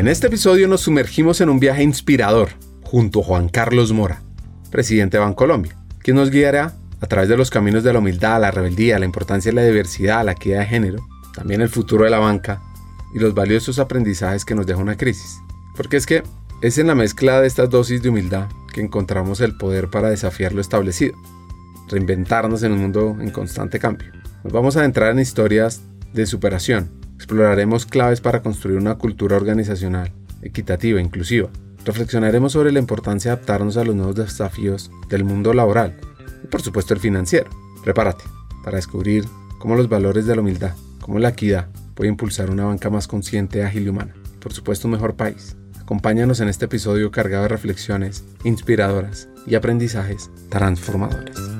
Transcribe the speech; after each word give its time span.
En 0.00 0.08
este 0.08 0.28
episodio 0.28 0.66
nos 0.66 0.80
sumergimos 0.80 1.42
en 1.42 1.50
un 1.50 1.60
viaje 1.60 1.82
inspirador 1.82 2.52
junto 2.82 3.20
a 3.20 3.22
Juan 3.22 3.50
Carlos 3.50 3.92
Mora, 3.92 4.22
presidente 4.70 5.18
de 5.18 5.22
Bancolombia, 5.22 5.76
quien 5.98 6.16
nos 6.16 6.30
guiará 6.30 6.72
a 7.02 7.06
través 7.06 7.28
de 7.28 7.36
los 7.36 7.50
caminos 7.50 7.84
de 7.84 7.92
la 7.92 7.98
humildad, 7.98 8.40
la 8.40 8.50
rebeldía, 8.50 8.98
la 8.98 9.04
importancia 9.04 9.50
de 9.50 9.56
la 9.56 9.62
diversidad, 9.62 10.24
la 10.24 10.32
equidad 10.32 10.60
de 10.60 10.66
género, 10.68 11.06
también 11.34 11.60
el 11.60 11.68
futuro 11.68 12.04
de 12.04 12.10
la 12.10 12.18
banca 12.18 12.62
y 13.14 13.18
los 13.18 13.34
valiosos 13.34 13.78
aprendizajes 13.78 14.46
que 14.46 14.54
nos 14.54 14.66
deja 14.66 14.80
una 14.80 14.96
crisis. 14.96 15.36
Porque 15.76 15.98
es 15.98 16.06
que 16.06 16.22
es 16.62 16.78
en 16.78 16.86
la 16.86 16.94
mezcla 16.94 17.38
de 17.38 17.46
estas 17.46 17.68
dosis 17.68 18.00
de 18.00 18.08
humildad 18.08 18.48
que 18.72 18.80
encontramos 18.80 19.42
el 19.42 19.58
poder 19.58 19.90
para 19.90 20.08
desafiar 20.08 20.54
lo 20.54 20.62
establecido, 20.62 21.12
reinventarnos 21.90 22.62
en 22.62 22.72
un 22.72 22.78
mundo 22.78 23.18
en 23.20 23.28
constante 23.28 23.78
cambio. 23.78 24.10
Nos 24.44 24.52
vamos 24.54 24.78
a 24.78 24.84
entrar 24.86 25.10
en 25.10 25.18
historias 25.18 25.82
de 26.14 26.24
superación, 26.24 26.99
exploraremos 27.20 27.84
claves 27.84 28.22
para 28.22 28.40
construir 28.40 28.78
una 28.78 28.94
cultura 28.94 29.36
organizacional 29.36 30.10
equitativa 30.40 30.98
e 30.98 31.02
inclusiva, 31.02 31.50
reflexionaremos 31.84 32.52
sobre 32.52 32.72
la 32.72 32.78
importancia 32.78 33.30
de 33.30 33.34
adaptarnos 33.34 33.76
a 33.76 33.84
los 33.84 33.94
nuevos 33.94 34.16
desafíos 34.16 34.90
del 35.10 35.24
mundo 35.24 35.52
laboral 35.52 36.00
y 36.42 36.46
por 36.46 36.62
supuesto 36.62 36.94
el 36.94 37.00
financiero. 37.00 37.50
Prepárate 37.84 38.24
para 38.64 38.76
descubrir 38.76 39.26
cómo 39.58 39.76
los 39.76 39.90
valores 39.90 40.24
de 40.24 40.34
la 40.34 40.40
humildad, 40.40 40.74
cómo 41.02 41.18
la 41.18 41.28
equidad 41.28 41.68
puede 41.94 42.08
impulsar 42.08 42.50
una 42.50 42.64
banca 42.64 42.88
más 42.88 43.06
consciente, 43.06 43.64
ágil 43.64 43.84
y 43.84 43.88
humana. 43.90 44.14
Por 44.40 44.54
supuesto 44.54 44.88
un 44.88 44.92
mejor 44.92 45.14
país. 45.14 45.56
Acompáñanos 45.78 46.40
en 46.40 46.48
este 46.48 46.64
episodio 46.64 47.10
cargado 47.10 47.42
de 47.42 47.48
reflexiones 47.48 48.24
inspiradoras 48.44 49.28
y 49.46 49.56
aprendizajes 49.56 50.30
transformadores. 50.48 51.59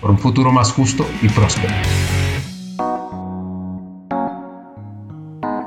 por 0.00 0.10
un 0.10 0.18
futuro 0.18 0.52
más 0.52 0.72
justo 0.72 1.06
y 1.22 1.28
próspero. 1.28 1.74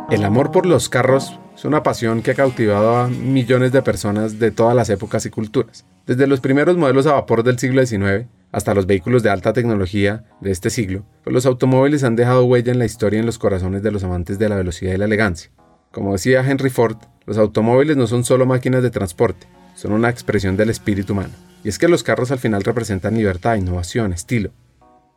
El 0.10 0.26
amor 0.26 0.52
por 0.52 0.66
los 0.66 0.90
carros 0.90 1.40
es 1.56 1.64
una 1.64 1.84
pasión 1.84 2.22
que 2.22 2.32
ha 2.32 2.36
cautivado 2.36 2.98
a 2.98 3.08
millones 3.08 3.72
de 3.72 3.82
personas 3.82 4.40
de 4.40 4.52
todas 4.52 4.76
las 4.76 4.90
épocas 4.90 5.26
y 5.26 5.30
culturas. 5.30 5.86
Desde 6.06 6.28
los 6.28 6.42
primeros 6.42 6.76
modelos 6.76 7.08
a 7.08 7.14
vapor 7.14 7.44
del 7.44 7.60
siglo 7.60 7.86
XIX 7.86 8.28
hasta 8.52 8.74
los 8.74 8.88
vehículos 8.88 9.24
de 9.24 9.30
alta 9.30 9.54
tecnología 9.54 10.26
de 10.42 10.52
este 10.52 10.70
siglo, 10.70 11.06
pues 11.24 11.34
los 11.34 11.46
automóviles 11.46 12.04
han 12.04 12.18
dejado 12.18 12.44
huella 12.44 12.74
en 12.74 12.80
la 12.80 12.86
historia 12.86 13.18
y 13.18 13.20
en 13.22 13.26
los 13.26 13.38
corazones 13.38 13.84
de 13.84 13.92
los 13.92 14.04
amantes 14.04 14.38
de 14.38 14.50
la 14.50 14.58
velocidad 14.58 14.94
y 14.94 14.98
la 14.98 15.06
elegancia. 15.06 15.52
Como 15.92 16.12
decía 16.14 16.44
Henry 16.46 16.70
Ford, 16.70 16.98
los 17.26 17.38
automóviles 17.38 17.96
no 17.96 18.08
son 18.08 18.26
solo 18.26 18.46
máquinas 18.46 18.84
de 18.84 18.92
transporte, 18.92 19.48
son 19.76 19.94
una 19.94 20.10
expresión 20.10 20.58
del 20.58 20.70
espíritu 20.70 21.14
humano. 21.14 21.34
Y 21.64 21.70
es 21.70 21.78
que 21.78 21.88
los 21.88 22.04
carros 22.04 22.32
al 22.32 22.40
final 22.40 22.64
representan 22.64 23.16
libertad, 23.16 23.56
innovación, 23.56 24.14
estilo, 24.14 24.52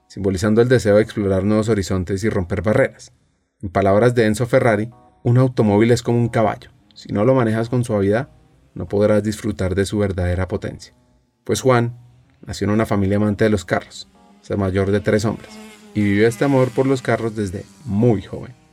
simbolizando 0.08 0.60
el 0.60 0.68
deseo 0.68 0.96
de 0.96 1.02
explorar 1.02 1.44
nuevos 1.44 1.68
horizontes 1.68 2.22
y 2.24 2.28
romper 2.28 2.62
barreras. 2.62 3.12
En 3.62 3.70
palabras 3.70 4.14
de 4.14 4.26
Enzo 4.26 4.46
Ferrari, 4.46 4.90
un 5.22 5.38
automóvil 5.38 5.90
es 5.90 6.02
como 6.02 6.18
un 6.18 6.28
caballo. 6.28 6.70
Si 6.94 7.12
no 7.12 7.24
lo 7.24 7.34
manejas 7.34 7.70
con 7.70 7.84
suavidad, 7.84 8.28
no 8.74 8.86
podrás 8.86 9.22
disfrutar 9.22 9.74
de 9.74 9.86
su 9.86 9.98
verdadera 9.98 10.48
potencia. 10.48 10.94
Pues 11.44 11.60
Juan 11.60 11.98
nació 12.46 12.66
en 12.66 12.72
una 12.72 12.86
familia 12.86 13.16
amante 13.16 13.44
de 13.44 13.50
los 13.50 13.64
carros, 13.64 14.08
es 14.42 14.50
el 14.50 14.58
mayor 14.58 14.90
de 14.90 15.00
tres 15.00 15.24
hombres, 15.24 15.50
y 15.94 16.02
vivió 16.02 16.28
este 16.28 16.44
amor 16.44 16.70
por 16.70 16.86
los 16.86 17.00
carros 17.00 17.34
desde 17.34 17.64
muy 17.84 18.22
joven. 18.22 18.63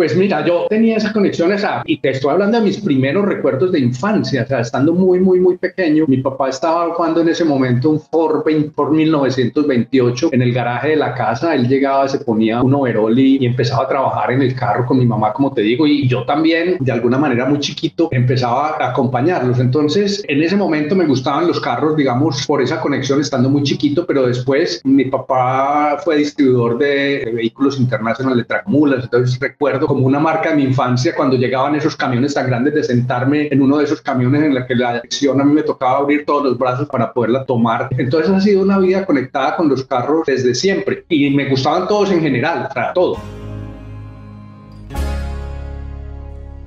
Pues 0.00 0.16
mira, 0.16 0.42
yo 0.46 0.66
tenía 0.70 0.96
esa 0.96 1.12
conexión, 1.12 1.52
esa, 1.52 1.82
y 1.84 1.98
te 1.98 2.08
estoy 2.08 2.30
hablando 2.30 2.56
de 2.56 2.64
mis 2.64 2.80
primeros 2.80 3.22
recuerdos 3.26 3.70
de 3.70 3.80
infancia, 3.80 4.44
o 4.44 4.46
sea, 4.46 4.60
estando 4.60 4.94
muy, 4.94 5.20
muy, 5.20 5.38
muy 5.40 5.58
pequeño. 5.58 6.06
Mi 6.08 6.16
papá 6.22 6.48
estaba 6.48 6.94
jugando 6.94 7.20
en 7.20 7.28
ese 7.28 7.44
momento 7.44 7.90
un 7.90 8.00
Ford, 8.00 8.42
20, 8.42 8.70
Ford 8.70 8.92
1928 8.92 10.30
en 10.32 10.40
el 10.40 10.54
garaje 10.54 10.88
de 10.88 10.96
la 10.96 11.12
casa. 11.12 11.54
Él 11.54 11.68
llegaba, 11.68 12.08
se 12.08 12.20
ponía 12.20 12.62
un 12.62 12.72
overol 12.72 13.18
y, 13.18 13.44
empezaba 13.44 13.84
a 13.84 13.88
trabajar 13.88 14.32
en 14.32 14.40
el 14.40 14.54
carro 14.54 14.86
con 14.86 14.98
mi 14.98 15.04
mamá, 15.04 15.34
como 15.34 15.52
te 15.52 15.60
digo, 15.60 15.86
y 15.86 16.08
yo 16.08 16.24
también, 16.24 16.78
de 16.80 16.92
alguna 16.92 17.18
manera 17.18 17.44
muy 17.44 17.58
chiquito, 17.58 18.08
empezaba 18.10 18.78
a 18.78 18.92
acompañarlos. 18.92 19.60
Entonces, 19.60 20.24
en 20.28 20.42
ese 20.42 20.56
momento 20.56 20.96
me 20.96 21.04
gustaban 21.04 21.46
los 21.46 21.60
carros, 21.60 21.94
digamos, 21.94 22.46
por 22.46 22.62
esa 22.62 22.80
conexión, 22.80 23.20
estando 23.20 23.50
muy 23.50 23.64
chiquito, 23.64 24.06
pero 24.06 24.26
después 24.26 24.80
mi 24.82 25.04
papá 25.04 25.98
fue 26.02 26.16
distribuidor 26.16 26.78
de 26.78 27.32
vehículos 27.34 27.78
internacionales 27.78 28.38
de 28.38 28.44
Tracmulas, 28.44 29.04
entonces 29.04 29.38
recuerdo 29.38 29.89
como 29.90 30.06
una 30.06 30.20
marca 30.20 30.50
de 30.50 30.54
mi 30.54 30.62
infancia 30.62 31.16
cuando 31.16 31.36
llegaban 31.36 31.74
esos 31.74 31.96
camiones 31.96 32.32
tan 32.32 32.46
grandes 32.46 32.74
de 32.74 32.84
sentarme 32.84 33.48
en 33.50 33.60
uno 33.60 33.78
de 33.78 33.86
esos 33.86 34.00
camiones 34.00 34.44
en 34.44 34.54
la 34.54 34.64
que 34.64 34.76
la 34.76 34.94
dirección 34.94 35.40
a 35.40 35.44
mí 35.44 35.52
me 35.52 35.64
tocaba 35.64 35.98
abrir 35.98 36.24
todos 36.24 36.44
los 36.44 36.56
brazos 36.56 36.88
para 36.88 37.12
poderla 37.12 37.44
tomar. 37.44 37.88
Entonces 37.98 38.30
ha 38.30 38.40
sido 38.40 38.62
una 38.62 38.78
vida 38.78 39.04
conectada 39.04 39.56
con 39.56 39.68
los 39.68 39.84
carros 39.84 40.22
desde 40.26 40.54
siempre 40.54 41.04
y 41.08 41.30
me 41.30 41.48
gustaban 41.48 41.88
todos 41.88 42.12
en 42.12 42.20
general, 42.20 42.68
o 42.70 42.72
sea, 42.72 42.92
todo. 42.92 43.16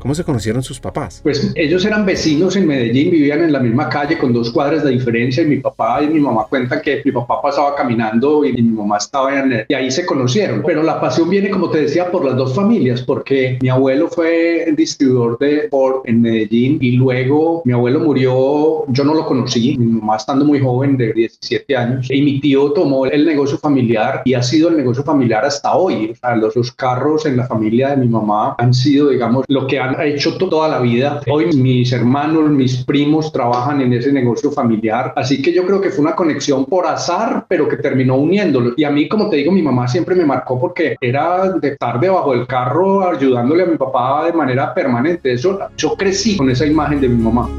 ¿Cómo 0.04 0.16
se 0.16 0.26
conocieron 0.26 0.62
sus 0.62 0.82
papás? 0.82 1.22
Pues 1.24 1.54
ellos 1.56 1.86
eran 1.86 2.06
vecinos 2.06 2.58
en 2.58 2.68
Medellín, 2.68 3.10
vivían 3.10 3.42
en 3.42 3.54
la 3.54 3.62
misma 3.62 3.88
calle 3.88 4.18
con 4.18 4.34
dos 4.34 4.52
cuadras 4.52 4.84
de 4.84 4.92
diferencia 4.92 5.44
y 5.44 5.46
mi 5.46 5.60
papá 5.60 6.04
y 6.04 6.08
mi 6.08 6.20
mamá 6.20 6.46
cuentan 6.50 6.82
que 6.82 7.02
mi 7.06 7.14
papá 7.14 7.42
pasaba 7.42 7.74
caminando 7.74 8.44
y 8.44 8.52
mi 8.52 8.64
mamá 8.64 8.98
estaba 8.98 9.34
en 9.40 9.54
el, 9.54 9.66
y 9.70 9.74
ahí 9.74 9.90
se 9.90 10.06
conocieron. 10.06 10.62
Pero 10.66 10.84
la 10.84 11.00
pasión 11.00 11.30
viene, 11.30 11.50
como 11.50 11.70
te 11.70 11.84
decía, 11.84 12.12
por 12.12 12.26
las 12.26 12.36
dos 12.36 12.54
familias, 12.54 13.02
porque 13.02 13.58
mi 13.62 13.70
abuelo 13.70 14.10
fue 14.10 14.66
distribuidor 14.76 15.40
de 15.40 15.70
Ford 15.70 16.02
en 16.04 16.22
Medellín 16.22 16.80
y 16.82 16.98
luego 16.98 17.62
mi 17.64 17.72
abuelo 17.72 18.02
murió, 18.02 18.84
yo 18.90 19.04
no 19.06 19.14
lo 19.14 19.26
conocí, 19.26 19.78
mi 19.78 19.86
mamá 19.86 20.18
estando 20.18 20.44
muy 20.44 20.60
joven 20.60 20.98
de 20.98 21.14
17 21.14 21.78
años 21.78 22.12
y 22.12 22.22
mi 22.22 22.42
tío 22.42 22.74
tomó 22.74 23.06
el 23.06 23.26
negocio 23.26 23.58
familiar 23.58 24.22
y 24.26 24.34
ha 24.34 24.44
sido 24.44 24.68
el 24.68 24.76
negocio 24.76 25.02
familiar 25.06 25.46
hasta 25.46 25.74
hoy. 25.74 26.12
O 26.12 26.16
sea, 26.16 26.36
los, 26.36 26.58
los 26.58 26.74
carros 26.74 27.26
en 27.26 27.38
la 27.38 27.48
familia 27.48 27.92
de 27.92 27.96
mi 27.96 28.10
mamá 28.10 28.56
han 28.58 28.74
sido, 28.74 29.08
digamos, 29.08 29.46
lo 29.48 29.66
que 29.66 29.80
han 29.80 29.93
ha 29.98 30.06
hecho 30.06 30.38
toda 30.38 30.68
la 30.68 30.80
vida. 30.80 31.22
Hoy 31.30 31.54
mis 31.54 31.92
hermanos, 31.92 32.50
mis 32.50 32.84
primos 32.84 33.32
trabajan 33.32 33.82
en 33.82 33.94
ese 33.94 34.12
negocio 34.12 34.52
familiar, 34.52 35.14
así 35.16 35.42
que 35.42 35.54
yo 35.54 35.66
creo 35.66 35.82
que 35.82 35.90
fue 35.90 36.06
una 36.06 36.16
conexión 36.16 36.66
por 36.66 36.86
azar, 36.86 37.46
pero 37.48 37.68
que 37.68 37.78
terminó 37.78 38.16
uniéndolo. 38.16 38.74
Y 38.78 38.84
a 38.84 38.92
mí, 38.92 39.08
como 39.08 39.30
te 39.30 39.38
digo, 39.38 39.52
mi 39.52 39.62
mamá 39.62 39.88
siempre 39.88 40.16
me 40.16 40.26
marcó 40.26 40.60
porque 40.60 40.96
era 41.00 41.52
de 41.52 41.70
estar 41.70 42.00
debajo 42.00 42.34
del 42.34 42.48
carro 42.48 43.10
ayudándole 43.10 43.64
a 43.64 43.68
mi 43.68 43.78
papá 43.78 44.26
de 44.26 44.34
manera 44.34 44.74
permanente. 44.74 45.34
Eso, 45.34 45.60
yo 45.78 45.96
crecí 45.96 46.38
con 46.38 46.50
esa 46.50 46.66
imagen 46.66 47.02
de 47.02 47.10
mi 47.10 47.22
mamá. 47.22 47.50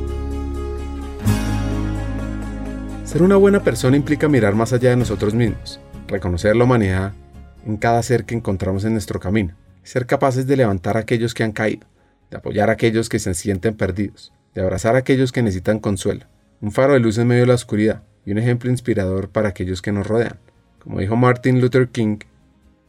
Ser 3.04 3.22
una 3.22 3.37
buena 3.37 3.60
persona 3.60 3.96
implica 3.96 4.28
mirar 4.28 4.54
más 4.54 4.72
allá 4.72 4.90
de 4.90 4.96
nosotros 4.96 5.34
mismos, 5.34 5.80
reconocer 6.08 6.56
la 6.56 6.64
humanidad 6.64 7.12
en 7.64 7.76
cada 7.76 8.02
ser 8.02 8.25
que 8.25 8.34
encontramos 8.34 8.84
en 8.84 8.92
nuestro 8.92 9.20
camino, 9.20 9.54
ser 9.82 10.06
capaces 10.06 10.46
de 10.46 10.56
levantar 10.56 10.96
a 10.96 11.00
aquellos 11.00 11.32
que 11.32 11.44
han 11.44 11.52
caído 11.52 11.87
de 12.34 12.38
apoyar 12.38 12.69
a 12.69 12.72
aquellos 12.72 13.08
que 13.08 13.20
se 13.20 13.32
sienten 13.32 13.76
perdidos, 13.76 14.32
de 14.56 14.60
abrazar 14.60 14.96
a 14.96 14.98
aquellos 14.98 15.31
que 15.31 15.40
necesitan 15.40 15.78
consuelo, 15.78 16.26
un 16.60 16.72
faro 16.72 16.94
de 16.94 16.98
luz 16.98 17.16
en 17.16 17.28
medio 17.28 17.42
de 17.42 17.46
la 17.46 17.54
oscuridad 17.54 18.02
y 18.26 18.32
un 18.32 18.38
ejemplo 18.38 18.72
inspirador 18.72 19.28
para 19.28 19.50
aquellos 19.50 19.82
que 19.82 19.92
nos 19.92 20.04
rodean. 20.04 20.40
Como 20.81 20.98
dijo 20.98 21.14
Martin 21.14 21.60
Luther 21.60 21.90
King, 21.90 22.19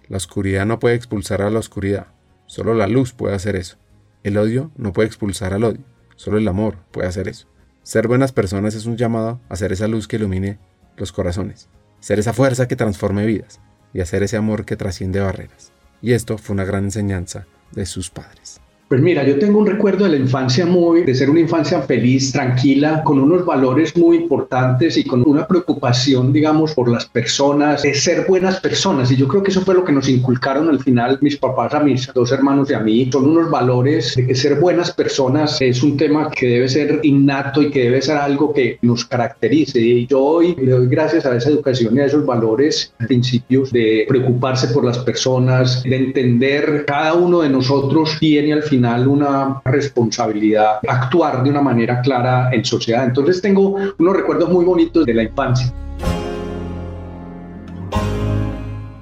la 0.07 0.17
oscuridad 0.17 0.65
no 0.65 0.79
puede 0.79 0.95
expulsar 0.95 1.43
a 1.43 1.51
la 1.51 1.59
oscuridad, 1.59 2.07
solo 2.47 2.73
la 2.73 2.87
luz 2.87 3.13
puede 3.13 3.35
hacer 3.35 3.55
eso. 3.55 3.77
El 4.23 4.39
odio 4.39 4.71
no 4.77 4.93
puede 4.93 5.07
expulsar 5.07 5.53
al 5.53 5.63
odio, 5.63 5.83
solo 6.15 6.39
el 6.39 6.47
amor 6.47 6.77
puede 6.89 7.07
hacer 7.07 7.27
eso. 7.27 7.47
Ser 7.83 8.07
buenas 8.07 8.31
personas 8.31 8.73
es 8.73 8.87
un 8.87 8.97
llamado 8.97 9.41
a 9.47 9.55
ser 9.57 9.71
esa 9.73 9.87
luz 9.87 10.07
que 10.07 10.15
ilumine 10.15 10.57
los 10.97 11.11
corazones, 11.11 11.69
ser 11.99 12.17
esa 12.17 12.33
fuerza 12.33 12.67
que 12.67 12.75
transforme 12.75 13.27
vidas 13.27 13.61
y 13.93 14.01
hacer 14.01 14.23
ese 14.23 14.37
amor 14.37 14.65
que 14.65 14.75
trasciende 14.75 15.19
barreras. 15.19 15.71
Y 16.01 16.13
esto 16.13 16.39
fue 16.39 16.55
una 16.55 16.65
gran 16.65 16.85
enseñanza 16.85 17.45
de 17.73 17.85
sus 17.85 18.09
padres. 18.09 18.59
Pues 18.87 19.01
mira, 19.01 19.23
yo 19.23 19.39
tengo 19.39 19.57
un 19.57 19.65
recuerdo 19.65 20.03
de 20.05 20.11
la 20.11 20.17
infancia 20.17 20.63
muy, 20.63 21.01
de 21.01 21.15
ser 21.15 21.31
una 21.31 21.39
infancia 21.39 21.81
feliz, 21.81 22.31
tranquila, 22.31 23.01
con 23.03 23.19
unos 23.19 23.43
valores 23.43 23.97
muy 23.97 24.17
importantes 24.17 24.95
y 24.95 25.03
con 25.03 25.27
una 25.27 25.47
preocupación, 25.47 26.31
digamos, 26.31 26.75
por 26.75 26.87
las 26.87 27.07
personas, 27.07 27.81
de 27.81 27.95
ser 27.95 28.27
buenas 28.27 28.59
personas. 28.59 29.11
Y 29.11 29.15
yo 29.15 29.27
creo 29.27 29.41
que 29.41 29.49
eso 29.49 29.61
fue 29.61 29.73
lo 29.73 29.83
que 29.83 29.91
nos 29.91 30.07
inculcaron 30.07 30.69
al 30.69 30.79
final 30.79 31.17
mis 31.21 31.35
papás, 31.35 31.73
a 31.73 31.79
mis 31.79 32.13
dos 32.13 32.31
hermanos 32.31 32.69
y 32.69 32.75
a 32.75 32.79
mí. 32.79 33.09
Son 33.11 33.27
unos 33.27 33.49
valores 33.49 34.13
de 34.15 34.27
que 34.27 34.35
ser 34.35 34.59
buenas 34.59 34.91
personas 34.91 35.59
es 35.61 35.81
un 35.81 35.97
tema 35.97 36.29
que 36.29 36.47
debe 36.47 36.69
ser 36.69 36.99
innato 37.01 37.63
y 37.63 37.71
que 37.71 37.85
debe 37.85 38.03
ser 38.03 38.17
algo 38.17 38.53
que 38.53 38.77
nos 38.83 39.03
caracterice. 39.05 39.79
Y 39.81 40.05
yo 40.05 40.21
hoy 40.21 40.55
le 40.61 40.69
doy 40.69 40.87
gracias 40.87 41.25
a 41.25 41.35
esa 41.35 41.49
educación 41.49 41.97
y 41.97 42.01
a 42.01 42.05
esos 42.05 42.23
valores, 42.23 42.93
principios 43.07 43.71
de 43.71 44.05
preocuparse 44.07 44.67
por 44.67 44.85
las 44.85 44.99
personas, 44.99 45.81
de 45.81 45.95
entender 45.95 46.85
cada 46.85 47.15
uno 47.15 47.41
de 47.41 47.49
nosotros 47.49 48.17
tiene 48.19 48.53
al 48.53 48.61
final 48.61 48.74
una 49.07 49.61
responsabilidad 49.65 50.79
actuar 50.87 51.43
de 51.43 51.49
una 51.49 51.61
manera 51.61 52.01
clara 52.01 52.49
en 52.51 52.63
sociedad. 52.63 53.05
Entonces 53.05 53.41
tengo 53.41 53.75
unos 53.97 54.15
recuerdos 54.15 54.49
muy 54.49 54.65
bonitos 54.65 55.05
de 55.05 55.13
la 55.13 55.23
infancia. 55.23 55.73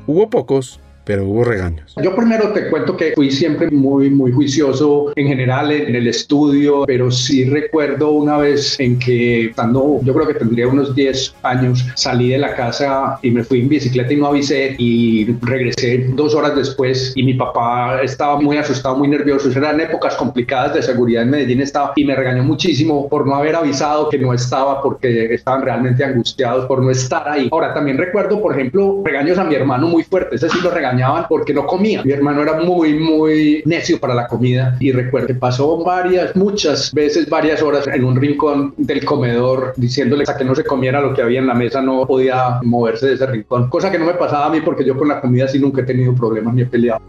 Hubo 0.06 0.30
pocos, 0.30 0.80
pero 1.04 1.26
hubo 1.26 1.44
regaños. 1.44 1.94
Yo 2.02 2.16
primero 2.16 2.50
te 2.54 2.70
cuento 2.70 2.96
que 2.96 3.14
fui 3.14 3.32
siempre 3.32 3.70
muy, 3.70 4.10
muy 4.10 4.32
juicioso 4.32 5.12
en 5.16 5.28
general 5.28 5.72
en 5.72 5.96
el 5.96 6.08
estudio, 6.08 6.86
pero 6.86 7.12
sí 7.12 7.46
recuerdo 7.46 8.12
una 8.12 8.38
vez 8.38 8.80
en 8.80 9.00
que, 9.00 9.46
estando, 9.48 10.00
yo 10.04 10.14
creo 10.14 10.28
que 10.28 10.36
tendría 10.36 10.68
unos 10.68 10.96
10 10.96 11.36
años, 11.44 11.86
salí 11.96 12.30
de 12.30 12.38
la 12.38 12.56
casa 12.56 13.20
y 13.22 13.32
me 13.32 13.44
fui 13.44 13.62
en 13.62 13.70
bicicleta 13.70 14.14
y 14.14 14.18
no 14.18 14.28
avisé 14.28 14.76
y 14.78 15.36
regresé 15.42 16.10
dos 16.14 16.36
horas 16.36 16.56
después 16.56 17.14
y 17.16 17.24
mi 17.24 17.34
papá 17.34 18.02
estaba 18.02 18.40
muy 18.40 18.58
asustado, 18.58 18.98
muy 18.98 19.08
nervioso. 19.08 19.50
Eran 19.52 19.80
épocas 19.80 20.16
complicadas 20.16 20.74
de 20.74 20.82
seguridad 20.82 21.24
en 21.24 21.30
Medellín 21.30 21.62
estaba 21.62 21.94
y 21.96 22.06
me 22.06 22.16
regañó 22.16 22.44
muchísimo 22.44 23.08
por 23.10 23.28
no 23.28 23.36
haber 23.36 23.56
avisado 23.56 24.10
que 24.10 24.18
no 24.18 24.34
estaba 24.34 24.82
porque 24.82 25.34
estaban 25.34 25.62
realmente 25.62 26.04
angustiados 26.04 26.66
por 26.66 26.82
no 26.82 26.92
estar 26.92 27.28
ahí. 27.28 27.50
Ahora 27.52 27.74
también 27.74 27.98
recuerdo, 27.98 28.42
por 28.42 28.54
ejemplo, 28.54 29.02
regaños 29.04 29.38
a 29.38 29.44
mi 29.44 29.56
hermano 29.56 29.88
muy 29.88 30.04
fuertes, 30.04 30.44
ese 30.44 30.54
sí 30.54 30.64
lo 30.64 30.72
regañó 30.94 31.26
porque 31.28 31.54
no 31.54 31.66
comía. 31.66 32.04
Mi 32.04 32.12
hermano 32.12 32.42
era 32.42 32.60
muy, 32.60 32.94
muy 32.98 33.64
necio 33.66 34.00
para 34.00 34.14
la 34.14 34.28
comida 34.28 34.78
y 34.80 34.92
recuerdo 34.92 35.28
que 35.28 35.36
pasó 35.36 35.84
varias, 35.84 36.36
muchas 36.36 36.94
veces, 36.94 37.30
varias 37.30 37.62
horas 37.62 37.88
en 37.88 38.04
un 38.04 38.16
rincón 38.16 38.74
del 38.78 39.04
comedor 39.06 39.74
diciéndole 39.78 40.24
a 40.28 40.38
que 40.38 40.44
no 40.44 40.56
se 40.56 40.64
comiera 40.64 41.02
lo 41.02 41.14
que 41.14 41.22
había 41.22 41.40
en 41.40 41.48
la 41.48 41.54
mesa, 41.54 41.82
no 41.82 42.06
podía 42.06 42.60
moverse 42.64 43.08
de 43.08 43.14
ese 43.14 43.26
rincón, 43.26 43.70
cosa 43.70 43.92
que 43.92 44.00
no 44.00 44.06
me 44.06 44.14
pasaba 44.14 44.46
a 44.46 44.50
mí 44.50 44.62
porque 44.62 44.86
yo 44.86 44.98
con 44.98 45.08
la 45.08 45.22
comida 45.22 45.48
sí 45.48 45.60
nunca 45.60 45.82
he 45.82 45.86
tenido 45.86 46.14
problemas 46.16 46.54
ni 46.54 46.62
he 46.62 46.66
peleado. 46.66 47.02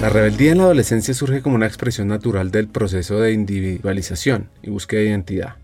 La 0.00 0.08
rebeldía 0.08 0.52
en 0.52 0.58
la 0.58 0.64
adolescencia 0.64 1.12
surge 1.12 1.42
como 1.42 1.56
una 1.56 1.66
expresión 1.66 2.08
natural 2.08 2.50
del 2.50 2.68
proceso 2.68 3.20
de 3.20 3.32
individualización 3.32 4.48
y 4.62 4.70
búsqueda 4.70 5.00
de 5.00 5.08
identidad. 5.08 5.56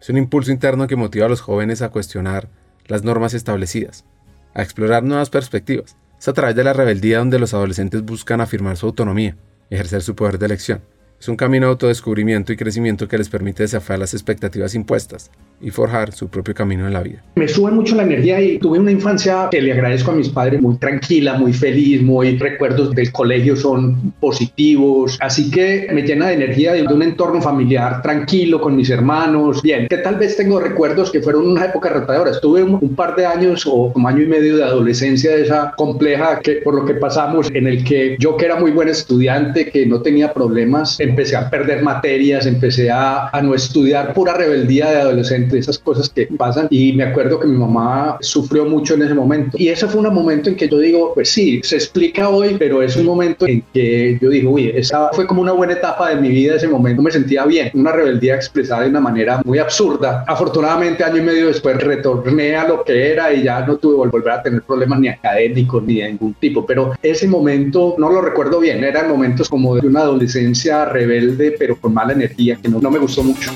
Es 0.00 0.08
un 0.08 0.16
impulso 0.16 0.50
interno 0.50 0.86
que 0.86 0.96
motiva 0.96 1.26
a 1.26 1.28
los 1.28 1.42
jóvenes 1.42 1.82
a 1.82 1.90
cuestionar 1.90 2.48
las 2.90 3.04
normas 3.04 3.34
establecidas, 3.34 4.04
a 4.52 4.62
explorar 4.62 5.02
nuevas 5.04 5.30
perspectivas. 5.30 5.96
Es 6.18 6.28
a 6.28 6.32
través 6.34 6.54
de 6.54 6.64
la 6.64 6.74
rebeldía 6.74 7.18
donde 7.18 7.38
los 7.38 7.54
adolescentes 7.54 8.02
buscan 8.02 8.40
afirmar 8.40 8.76
su 8.76 8.86
autonomía, 8.86 9.36
ejercer 9.70 10.02
su 10.02 10.14
poder 10.14 10.38
de 10.38 10.46
elección. 10.46 10.82
Es 11.18 11.28
un 11.28 11.36
camino 11.36 11.66
de 11.66 11.72
autodescubrimiento 11.72 12.52
y 12.52 12.56
crecimiento 12.56 13.08
que 13.08 13.16
les 13.16 13.28
permite 13.28 13.62
desafiar 13.62 13.98
las 13.98 14.12
expectativas 14.12 14.74
impuestas 14.74 15.30
y 15.60 15.70
forjar 15.70 16.12
su 16.12 16.28
propio 16.28 16.54
camino 16.54 16.86
en 16.86 16.92
la 16.92 17.02
vida. 17.02 17.22
Me 17.36 17.48
sube 17.48 17.70
mucho 17.70 17.94
la 17.96 18.02
energía 18.02 18.40
y 18.40 18.58
tuve 18.58 18.78
una 18.78 18.90
infancia 18.90 19.48
que 19.50 19.60
le 19.60 19.72
agradezco 19.72 20.10
a 20.10 20.14
mis 20.14 20.28
padres 20.28 20.60
muy 20.60 20.76
tranquila, 20.76 21.34
muy 21.34 21.52
feliz, 21.52 22.02
muy 22.02 22.38
recuerdos 22.38 22.94
del 22.94 23.12
colegio 23.12 23.56
son 23.56 24.12
positivos, 24.20 25.18
así 25.20 25.50
que 25.50 25.88
me 25.92 26.02
llena 26.02 26.28
de 26.28 26.34
energía 26.34 26.72
de 26.72 26.82
un 26.82 27.02
entorno 27.02 27.40
familiar 27.40 28.02
tranquilo 28.02 28.60
con 28.60 28.76
mis 28.76 28.90
hermanos, 28.90 29.62
bien, 29.62 29.86
que 29.88 29.98
tal 29.98 30.16
vez 30.16 30.36
tengo 30.36 30.60
recuerdos 30.60 31.10
que 31.10 31.20
fueron 31.20 31.48
una 31.48 31.66
época 31.66 31.88
retadora. 31.90 32.30
Estuve 32.30 32.62
un, 32.62 32.78
un 32.80 32.94
par 32.94 33.16
de 33.16 33.26
años 33.26 33.66
o 33.66 33.92
un 33.94 34.06
año 34.06 34.22
y 34.22 34.26
medio 34.26 34.56
de 34.56 34.64
adolescencia 34.64 35.36
de 35.36 35.42
esa 35.42 35.72
compleja 35.76 36.40
que 36.40 36.56
por 36.64 36.74
lo 36.74 36.84
que 36.84 36.94
pasamos 36.94 37.50
en 37.52 37.66
el 37.66 37.84
que 37.84 38.16
yo 38.18 38.36
que 38.36 38.46
era 38.46 38.56
muy 38.56 38.70
buen 38.70 38.88
estudiante, 38.88 39.70
que 39.70 39.86
no 39.86 40.02
tenía 40.02 40.32
problemas, 40.32 40.98
empecé 41.00 41.36
a 41.36 41.50
perder 41.50 41.82
materias, 41.82 42.46
empecé 42.46 42.90
a, 42.90 43.28
a 43.28 43.42
no 43.42 43.54
estudiar, 43.54 44.14
pura 44.14 44.34
rebeldía 44.34 44.90
de 44.90 44.96
adolescente, 44.96 45.49
esas 45.58 45.78
cosas 45.78 46.08
que 46.08 46.26
pasan. 46.36 46.68
Y 46.70 46.92
me 46.92 47.04
acuerdo 47.04 47.40
que 47.40 47.46
mi 47.46 47.56
mamá 47.56 48.18
sufrió 48.20 48.64
mucho 48.64 48.94
en 48.94 49.02
ese 49.02 49.14
momento. 49.14 49.56
Y 49.58 49.68
ese 49.68 49.86
fue 49.86 50.00
un 50.00 50.14
momento 50.14 50.50
en 50.50 50.56
que 50.56 50.68
yo 50.68 50.78
digo, 50.78 51.12
pues 51.14 51.30
sí, 51.30 51.60
se 51.62 51.76
explica 51.76 52.28
hoy, 52.28 52.56
pero 52.58 52.82
es 52.82 52.96
un 52.96 53.06
momento 53.06 53.46
en 53.46 53.62
que 53.72 54.18
yo 54.20 54.30
digo, 54.30 54.52
uy, 54.52 54.72
esa 54.74 55.10
fue 55.12 55.26
como 55.26 55.42
una 55.42 55.52
buena 55.52 55.74
etapa 55.74 56.10
de 56.10 56.16
mi 56.16 56.28
vida, 56.28 56.56
ese 56.56 56.68
momento 56.68 57.02
me 57.02 57.10
sentía 57.10 57.44
bien, 57.44 57.70
una 57.74 57.92
rebeldía 57.92 58.34
expresada 58.34 58.82
de 58.82 58.90
una 58.90 59.00
manera 59.00 59.40
muy 59.44 59.58
absurda. 59.58 60.24
Afortunadamente, 60.26 61.04
año 61.04 61.18
y 61.18 61.22
medio 61.22 61.46
después 61.48 61.76
retorné 61.78 62.56
a 62.56 62.66
lo 62.66 62.84
que 62.84 63.12
era 63.12 63.32
y 63.32 63.44
ya 63.44 63.64
no 63.66 63.76
tuve 63.76 64.04
que 64.04 64.10
volver 64.10 64.32
a 64.32 64.42
tener 64.42 64.62
problemas 64.62 65.00
ni 65.00 65.08
académicos 65.08 65.82
ni 65.82 65.96
de 65.96 66.08
ningún 66.08 66.34
tipo, 66.34 66.64
pero 66.66 66.92
ese 67.02 67.26
momento 67.28 67.94
no 67.98 68.10
lo 68.10 68.20
recuerdo 68.20 68.60
bien, 68.60 68.82
eran 68.84 69.08
momentos 69.08 69.48
como 69.48 69.76
de 69.76 69.86
una 69.86 70.00
adolescencia 70.00 70.84
rebelde, 70.84 71.54
pero 71.58 71.76
con 71.76 71.94
mala 71.94 72.12
energía, 72.12 72.58
que 72.60 72.68
no, 72.68 72.80
no 72.80 72.90
me 72.90 72.98
gustó 72.98 73.22
mucho. 73.22 73.50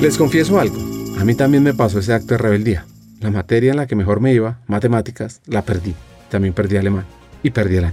Les 0.00 0.18
confieso 0.18 0.60
algo, 0.60 0.76
a 1.18 1.24
mí 1.24 1.34
también 1.34 1.62
me 1.62 1.72
pasó 1.72 1.98
ese 1.98 2.12
acto 2.12 2.34
de 2.34 2.38
rebeldía. 2.38 2.84
La 3.20 3.30
materia 3.30 3.70
en 3.70 3.78
la 3.78 3.86
que 3.86 3.96
mejor 3.96 4.20
me 4.20 4.34
iba, 4.34 4.58
matemáticas, 4.66 5.40
la 5.46 5.62
perdí. 5.62 5.94
También 6.30 6.52
perdí 6.52 6.76
alemán 6.76 7.06
y 7.42 7.50
perdí 7.50 7.76
el. 7.76 7.92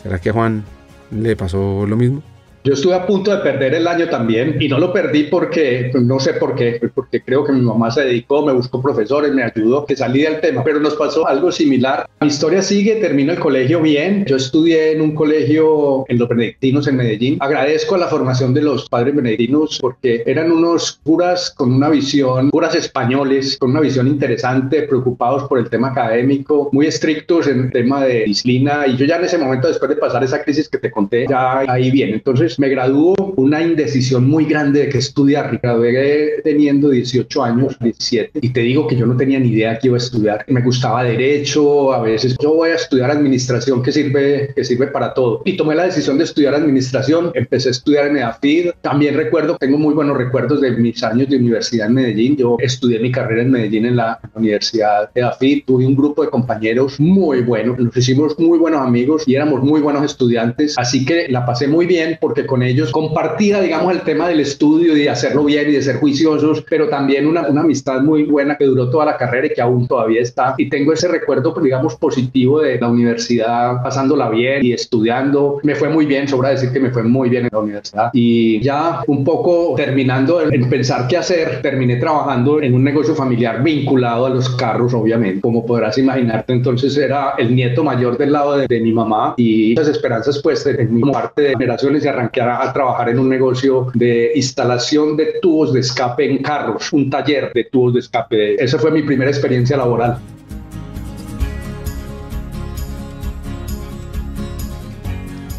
¿Será 0.00 0.20
que 0.20 0.30
a 0.30 0.32
Juan 0.32 0.64
le 1.10 1.34
pasó 1.34 1.86
lo 1.88 1.96
mismo? 1.96 2.22
Yo 2.62 2.74
estuve 2.74 2.94
a 2.94 3.06
punto 3.06 3.30
de 3.30 3.38
perder 3.38 3.72
el 3.72 3.88
año 3.88 4.06
también 4.10 4.56
y 4.60 4.68
no 4.68 4.78
lo 4.78 4.92
perdí 4.92 5.24
porque, 5.24 5.88
pues, 5.90 6.04
no 6.04 6.20
sé 6.20 6.34
por 6.34 6.54
qué, 6.54 6.78
porque 6.94 7.22
creo 7.22 7.42
que 7.42 7.52
mi 7.52 7.62
mamá 7.62 7.90
se 7.90 8.04
dedicó, 8.04 8.44
me 8.44 8.52
buscó 8.52 8.82
profesores, 8.82 9.32
me 9.32 9.42
ayudó, 9.42 9.86
que 9.86 9.96
salí 9.96 10.20
del 10.22 10.42
tema, 10.42 10.62
pero 10.62 10.78
nos 10.78 10.94
pasó 10.94 11.26
algo 11.26 11.50
similar. 11.50 12.06
Mi 12.20 12.28
historia 12.28 12.60
sigue, 12.60 12.96
termino 12.96 13.32
el 13.32 13.38
colegio 13.38 13.80
bien. 13.80 14.26
Yo 14.26 14.36
estudié 14.36 14.92
en 14.92 15.00
un 15.00 15.14
colegio 15.14 16.04
en 16.08 16.18
los 16.18 16.28
benedictinos 16.28 16.86
en 16.86 16.96
Medellín. 16.96 17.38
Agradezco 17.40 17.96
la 17.96 18.08
formación 18.08 18.52
de 18.52 18.60
los 18.60 18.90
padres 18.90 19.16
benedictinos 19.16 19.78
porque 19.80 20.22
eran 20.26 20.52
unos 20.52 21.00
curas 21.02 21.50
con 21.56 21.72
una 21.72 21.88
visión, 21.88 22.50
curas 22.50 22.74
españoles, 22.74 23.56
con 23.56 23.70
una 23.70 23.80
visión 23.80 24.06
interesante, 24.06 24.82
preocupados 24.82 25.44
por 25.44 25.58
el 25.58 25.70
tema 25.70 25.88
académico, 25.88 26.68
muy 26.72 26.86
estrictos 26.86 27.46
en 27.46 27.60
el 27.60 27.72
tema 27.72 28.04
de 28.04 28.24
disciplina. 28.24 28.86
Y 28.86 28.98
yo 28.98 29.06
ya 29.06 29.16
en 29.16 29.24
ese 29.24 29.38
momento, 29.38 29.68
después 29.68 29.88
de 29.88 29.96
pasar 29.96 30.22
esa 30.22 30.42
crisis 30.44 30.68
que 30.68 30.76
te 30.76 30.90
conté, 30.90 31.26
ya 31.26 31.60
ahí 31.60 31.90
bien. 31.90 32.10
Entonces, 32.10 32.49
me 32.58 32.68
graduó 32.68 33.14
una 33.36 33.62
indecisión 33.62 34.28
muy 34.28 34.44
grande 34.44 34.80
de 34.80 34.88
qué 34.88 34.98
estudiar. 34.98 35.52
Me 35.52 35.58
gradué 35.58 36.40
teniendo 36.44 36.90
18 36.90 37.44
años, 37.44 37.76
17, 37.80 38.40
y 38.40 38.48
te 38.50 38.60
digo 38.60 38.86
que 38.86 38.96
yo 38.96 39.06
no 39.06 39.16
tenía 39.16 39.38
ni 39.38 39.48
idea 39.48 39.78
que 39.78 39.88
iba 39.88 39.96
a 39.96 39.98
estudiar. 39.98 40.44
Me 40.48 40.62
gustaba 40.62 41.04
derecho, 41.04 41.92
a 41.92 42.02
veces 42.02 42.36
yo 42.40 42.54
voy 42.54 42.70
a 42.70 42.74
estudiar 42.74 43.10
administración 43.10 43.82
que 43.82 43.92
sirve, 43.92 44.52
que 44.54 44.64
sirve 44.64 44.88
para 44.88 45.14
todo. 45.14 45.42
Y 45.44 45.56
tomé 45.56 45.74
la 45.74 45.84
decisión 45.84 46.18
de 46.18 46.24
estudiar 46.24 46.54
administración, 46.54 47.32
empecé 47.34 47.68
a 47.68 47.72
estudiar 47.72 48.06
en 48.08 48.18
EAFID. 48.18 48.70
También 48.80 49.16
recuerdo, 49.16 49.56
tengo 49.56 49.78
muy 49.78 49.94
buenos 49.94 50.16
recuerdos 50.16 50.60
de 50.60 50.72
mis 50.72 51.02
años 51.02 51.28
de 51.28 51.36
universidad 51.36 51.88
en 51.88 51.94
Medellín. 51.94 52.36
Yo 52.36 52.56
estudié 52.60 52.98
mi 52.98 53.10
carrera 53.10 53.42
en 53.42 53.50
Medellín 53.50 53.86
en 53.86 53.96
la 53.96 54.18
Universidad 54.34 55.10
de 55.14 55.20
EAFID. 55.20 55.64
Tuve 55.66 55.86
un 55.86 55.96
grupo 55.96 56.22
de 56.22 56.30
compañeros 56.30 56.98
muy 56.98 57.42
buenos, 57.42 57.78
nos 57.78 57.96
hicimos 57.96 58.38
muy 58.38 58.58
buenos 58.58 58.80
amigos 58.80 59.24
y 59.26 59.34
éramos 59.34 59.62
muy 59.62 59.80
buenos 59.80 60.04
estudiantes. 60.04 60.74
Así 60.78 61.04
que 61.04 61.28
la 61.28 61.44
pasé 61.46 61.68
muy 61.68 61.86
bien 61.86 62.18
porque 62.20 62.39
con 62.46 62.62
ellos 62.62 62.90
compartía, 62.90 63.60
digamos, 63.60 63.92
el 63.92 64.02
tema 64.02 64.28
del 64.28 64.40
estudio 64.40 64.96
y 64.96 65.00
de 65.00 65.10
hacerlo 65.10 65.44
bien 65.44 65.68
y 65.68 65.72
de 65.72 65.82
ser 65.82 65.96
juiciosos, 65.96 66.64
pero 66.68 66.88
también 66.88 67.26
una, 67.26 67.48
una 67.48 67.62
amistad 67.62 68.00
muy 68.00 68.24
buena 68.24 68.56
que 68.56 68.64
duró 68.64 68.90
toda 68.90 69.06
la 69.06 69.16
carrera 69.16 69.46
y 69.46 69.50
que 69.50 69.60
aún 69.60 69.86
todavía 69.86 70.20
está. 70.20 70.54
Y 70.58 70.68
tengo 70.68 70.92
ese 70.92 71.08
recuerdo, 71.08 71.52
pues, 71.52 71.64
digamos, 71.64 71.96
positivo 71.96 72.60
de 72.60 72.78
la 72.78 72.88
universidad, 72.88 73.82
pasándola 73.82 74.28
bien 74.30 74.64
y 74.64 74.72
estudiando. 74.72 75.60
Me 75.62 75.74
fue 75.74 75.88
muy 75.88 76.06
bien, 76.06 76.28
sobra 76.28 76.50
decir 76.50 76.72
que 76.72 76.80
me 76.80 76.90
fue 76.90 77.02
muy 77.02 77.28
bien 77.28 77.44
en 77.44 77.50
la 77.52 77.58
universidad. 77.58 78.10
Y 78.12 78.60
ya 78.60 79.02
un 79.06 79.24
poco 79.24 79.74
terminando 79.76 80.40
en 80.42 80.68
pensar 80.68 81.06
qué 81.08 81.16
hacer, 81.16 81.62
terminé 81.62 81.96
trabajando 81.96 82.62
en 82.62 82.74
un 82.74 82.84
negocio 82.84 83.14
familiar 83.14 83.62
vinculado 83.62 84.26
a 84.26 84.30
los 84.30 84.48
carros, 84.50 84.94
obviamente. 84.94 85.40
Como 85.40 85.64
podrás 85.64 85.98
imaginarte, 85.98 86.52
entonces 86.52 86.96
era 86.96 87.34
el 87.38 87.54
nieto 87.54 87.84
mayor 87.84 88.16
del 88.18 88.32
lado 88.32 88.56
de, 88.56 88.66
de 88.66 88.80
mi 88.80 88.92
mamá 88.92 89.34
y 89.36 89.74
las 89.74 89.88
esperanzas, 89.88 90.40
pues, 90.42 90.66
en 90.66 90.94
mi 90.94 91.10
parte 91.10 91.42
de 91.42 91.48
generaciones 91.50 92.04
y 92.04 92.08
arranqué 92.38 92.68
a, 92.68 92.72
trabajar 92.72 93.08
en 93.08 93.18
un 93.18 93.28
negocio 93.28 93.90
de 93.94 94.32
instalación 94.34 95.16
de 95.16 95.34
tubos 95.42 95.72
de 95.72 95.80
escape 95.80 96.30
en 96.30 96.38
carros, 96.42 96.92
un 96.92 97.10
taller 97.10 97.52
de 97.52 97.64
tubos 97.64 97.94
de 97.94 98.00
escape. 98.00 98.62
Esa 98.62 98.78
fue 98.78 98.90
mi 98.90 99.02
primera 99.02 99.30
experiencia 99.30 99.76
laboral. 99.76 100.18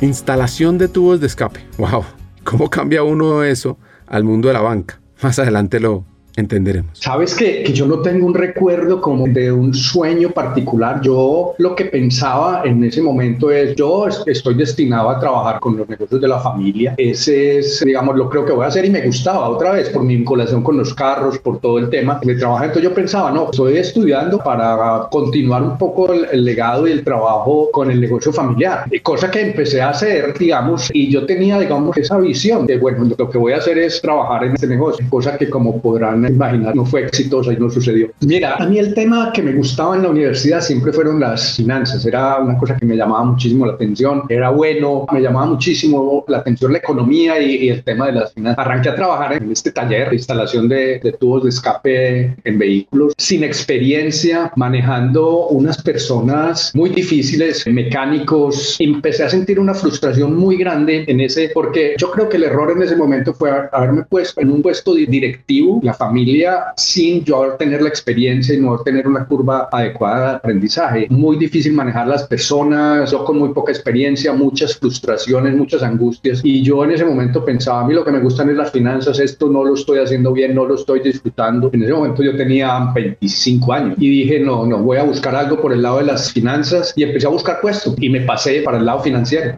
Instalación 0.02 0.78
de 0.78 0.88
tubos 0.88 1.20
de 1.20 1.28
escape. 1.28 1.60
¡Wow! 1.78 2.04
¿Cómo 2.44 2.70
cambia 2.70 3.04
uno 3.04 3.44
eso 3.44 3.78
al 4.08 4.24
mundo 4.24 4.48
de 4.48 4.56
la 4.56 4.62
banca? 4.62 5.00
Más 5.22 5.38
adelante 5.38 5.80
lo, 5.80 6.06
entenderemos. 6.36 6.92
Sabes 6.94 7.36
que, 7.36 7.64
que, 7.64 7.74
yo 7.74 7.86
no 7.86 8.00
tengo 8.00 8.26
un 8.26 8.34
recuerdo 8.34 9.02
como 9.02 9.28
de 9.28 9.52
un 9.52 9.74
sueño 9.74 10.32
particular. 10.32 11.02
Yo 11.02 11.56
lo 11.58 11.76
que 11.76 11.86
pensaba 11.86 12.64
en 12.66 12.84
ese 12.84 13.02
momento 13.02 13.52
es, 13.52 13.76
yo 13.76 14.08
estoy 14.26 14.56
destinado 14.56 15.10
a 15.10 15.20
trabajar 15.20 15.60
con 15.60 15.78
los 15.78 15.88
negocios 15.88 16.22
de 16.22 16.28
la 16.28 16.40
familia. 16.40 16.96
Ese 16.98 17.60
es, 17.60 17.82
digamos, 17.86 18.16
lo 18.16 18.30
creo 18.30 18.46
que 18.46 18.54
voy 18.54 18.66
a 18.66 18.68
hacer 18.68 18.86
y 18.86 18.90
me 18.90 19.02
gustaba 19.02 19.50
otra 19.50 19.74
vez 19.74 19.90
por 19.90 20.04
mi 20.04 20.16
vinculación 20.16 20.64
con 20.64 20.78
los 20.78 20.94
carros, 20.94 21.38
por 21.40 21.60
todo 21.60 21.80
el 21.80 21.90
tema 21.90 22.20
de 22.24 22.36
trabajo. 22.36 22.64
Entonces 22.64 22.84
yo 22.84 22.94
pensaba, 22.94 23.32
no, 23.32 23.50
estoy 23.52 23.78
estudiando 23.78 24.38
para 24.40 25.08
continuar 25.12 25.64
un 25.64 25.78
poco 25.78 26.14
el, 26.14 26.28
el 26.32 26.46
legado 26.46 26.88
y 26.88 26.92
el 26.92 27.04
trabajo 27.04 27.70
con 27.72 27.92
el 27.92 28.00
negocio 28.00 28.32
familiar. 28.32 28.86
Cosa 29.04 29.30
que 29.30 29.42
empecé 29.42 29.82
a 29.82 29.90
hacer, 29.90 30.38
digamos, 30.38 30.90
y 30.94 31.12
yo 31.12 31.26
tenía, 31.26 31.60
digamos, 31.60 31.98
esa 31.98 32.18
visión 32.18 32.66
de, 32.66 32.78
bueno, 32.78 33.10
lo 33.18 33.30
que 33.30 33.38
voy 33.38 33.54
a 33.54 33.58
hacer 33.58 33.78
es 33.78 34.02
trabajar 34.02 34.44
en 34.46 34.54
este 34.54 34.68
negocio, 34.68 35.06
cosa 35.10 35.38
que 35.38 35.50
como 35.50 35.82
podrán 35.82 36.21
imaginar, 36.30 36.76
no 36.76 36.86
fue 36.86 37.06
exitosa 37.06 37.54
y 37.54 37.58
no 37.58 37.70
sucedió. 37.70 38.12
Mira, 38.22 38.56
a 38.56 38.66
mí 38.66 38.78
el 38.78 38.94
tema 38.94 39.32
que 39.34 39.42
me 39.42 39.54
gustaba 39.54 39.96
en 39.96 40.04
la 40.04 40.10
universidad 40.10 40.62
siempre 40.62 40.92
fueron 40.94 41.20
las 41.20 41.56
finanzas, 41.56 42.06
era 42.06 42.40
una 42.40 42.58
cosa 42.58 42.78
que 42.78 42.86
me 42.86 42.96
llamaba 42.96 43.24
muchísimo 43.24 43.66
la 43.66 43.74
atención, 43.74 44.24
era 44.30 44.50
bueno, 44.50 45.06
me 45.12 45.22
llamaba 45.22 45.48
muchísimo 45.48 46.24
la 46.28 46.38
atención 46.38 46.72
la 46.72 46.78
economía 46.80 47.42
y, 47.42 47.70
el 47.70 47.84
tema 47.84 48.08
de 48.08 48.14
las 48.14 48.34
finanzas. 48.34 48.66
Arranqué 48.66 48.90
a 48.90 48.96
trabajar 48.96 49.34
en 49.34 49.52
este 49.52 49.72
taller 49.72 50.10
de 50.10 50.16
instalación 50.16 50.68
de, 50.68 51.00
de 51.00 51.12
tubos 51.14 51.44
de 51.44 51.50
escape 51.50 52.36
en 52.44 52.60
vehículos, 52.60 53.14
sin 53.18 53.44
experiencia, 53.44 54.52
manejando 54.56 55.48
unas 55.48 55.82
personas 55.82 56.72
muy 56.74 56.90
difíciles, 56.90 57.66
mecánicos, 57.68 58.78
empecé 58.80 59.24
a 59.24 59.30
sentir 59.30 59.60
una 59.60 59.74
frustración 59.74 60.36
muy 60.36 60.58
grande 60.58 61.06
en 61.08 61.20
ese, 61.22 61.52
porque 61.54 61.96
yo 61.98 62.12
creo 62.12 62.30
que 62.30 62.38
el 62.38 62.44
error 62.44 62.72
en 62.72 62.82
ese 62.84 62.96
momento 62.96 63.34
fue 63.34 63.52
haberme 63.72 64.04
puesto 64.04 64.42
en 64.42 64.52
un 64.52 64.62
puesto 64.62 64.94
directivo, 64.96 65.80
la 65.84 65.94
familia 66.12 66.74
sin 66.76 67.24
yo 67.24 67.56
tener 67.58 67.82
la 67.82 67.88
experiencia 67.88 68.54
y 68.54 68.60
no 68.60 68.78
tener 68.80 69.08
una 69.08 69.26
curva 69.26 69.70
adecuada 69.72 70.32
de 70.32 70.36
aprendizaje. 70.36 71.08
Muy 71.10 71.38
difícil 71.38 71.72
manejar 71.72 72.06
las 72.08 72.28
personas, 72.28 73.12
yo 73.12 73.24
con 73.24 73.40
muy 73.40 73.54
poca 73.54 73.72
experiencia, 73.72 74.34
muchas 74.34 74.78
frustraciones, 74.78 75.56
muchas 75.56 75.84
angustias. 75.84 76.42
Y 76.44 76.62
yo 76.64 76.84
en 76.84 76.92
ese 76.92 77.06
momento 77.06 77.46
pensaba, 77.46 77.82
a 77.82 77.88
mí 77.88 77.94
lo 77.94 78.04
que 78.04 78.12
me 78.12 78.20
gustan 78.20 78.50
es 78.50 78.58
las 78.58 78.72
finanzas, 78.72 79.20
esto 79.20 79.48
no 79.50 79.64
lo 79.64 79.76
estoy 79.76 80.00
haciendo 80.00 80.34
bien, 80.34 80.54
no 80.54 80.66
lo 80.66 80.76
estoy 80.76 81.00
disfrutando. 81.00 81.70
En 81.72 81.84
ese 81.84 81.94
momento 81.94 82.24
yo 82.24 82.36
tenía 82.36 82.92
25 82.94 83.74
años 83.74 83.96
y 83.98 84.10
dije, 84.10 84.40
no, 84.40 84.66
no, 84.66 84.80
voy 84.80 84.98
a 84.98 85.04
buscar 85.04 85.34
algo 85.34 85.62
por 85.62 85.72
el 85.72 85.82
lado 85.82 86.00
de 86.00 86.06
las 86.06 86.34
finanzas 86.34 86.94
y 86.98 87.04
empecé 87.04 87.26
a 87.28 87.30
buscar 87.30 87.62
puesto 87.62 87.96
y 88.00 88.10
me 88.10 88.22
pasé 88.22 88.64
para 88.64 88.80
el 88.80 88.86
lado 88.86 89.00
financiero. 89.02 89.56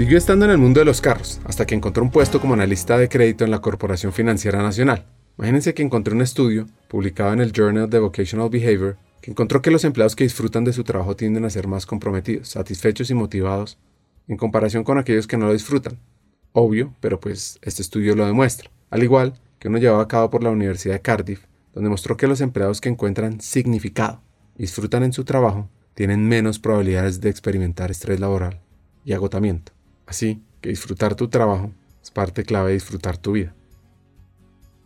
Siguió 0.00 0.16
estando 0.16 0.46
en 0.46 0.50
el 0.50 0.56
mundo 0.56 0.80
de 0.80 0.86
los 0.86 1.02
carros, 1.02 1.42
hasta 1.44 1.66
que 1.66 1.74
encontró 1.74 2.02
un 2.02 2.10
puesto 2.10 2.40
como 2.40 2.54
analista 2.54 2.96
de 2.96 3.10
crédito 3.10 3.44
en 3.44 3.50
la 3.50 3.60
Corporación 3.60 4.14
Financiera 4.14 4.62
Nacional. 4.62 5.04
Imagínense 5.36 5.74
que 5.74 5.82
encontró 5.82 6.14
un 6.14 6.22
estudio, 6.22 6.66
publicado 6.88 7.34
en 7.34 7.40
el 7.40 7.52
Journal 7.52 7.90
de 7.90 7.98
Vocational 7.98 8.48
Behavior, 8.48 8.96
que 9.20 9.30
encontró 9.30 9.60
que 9.60 9.70
los 9.70 9.84
empleados 9.84 10.16
que 10.16 10.24
disfrutan 10.24 10.64
de 10.64 10.72
su 10.72 10.84
trabajo 10.84 11.16
tienden 11.16 11.44
a 11.44 11.50
ser 11.50 11.68
más 11.68 11.84
comprometidos, 11.84 12.48
satisfechos 12.48 13.10
y 13.10 13.14
motivados, 13.14 13.76
en 14.26 14.38
comparación 14.38 14.84
con 14.84 14.96
aquellos 14.96 15.26
que 15.26 15.36
no 15.36 15.48
lo 15.48 15.52
disfrutan. 15.52 15.98
Obvio, 16.52 16.94
pero 17.00 17.20
pues 17.20 17.58
este 17.60 17.82
estudio 17.82 18.16
lo 18.16 18.24
demuestra. 18.24 18.70
Al 18.88 19.02
igual 19.02 19.34
que 19.58 19.68
uno 19.68 19.76
llevado 19.76 20.00
a 20.00 20.08
cabo 20.08 20.30
por 20.30 20.42
la 20.42 20.48
Universidad 20.48 20.94
de 20.94 21.02
Cardiff, 21.02 21.44
donde 21.74 21.90
mostró 21.90 22.16
que 22.16 22.26
los 22.26 22.40
empleados 22.40 22.80
que 22.80 22.88
encuentran 22.88 23.42
significado 23.42 24.22
y 24.56 24.62
disfrutan 24.62 25.02
en 25.02 25.12
su 25.12 25.24
trabajo 25.24 25.68
tienen 25.92 26.26
menos 26.26 26.58
probabilidades 26.58 27.20
de 27.20 27.28
experimentar 27.28 27.90
estrés 27.90 28.18
laboral 28.18 28.62
y 29.04 29.12
agotamiento. 29.12 29.72
Así 30.10 30.42
que 30.60 30.70
disfrutar 30.70 31.14
tu 31.14 31.28
trabajo 31.28 31.70
es 32.02 32.10
parte 32.10 32.42
clave 32.42 32.70
de 32.70 32.74
disfrutar 32.74 33.16
tu 33.16 33.30
vida. 33.30 33.54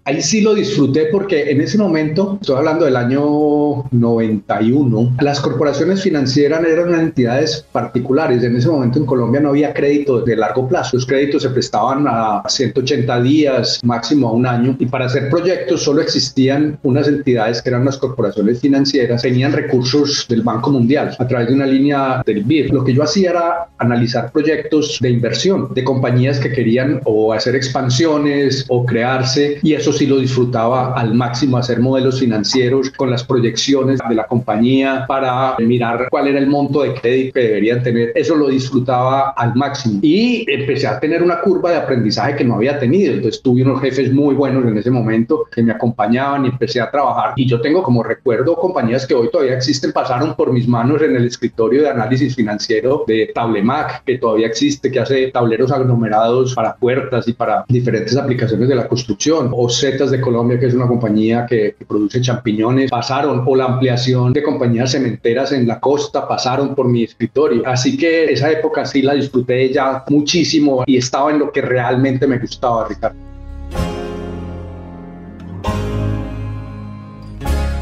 Ahí 0.07 0.21
sí 0.21 0.43
lo 0.43 0.55
disfruté 0.55 1.07
porque 1.07 1.51
en 1.51 1.63
ese 1.63 1.79
momento, 1.79 2.37
estoy 2.39 2.57
hablando 2.57 2.85
del 2.85 2.97
año 2.97 3.89
91, 3.91 5.17
las 5.21 5.41
corporaciones 5.41 6.03
financieras 6.03 6.63
eran 6.63 6.95
entidades 6.95 7.65
particulares. 7.73 8.45
En 8.45 8.55
ese 8.55 8.69
momento 8.69 8.99
en 8.99 9.07
Colombia 9.07 9.41
no 9.41 9.49
había 9.49 9.73
crédito 9.73 10.21
de 10.21 10.37
largo 10.37 10.69
plazo. 10.69 10.91
Los 10.99 11.07
créditos 11.07 11.43
se 11.43 11.49
prestaban 11.49 12.05
a 12.07 12.43
180 12.47 13.23
días, 13.23 13.81
máximo 13.83 14.29
a 14.29 14.33
un 14.33 14.47
año. 14.47 14.77
Y 14.79 14.85
para 14.85 15.07
hacer 15.07 15.31
proyectos 15.31 15.85
solo 15.85 16.03
existían 16.03 16.79
unas 16.83 17.09
entidades 17.09 17.63
que 17.63 17.71
eran 17.71 17.87
las 17.87 17.97
corporaciones 17.97 18.61
financieras. 18.61 19.23
Tenían 19.23 19.53
recursos 19.53 20.27
del 20.29 20.43
Banco 20.43 20.71
Mundial 20.71 21.17
a 21.19 21.27
través 21.27 21.49
de 21.49 21.55
una 21.55 21.67
línea 21.67 22.23
del 22.27 22.45
BID. 22.45 22.73
Lo 22.73 22.85
que 22.85 22.93
yo 22.93 23.05
hacía 23.05 23.31
era 23.31 23.69
analizar 23.79 24.31
proyectos 24.33 24.99
de 25.01 25.09
inversión 25.09 25.73
de 25.73 25.83
compañías 25.83 26.39
que 26.39 26.53
querían 26.53 27.01
o 27.05 27.33
hacer 27.33 27.57
expansiones 27.57 28.67
o 28.69 28.85
crearse 28.85 29.61
y 29.63 29.73
eso 29.73 29.94
sí 29.97 30.07
lo 30.07 30.19
disfrutaba 30.19 30.93
al 30.95 31.15
máximo, 31.15 31.57
hacer 31.57 31.81
modelos 31.81 32.21
financieros 32.21 32.91
con 32.91 33.11
las 33.11 33.25
proyecciones 33.25 34.01
de 34.09 34.15
la 34.15 34.27
compañía 34.27 35.05
para 35.07 35.57
mirar 35.59 36.09
cuál 36.11 36.29
era 36.29 36.39
el 36.39 36.47
monto 36.47 36.83
de 36.83 36.95
crédito 36.95 37.35
que 37.35 37.41
deberían 37.41 37.83
tener. 37.83 38.13
Eso 38.15 38.37
lo 38.37 38.49
disfrutaba 38.49 39.31
al 39.31 39.55
máximo. 39.55 40.01
Y 40.03 40.45
empecé 40.49 40.87
a 40.87 41.01
tener 41.01 41.23
una 41.23 41.41
curva 41.41 41.71
de 41.71 41.77
aprendizaje 41.77 42.37
que 42.37 42.45
no 42.45 42.57
había 42.57 42.79
tenido. 42.79 43.15
Entonces 43.15 43.43
tuve 43.43 43.63
unos 43.63 43.81
jefes 43.81 44.13
muy 44.13 44.35
buenos 44.35 44.65
en 44.65 44.77
ese 44.77 44.91
momento 44.91 45.47
que 45.51 45.63
me 45.63 45.73
acompañaban 45.73 46.45
y 46.45 46.49
empecé 46.49 46.81
a 46.81 46.91
trabajar. 46.91 47.33
Y 47.37 47.47
yo 47.47 47.61
tengo 47.61 47.83
como 47.83 48.03
recuerdo 48.03 48.57
compañías 48.57 49.07
que 49.07 49.15
hoy 49.15 49.31
todavía 49.31 49.55
existen, 49.55 49.93
pasaron 49.93 50.35
por 50.35 50.53
mis 50.53 50.69
manos 50.69 51.03
en 51.03 51.17
el 51.17 51.27
escritorio 51.27 51.83
de 51.83 51.91
análisis 51.91 52.35
financiero 52.35 53.05
de 53.07 53.31
Tablemac, 53.35 54.05
que 54.05 54.19
todavía 54.19 54.47
existe, 54.47 54.91
que 54.91 55.01
hace 55.01 55.31
tableros 55.31 55.73
aglomerados 55.73 56.55
para 56.55 56.77
puertas 56.77 57.29
y 57.29 57.33
para 57.33 57.65
diferentes 57.69 58.17
aplicaciones 58.17 58.69
de 58.69 58.75
la 58.75 58.89
construcción. 58.89 59.51
O 59.53 59.69
Zetas 59.85 60.11
de 60.11 60.19
Colombia, 60.19 60.59
que 60.59 60.65
es 60.65 60.73
una 60.73 60.87
compañía 60.87 61.45
que, 61.47 61.77
produce 61.87 62.19
champiñones, 62.19 62.91
pasaron, 62.91 63.45
o 63.47 63.55
la 63.55 63.67
ampliación 63.67 64.33
de 64.33 64.43
compañías 64.43 64.93
cementeras 64.93 65.53
en 65.53 65.67
la 65.67 65.79
costa, 65.79 66.27
pasaron 66.27 66.75
por 66.75 66.89
mi 66.89 67.05
escritorio. 67.05 67.63
Así 67.67 67.99
que 67.99 68.25
esa 68.25 68.51
época 68.51 68.87
sí 68.87 69.03
la 69.03 69.13
disfruté 69.13 69.71
ya 69.71 70.03
muchísimo 70.09 70.85
y 70.87 70.97
estaba 70.97 71.31
en 71.33 71.39
lo 71.39 71.53
que 71.53 71.61
realmente 71.61 72.27
me 72.27 72.39
gustaba, 72.39 72.89
Ricardo. 72.89 73.19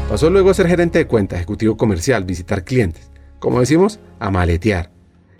Pasó 0.09 0.29
luego 0.29 0.49
a 0.49 0.53
ser 0.53 0.67
gerente 0.67 0.99
de 0.99 1.07
cuenta, 1.07 1.37
ejecutivo 1.37 1.77
comercial, 1.77 2.25
visitar 2.25 2.65
clientes, 2.65 3.09
como 3.39 3.61
decimos, 3.61 4.01
a 4.19 4.29
maletear. 4.29 4.89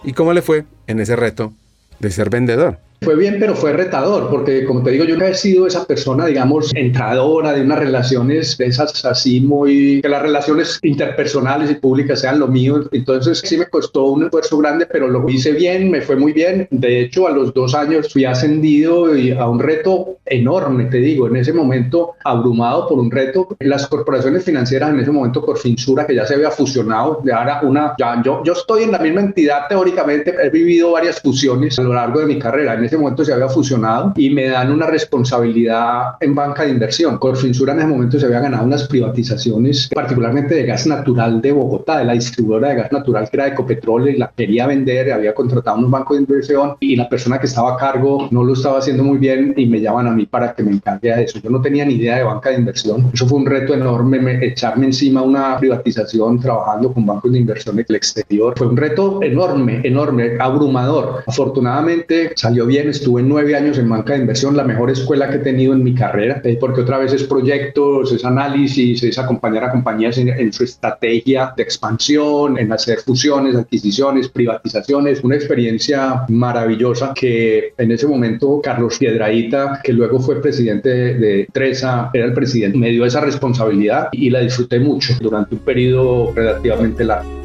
¿Y 0.05 0.13
cómo 0.13 0.31
le 0.31 0.41
fue 0.41 0.63
en 0.87 1.01
ese 1.01 1.17
reto 1.17 1.51
de 1.99 2.09
ser 2.09 2.29
vendedor? 2.29 2.79
Fue 3.03 3.15
bien, 3.15 3.37
pero 3.39 3.55
fue 3.55 3.73
retador, 3.73 4.29
porque 4.29 4.63
como 4.65 4.81
te 4.81 4.91
digo, 4.91 5.03
yo 5.03 5.17
no 5.17 5.25
he 5.25 5.33
sido 5.33 5.67
esa 5.67 5.85
persona, 5.85 6.25
digamos, 6.25 6.71
entradora 6.73 7.53
de 7.53 7.61
unas 7.61 7.79
relaciones 7.79 8.57
de 8.57 8.67
esas 8.67 9.03
así 9.05 9.41
muy, 9.41 10.01
que 10.01 10.09
las 10.09 10.21
relaciones 10.21 10.79
interpersonales 10.81 11.71
y 11.71 11.75
públicas 11.75 12.21
sean 12.21 12.39
lo 12.39 12.47
mío. 12.47 12.87
Entonces 12.91 13.41
sí 13.43 13.57
me 13.57 13.65
costó 13.67 14.05
un 14.05 14.23
esfuerzo 14.23 14.57
grande, 14.57 14.85
pero 14.85 15.07
lo 15.07 15.27
hice 15.27 15.51
bien, 15.51 15.91
me 15.91 16.01
fue 16.01 16.15
muy 16.15 16.33
bien. 16.33 16.67
De 16.71 17.01
hecho, 17.01 17.27
a 17.27 17.31
los 17.31 17.53
dos 17.53 17.75
años 17.75 18.11
fui 18.11 18.25
ascendido 18.25 19.15
y 19.15 19.31
a 19.31 19.47
un 19.47 19.59
reto 19.59 20.17
enorme, 20.25 20.85
te 20.85 20.97
digo, 20.97 21.27
en 21.27 21.35
ese 21.35 21.53
momento 21.53 22.13
abrumado 22.23 22.87
por 22.87 22.99
un 22.99 23.11
reto. 23.11 23.47
Las 23.59 23.87
corporaciones 23.87 24.43
financieras 24.43 24.91
en 24.91 24.99
ese 24.99 25.11
momento, 25.11 25.45
por 25.45 25.57
Finsura, 25.57 26.07
que 26.07 26.15
ya 26.15 26.25
se 26.25 26.35
había 26.35 26.51
fusionado, 26.51 27.21
de 27.23 27.33
ahora 27.33 27.61
una, 27.63 27.95
ya, 27.97 28.21
yo, 28.23 28.41
yo 28.43 28.53
estoy 28.53 28.83
en 28.83 28.91
la 28.91 28.99
misma 28.99 29.21
entidad 29.21 29.67
teóricamente, 29.67 30.33
he 30.41 30.49
vivido 30.49 30.91
varias 30.91 31.19
fusiones 31.19 31.77
a 31.79 31.83
lo 31.83 31.93
largo 31.93 32.19
de 32.19 32.25
mi 32.27 32.39
carrera. 32.39 32.73
En 32.73 32.85
ese 32.93 33.01
momento 33.01 33.25
se 33.25 33.33
había 33.33 33.49
fusionado 33.49 34.13
y 34.15 34.29
me 34.29 34.49
dan 34.49 34.71
una 34.71 34.85
responsabilidad 34.85 36.15
en 36.19 36.35
banca 36.35 36.63
de 36.63 36.69
inversión. 36.69 37.17
Corfinsura 37.17 37.73
en 37.73 37.79
ese 37.79 37.87
momento 37.87 38.19
se 38.19 38.25
había 38.25 38.39
ganado 38.39 38.65
unas 38.65 38.87
privatizaciones, 38.87 39.89
particularmente 39.93 40.55
de 40.55 40.65
gas 40.65 40.85
natural 40.85 41.41
de 41.41 41.51
Bogotá, 41.51 41.97
de 41.97 42.05
la 42.05 42.13
distribuidora 42.13 42.69
de 42.69 42.75
gas 42.75 42.91
natural 42.91 43.29
que 43.29 43.37
era 43.37 43.47
Ecopetrol 43.47 44.09
y 44.09 44.17
la 44.17 44.31
quería 44.35 44.67
vender, 44.67 45.11
había 45.11 45.33
contratado 45.33 45.77
unos 45.77 45.89
bancos 45.89 46.17
de 46.17 46.23
inversión 46.23 46.75
y 46.79 46.95
la 46.95 47.09
persona 47.09 47.39
que 47.39 47.47
estaba 47.47 47.73
a 47.73 47.77
cargo 47.77 48.27
no 48.31 48.43
lo 48.43 48.53
estaba 48.53 48.77
haciendo 48.77 49.03
muy 49.03 49.17
bien 49.17 49.53
y 49.57 49.65
me 49.65 49.81
llaman 49.81 50.07
a 50.07 50.11
mí 50.11 50.25
para 50.25 50.53
que 50.53 50.63
me 50.63 50.71
encargue 50.71 51.15
de 51.15 51.23
eso. 51.23 51.39
Yo 51.39 51.49
no 51.49 51.61
tenía 51.61 51.85
ni 51.85 51.95
idea 51.95 52.17
de 52.17 52.23
banca 52.23 52.49
de 52.49 52.57
inversión. 52.57 53.09
Eso 53.13 53.27
fue 53.27 53.39
un 53.39 53.45
reto 53.45 53.73
enorme, 53.73 54.45
echarme 54.45 54.85
encima 54.85 55.21
una 55.21 55.57
privatización 55.57 56.39
trabajando 56.39 56.93
con 56.93 57.05
bancos 57.05 57.31
de 57.31 57.39
inversión 57.39 57.79
en 57.79 57.85
el 57.87 57.95
exterior. 57.95 58.53
Fue 58.55 58.67
un 58.67 58.77
reto 58.77 59.19
enorme, 59.23 59.81
enorme, 59.83 60.37
abrumador. 60.39 61.23
Afortunadamente 61.25 62.31
salió 62.35 62.65
bien 62.65 62.72
estuve 62.81 63.21
nueve 63.21 63.55
años 63.55 63.77
en 63.77 63.89
banca 63.89 64.13
de 64.13 64.19
inversión, 64.19 64.57
la 64.57 64.63
mejor 64.63 64.89
escuela 64.89 65.29
que 65.29 65.37
he 65.37 65.39
tenido 65.39 65.73
en 65.73 65.83
mi 65.83 65.93
carrera, 65.93 66.41
eh, 66.43 66.57
porque 66.59 66.81
otra 66.81 66.97
vez 66.97 67.13
es 67.13 67.23
proyectos, 67.23 68.11
es 68.11 68.25
análisis, 68.25 69.03
es 69.03 69.17
acompañar 69.17 69.63
a 69.65 69.71
compañías 69.71 70.17
en, 70.17 70.53
su 70.53 70.63
estrategia 70.63 71.53
de 71.55 71.63
expansión, 71.63 72.57
en 72.57 72.71
hacer 72.71 72.99
fusiones, 72.99 73.55
adquisiciones, 73.55 74.27
privatizaciones, 74.29 75.23
una 75.23 75.35
experiencia 75.35 76.25
maravillosa 76.27 77.13
que 77.13 77.73
en 77.77 77.91
ese 77.91 78.07
momento 78.07 78.61
Carlos 78.63 78.97
Piedraíta, 78.97 79.79
que 79.83 79.93
luego 79.93 80.19
fue 80.19 80.41
presidente 80.41 80.89
de, 80.89 81.13
de 81.15 81.47
Tresa, 81.51 82.09
era 82.13 82.25
el 82.25 82.33
presidente, 82.33 82.77
me 82.77 82.89
dio 82.89 83.05
esa 83.05 83.21
responsabilidad 83.21 84.09
y 84.11 84.29
la 84.29 84.39
disfruté 84.39 84.79
mucho 84.79 85.13
durante 85.19 85.55
un 85.55 85.61
periodo 85.61 86.33
relativamente 86.33 87.03
largo. 87.03 87.42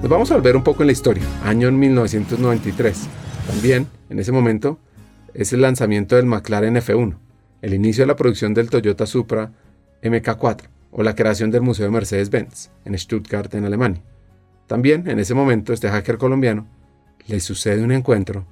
Nos 0.00 0.08
vamos 0.08 0.30
a 0.30 0.34
volver 0.34 0.56
un 0.56 0.64
poco 0.64 0.82
en 0.82 0.86
la 0.86 0.92
historia, 0.92 1.22
año 1.44 1.68
en 1.68 1.78
1993. 1.78 3.06
También, 3.46 3.86
en 4.08 4.18
ese 4.18 4.32
momento, 4.32 4.78
es 5.34 5.52
el 5.52 5.60
lanzamiento 5.60 6.16
del 6.16 6.24
McLaren 6.24 6.74
F1, 6.76 7.18
el 7.60 7.74
inicio 7.74 8.04
de 8.04 8.06
la 8.06 8.16
producción 8.16 8.54
del 8.54 8.70
Toyota 8.70 9.04
Supra 9.04 9.52
MK4 10.02 10.62
o 10.90 11.02
la 11.02 11.14
creación 11.14 11.50
del 11.50 11.60
Museo 11.60 11.84
de 11.84 11.92
Mercedes-Benz 11.92 12.70
en 12.86 12.98
Stuttgart, 12.98 13.54
en 13.54 13.66
Alemania. 13.66 14.02
También, 14.66 15.06
en 15.06 15.18
ese 15.18 15.34
momento, 15.34 15.74
este 15.74 15.90
hacker 15.90 16.16
colombiano 16.16 16.66
le 17.26 17.38
sucede 17.40 17.84
un 17.84 17.92
encuentro 17.92 18.46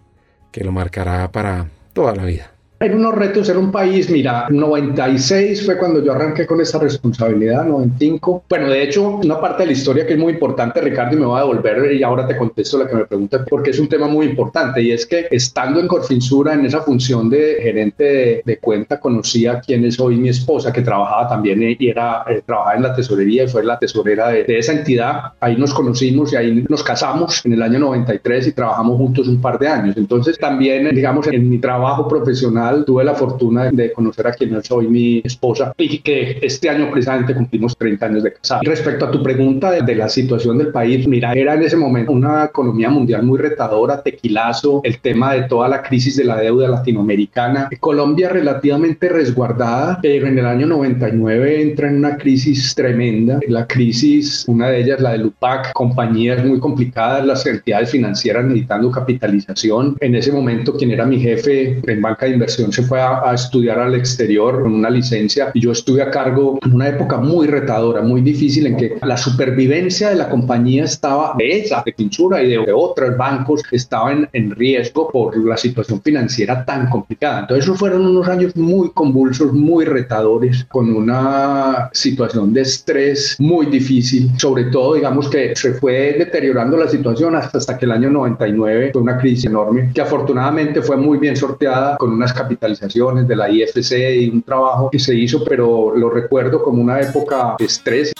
que 0.53 0.65
lo 0.65 0.71
marcará 0.71 1.33
para 1.33 1.71
toda 1.95 2.15
la 2.15 2.27
vida. 2.27 2.58
Hay 2.81 2.91
unos 2.91 3.13
retos 3.17 3.49
en 3.49 3.57
un 3.57 3.73
país, 3.73 4.09
mira, 4.09 4.47
96 4.51 5.67
fue 5.67 5.77
cuando 5.79 6.01
yo 6.01 6.13
arranqué 6.13 6.47
con 6.47 6.61
esa 6.61 6.79
responsabilidad, 6.79 7.65
95. 7.65 8.45
Bueno, 8.49 8.69
de 8.69 8.85
hecho, 8.85 9.17
una 9.17 9.41
parte 9.41 9.65
de 9.65 9.67
la 9.67 9.73
historia 9.73 10.07
que 10.07 10.13
es 10.13 10.19
muy 10.19 10.35
importante, 10.35 10.81
Ricardo, 10.81 11.17
y 11.17 11.19
me 11.19 11.27
voy 11.27 11.39
a 11.39 11.43
devolver 11.43 11.93
y 11.93 12.05
ahora 12.05 12.29
te 12.29 12.37
contesto 12.37 12.79
la 12.79 12.87
que 12.87 12.95
me 12.95 13.05
preguntas, 13.05 13.45
porque 13.51 13.71
es 13.71 13.81
un 13.81 13.89
tema 13.89 14.07
muy 14.07 14.27
importante 14.27 14.81
y 14.81 14.93
es 14.93 15.07
que 15.07 15.27
estando 15.29 15.81
en 15.81 15.89
Corfinsura, 15.89 16.55
en 16.55 16.67
esa 16.67 16.83
función 16.83 17.29
de 17.29 17.57
gerente 17.61 18.43
de, 18.45 18.59
cuenta, 18.59 19.01
conocí 19.01 19.49
a 19.49 19.59
quien 19.61 19.85
es 19.85 19.99
hoy 19.99 20.17
mi 20.17 20.29
esposa, 20.29 20.73
que 20.73 20.83
trabajaba 20.83 21.29
también 21.29 21.61
y 21.61 21.89
era, 21.89 22.23
eh, 22.29 22.43
trabajaba 22.47 22.77
en 22.77 22.83
la 22.85 22.95
tesorería 22.95 23.43
y 23.43 23.49
fue 23.49 23.65
la 23.65 23.77
tesorera 23.81 24.29
de, 24.29 24.45
de 24.45 24.57
esa 24.57 24.73
entidad. 24.73 25.33
Ahí 25.41 25.57
nos 25.57 25.75
conocimos 25.75 26.33
y 26.33 26.37
ahí 26.37 26.65
nos 26.69 26.85
casamos 26.85 27.45
en 27.45 27.55
el 27.55 27.63
año 27.63 27.81
93 27.81 28.47
y 28.47 28.53
trabajamos 28.53 28.99
juntos 28.99 29.27
un 29.27 29.41
par 29.41 29.59
de 29.59 29.67
años. 29.67 29.97
Entonces, 29.97 30.39
también, 30.39 30.95
digamos, 30.95 31.27
en 31.27 31.51
mi 31.51 31.59
trabajo 31.59 32.07
profesional, 32.07 32.68
tuve 32.85 33.05
la 33.05 33.15
fortuna 33.15 33.71
de 33.71 33.93
conocer 33.93 34.27
a 34.27 34.33
quien 34.33 34.55
es 34.55 34.71
hoy 34.71 34.89
mi 34.89 35.23
esposa 35.25 35.73
y 35.77 35.99
que 35.99 36.39
este 36.43 36.69
año 36.69 36.91
precisamente 36.91 37.35
cumplimos 37.35 37.77
30 37.77 38.07
años 38.07 38.23
de 38.23 38.33
casado. 38.33 38.61
Respecto 38.65 39.07
a 39.07 39.11
tu 39.11 39.23
pregunta 39.23 39.71
de, 39.71 39.95
la 39.95 40.09
situación 40.09 40.59
del 40.59 40.69
país, 40.69 41.09
mira, 41.09 41.33
era 41.33 41.55
en 41.55 41.63
ese 41.63 41.77
momento 41.77 42.13
una 42.13 42.45
economía 42.45 42.89
mundial 42.89 43.23
muy 43.23 43.39
retadora, 43.39 44.03
tequilazo, 44.03 44.81
el 44.85 45.01
tema 45.01 45.35
de 45.35 45.43
toda 45.43 45.69
la 45.69 45.83
crisis 45.83 46.17
de 46.17 46.25
la 46.25 46.37
deuda 46.37 46.69
latinoamericana. 46.69 47.69
Colombia 47.81 48.29
relativamente 48.29 49.09
resguardada, 49.09 49.99
pero 50.01 50.27
en 50.27 50.39
el 50.39 50.47
año 50.47 50.67
99 50.67 51.63
entra 51.63 51.89
en 51.89 51.97
una 51.97 52.17
crisis 52.17 52.75
tremenda. 52.75 53.41
La 53.49 53.67
crisis, 53.67 54.45
una 54.47 54.69
de 54.69 54.81
ellas 54.81 55.01
la 55.01 55.13
de 55.13 55.19
Lupac, 55.19 55.73
compañías 55.73 56.45
muy 56.45 56.61
complicadas, 56.61 57.27
las 57.27 57.47
entidades 57.47 57.91
financieras 57.91 58.45
necesitando 58.45 58.91
capitalización. 58.91 59.97
En 60.01 60.15
ese 60.15 60.33
momento, 60.33 60.75
quien 60.77 60.91
era 60.91 61.07
mi 61.07 61.19
jefe 61.19 61.81
en 61.87 62.03
banca 62.03 62.27
de 62.27 62.33
inversión, 62.33 62.58
se 62.71 62.83
fue 62.83 63.01
a, 63.01 63.33
estudiar 63.33 63.79
al 63.79 63.95
exterior 63.95 64.63
con 64.63 64.75
una 64.75 64.91
licencia 64.91 65.51
y 65.55 65.61
yo 65.61 65.73
estuve 65.73 66.03
a 66.03 66.11
cargo 66.11 66.59
en 66.65 66.75
una 66.75 66.89
época 66.89 67.19
muy 67.19 67.47
retadora, 67.47 68.03
muy 68.03 68.21
difícil 68.21 68.67
en 68.67 68.77
que 68.77 68.99
la 69.03 69.17
supervivencia 69.17 70.11
de 70.11 70.17
la 70.17 70.29
compañía 70.29 70.85
estaba 70.85 71.35
de 71.39 71.61
esa, 71.61 71.83
de 71.85 71.93
Pinchura 71.93 72.43
y 72.43 72.51
de, 72.51 72.73
otros 72.73 73.17
bancos 73.17 73.63
estaban 73.71 74.29
en 74.33 74.51
riesgo 74.51 75.09
por 75.11 75.37
la 75.37 75.57
situación 75.57 76.01
financiera 76.03 76.65
tan 76.65 76.89
complicada. 76.91 77.41
Entonces, 77.41 77.65
esos 77.65 77.79
fueron 77.79 78.07
unos 78.07 78.29
años 78.29 78.55
muy 78.57 78.91
convulsos, 78.91 79.53
muy 79.53 79.85
retadores, 79.85 80.65
con 80.65 80.95
una 80.95 81.91
situación 81.93 82.53
de 82.53 82.63
estrés 82.63 83.37
muy 83.39 83.67
difícil. 83.67 84.31
Sobre 84.39 84.65
todo, 84.65 84.95
digamos 84.95 85.29
que 85.29 85.55
se 85.57 85.75
fue 85.75 86.17
deteriorando 86.19 86.77
la 86.77 86.89
situación 86.89 87.35
hasta, 87.37 87.59
hasta 87.59 87.79
que 87.79 87.87
el 87.87 87.93
año 87.93 88.11
99 88.11 88.91
fue 88.93 89.03
una 89.03 89.19
crisis 89.19 89.47
enorme 89.47 89.91
que 89.95 90.01
afortunadamente 90.01 90.83
fue 90.83 90.97
muy 90.97 91.19
bien 91.19 91.37
sorteada 91.37 91.97
con 91.97 92.13
unas 92.13 92.33
capitalizaciones 92.49 93.29
de 93.29 93.37
la 93.37 93.51
IFC 93.51 93.93
y 94.21 94.29
un 94.31 94.43
trabajo 94.43 94.89
que 94.91 94.99
se 94.99 95.15
hizo, 95.15 95.45
pero 95.45 95.95
lo 95.95 96.09
recuerdo 96.09 96.63
como 96.63 96.83
una 96.83 97.01
época 97.01 97.57
de 97.59 97.65
estrés. 97.67 98.13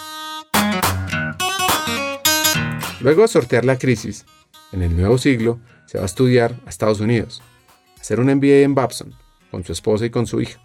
Luego 3.01 3.23
de 3.23 3.29
sortear 3.29 3.65
la 3.65 3.79
crisis, 3.79 4.27
en 4.73 4.83
el 4.83 4.95
nuevo 4.95 5.17
siglo 5.17 5.59
se 5.87 5.97
va 5.97 6.05
a 6.05 6.07
estudiar 6.07 6.55
a 6.67 6.69
Estados 6.69 7.01
Unidos, 7.01 7.43
hacer 7.99 8.21
un 8.21 8.27
MBA 8.27 8.65
en 8.65 8.75
Babson 8.75 9.15
con 9.51 9.65
su 9.65 9.73
esposa 9.73 10.05
y 10.05 10.11
con 10.11 10.27
su 10.27 10.43
hija. 10.43 10.61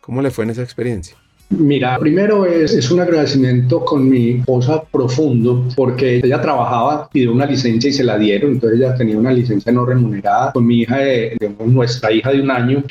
¿Cómo 0.00 0.20
le 0.20 0.30
fue 0.30 0.44
en 0.44 0.50
esa 0.50 0.62
experiencia? 0.62 1.16
Mira, 1.50 1.98
primero 1.98 2.46
es, 2.46 2.72
es, 2.72 2.90
un 2.90 3.00
agradecimiento 3.00 3.84
con 3.84 4.08
mi 4.08 4.38
esposa 4.38 4.82
profundo 4.90 5.66
porque 5.76 6.20
ella 6.22 6.40
trabajaba, 6.40 7.08
pidió 7.12 7.32
una 7.32 7.46
licencia 7.46 7.90
y 7.90 7.92
se 7.92 8.02
la 8.02 8.18
dieron, 8.18 8.52
entonces 8.52 8.80
ella 8.80 8.94
tenía 8.94 9.18
una 9.18 9.30
licencia 9.30 9.70
no 9.70 9.84
remunerada. 9.84 10.52
Con 10.52 10.66
mi 10.66 10.80
hija, 10.80 10.98
de, 10.98 11.36
nuestra 11.66 12.12
hija 12.12 12.32
de 12.32 12.40
un 12.40 12.50
año, 12.50 12.82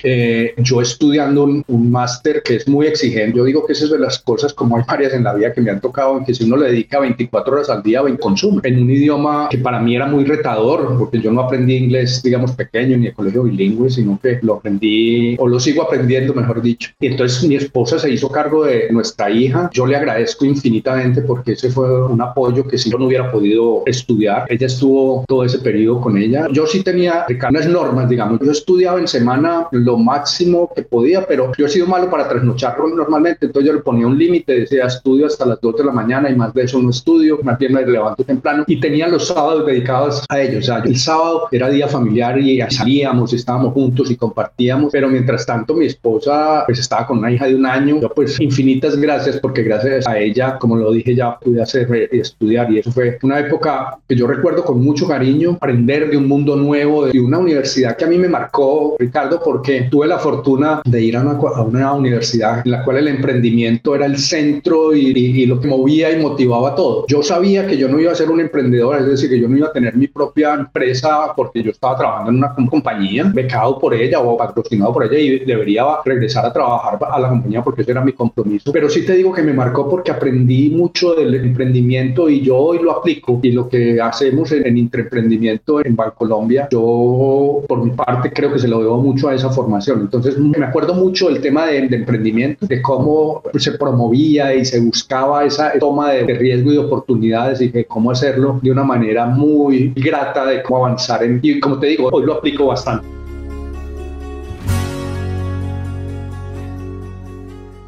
yo 0.57 0.81
estudiando 0.81 1.43
un, 1.43 1.91
máster 1.93 2.41
que 2.43 2.55
es 2.55 2.67
muy 2.67 2.87
exigente. 2.87 3.37
Yo 3.37 3.43
digo 3.43 3.65
que 3.65 3.73
esas 3.73 3.85
es 3.85 3.91
de 3.91 3.99
las 3.99 4.19
cosas, 4.19 4.53
como 4.53 4.77
hay 4.77 4.83
varias 4.87 5.13
en 5.13 5.23
la 5.23 5.33
vida 5.33 5.53
que 5.53 5.61
me 5.61 5.69
han 5.69 5.81
tocado, 5.81 6.17
en 6.17 6.25
que 6.25 6.33
si 6.33 6.45
uno 6.45 6.57
le 6.57 6.67
dedica 6.67 6.99
24 6.99 7.53
horas 7.53 7.69
al 7.69 7.83
día, 7.83 8.01
en 8.07 8.17
consumo, 8.17 8.61
en 8.63 8.81
un 8.81 8.89
idioma 8.89 9.47
que 9.49 9.57
para 9.57 9.79
mí 9.79 9.95
era 9.95 10.07
muy 10.07 10.23
retador, 10.23 10.97
porque 10.97 11.19
yo 11.19 11.31
no 11.31 11.41
aprendí 11.41 11.75
inglés, 11.75 12.23
digamos, 12.23 12.53
pequeño, 12.53 12.97
ni 12.97 13.05
de 13.07 13.13
colegio 13.13 13.43
bilingüe, 13.43 13.89
sino 13.89 14.19
que 14.21 14.39
lo 14.41 14.55
aprendí, 14.55 15.35
o 15.37 15.47
lo 15.47 15.59
sigo 15.59 15.83
aprendiendo, 15.83 16.33
mejor 16.33 16.61
dicho. 16.61 16.91
Y 16.99 17.07
entonces 17.07 17.43
mi 17.47 17.55
esposa 17.55 17.99
se 17.99 18.09
hizo 18.09 18.29
cargo 18.29 18.42
de 18.51 18.91
nuestra 18.91 19.29
hija. 19.29 19.69
Yo 19.73 19.85
le 19.85 19.95
agradezco 19.95 20.45
infinitamente 20.45 21.21
porque 21.21 21.53
ese 21.53 21.69
fue 21.69 22.05
un 22.07 22.21
apoyo 22.21 22.67
que 22.67 22.77
si 22.77 22.89
yo 22.89 22.97
no 22.97 23.05
hubiera 23.05 23.31
podido 23.31 23.83
estudiar, 23.85 24.45
ella 24.49 24.67
estuvo 24.67 25.23
todo 25.27 25.43
ese 25.43 25.59
periodo 25.59 26.01
con 26.01 26.17
ella. 26.17 26.47
Yo 26.51 26.67
sí 26.67 26.83
tenía 26.83 27.25
unas 27.49 27.67
normas, 27.67 28.09
digamos. 28.09 28.39
Yo 28.41 28.51
estudiaba 28.51 28.99
en 28.99 29.07
semana 29.07 29.67
lo 29.71 29.97
máximo 29.97 30.71
que 30.75 30.83
podía, 30.83 31.25
pero 31.25 31.51
yo 31.57 31.65
he 31.65 31.69
sido 31.69 31.87
malo 31.87 32.09
para 32.09 32.27
trasnochar 32.27 32.77
normalmente, 32.79 33.45
entonces 33.45 33.67
yo 33.67 33.73
le 33.73 33.81
ponía 33.81 34.07
un 34.07 34.17
límite, 34.17 34.59
decía 34.59 34.85
estudio 34.85 35.27
hasta 35.27 35.45
las 35.45 35.61
2 35.61 35.77
de 35.77 35.83
la 35.85 35.91
mañana 35.91 36.29
y 36.29 36.35
más 36.35 36.53
de 36.53 36.63
eso 36.63 36.81
no 36.81 36.89
estudio, 36.89 37.39
más 37.43 37.57
bien 37.57 37.73
me 37.73 37.85
levanto 37.85 38.23
temprano 38.23 38.63
y 38.67 38.79
tenía 38.79 39.07
los 39.07 39.27
sábados 39.27 39.65
dedicados 39.65 40.23
a 40.29 40.41
ello. 40.41 40.59
O 40.59 40.61
sea, 40.61 40.79
el 40.79 40.97
sábado 40.97 41.47
era 41.51 41.69
día 41.69 41.87
familiar 41.87 42.37
y 42.39 42.61
salíamos, 42.69 43.33
estábamos 43.33 43.73
juntos 43.73 44.11
y 44.11 44.15
compartíamos, 44.15 44.91
pero 44.91 45.09
mientras 45.09 45.45
tanto 45.45 45.73
mi 45.73 45.85
esposa 45.85 46.63
pues 46.65 46.79
estaba 46.79 47.07
con 47.07 47.19
una 47.19 47.31
hija 47.31 47.47
de 47.47 47.55
un 47.55 47.65
año, 47.65 47.99
yo 48.01 48.09
pues 48.09 48.32
infinitas 48.39 48.97
gracias 48.97 49.37
porque 49.37 49.63
gracias 49.63 50.07
a 50.07 50.17
ella, 50.17 50.57
como 50.57 50.75
lo 50.75 50.91
dije 50.91 51.15
ya, 51.15 51.37
pude 51.39 51.61
hacer 51.61 52.09
y 52.11 52.19
estudiar 52.19 52.71
y 52.71 52.79
eso 52.79 52.91
fue 52.91 53.17
una 53.23 53.39
época 53.39 53.97
que 54.07 54.15
yo 54.15 54.27
recuerdo 54.27 54.63
con 54.63 54.83
mucho 54.83 55.07
cariño, 55.07 55.51
aprender 55.51 56.09
de 56.09 56.17
un 56.17 56.27
mundo 56.27 56.55
nuevo, 56.55 57.05
de 57.05 57.19
una 57.19 57.37
universidad 57.37 57.95
que 57.95 58.05
a 58.05 58.07
mí 58.07 58.17
me 58.17 58.29
marcó, 58.29 58.95
Ricardo, 58.99 59.41
porque 59.43 59.87
tuve 59.89 60.07
la 60.07 60.19
fortuna 60.19 60.81
de 60.85 61.01
ir 61.01 61.17
a 61.17 61.21
una, 61.21 61.31
a 61.31 61.61
una 61.61 61.93
universidad 61.93 62.61
en 62.65 62.71
la 62.71 62.83
cual 62.83 62.97
el 62.97 63.07
emprendimiento 63.07 63.95
era 63.95 64.05
el 64.05 64.17
centro 64.17 64.95
y, 64.95 65.07
y, 65.07 65.45
lo 65.45 65.59
que 65.59 65.67
movía 65.67 66.11
y 66.11 66.21
motivaba 66.21 66.75
todo. 66.75 67.05
Yo 67.07 67.21
sabía 67.21 67.67
que 67.67 67.77
yo 67.77 67.87
no 67.87 67.99
iba 67.99 68.11
a 68.11 68.15
ser 68.15 68.29
un 68.29 68.39
emprendedor, 68.39 68.97
es 68.97 69.07
decir, 69.07 69.29
que 69.29 69.39
yo 69.39 69.47
no 69.47 69.57
iba 69.57 69.67
a 69.67 69.73
tener 69.73 69.95
mi 69.95 70.07
propia 70.07 70.53
empresa 70.53 71.33
porque 71.35 71.61
yo 71.61 71.71
estaba 71.71 71.97
trabajando 71.97 72.31
en 72.31 72.37
una 72.37 72.55
compañía, 72.69 73.31
becado 73.33 73.79
por 73.79 73.93
ella 73.93 74.19
o 74.19 74.37
patrocinado 74.37 74.93
por 74.93 75.05
ella 75.05 75.17
y 75.17 75.45
debería 75.45 75.85
regresar 76.05 76.45
a 76.45 76.53
trabajar 76.53 76.99
a 77.11 77.19
la 77.19 77.29
compañía 77.29 77.63
porque 77.63 77.81
ese 77.81 77.91
era 77.91 78.03
mi 78.03 78.13
compromiso 78.23 78.71
pero 78.71 78.89
sí 78.89 79.05
te 79.05 79.13
digo 79.13 79.33
que 79.33 79.41
me 79.41 79.53
marcó 79.53 79.89
porque 79.89 80.11
aprendí 80.11 80.69
mucho 80.69 81.13
del 81.13 81.33
emprendimiento 81.35 82.29
y 82.29 82.41
yo 82.41 82.57
hoy 82.57 82.79
lo 82.79 82.91
aplico. 82.91 83.39
Y 83.41 83.51
lo 83.51 83.69
que 83.69 83.99
hacemos 84.01 84.51
en, 84.51 84.65
el 84.65 84.77
intraemprendimiento 84.77 85.83
en 85.85 85.95
Bancolombia, 85.95 86.67
yo 86.71 87.63
por 87.67 87.83
mi 87.83 87.91
parte 87.91 88.31
creo 88.31 88.51
que 88.53 88.59
se 88.59 88.67
lo 88.67 88.79
debo 88.79 88.97
mucho 88.97 89.29
a 89.29 89.35
esa 89.35 89.49
formación. 89.49 90.01
Entonces 90.01 90.37
me 90.37 90.65
acuerdo 90.65 90.93
mucho 90.93 91.29
del 91.29 91.41
tema 91.41 91.67
de, 91.67 91.77
emprendimiento, 91.77 92.65
de 92.65 92.81
cómo 92.81 93.43
se 93.55 93.73
promovía 93.73 94.53
y 94.55 94.65
se 94.65 94.79
buscaba 94.79 95.45
esa 95.45 95.73
toma 95.79 96.11
de, 96.11 96.23
de, 96.23 96.33
riesgo 96.33 96.71
y 96.71 96.75
de 96.75 96.79
oportunidades 96.79 97.61
y 97.61 97.69
de 97.69 97.85
cómo 97.85 98.11
hacerlo 98.11 98.59
de 98.61 98.71
una 98.71 98.83
manera 98.83 99.25
muy 99.25 99.93
grata 99.95 100.45
de 100.45 100.63
cómo 100.63 100.85
avanzar. 100.85 101.23
En, 101.23 101.39
y 101.41 101.59
como 101.59 101.79
te 101.79 101.87
digo, 101.87 102.09
hoy 102.11 102.25
lo 102.25 102.33
aplico 102.33 102.65
bastante. 102.67 103.22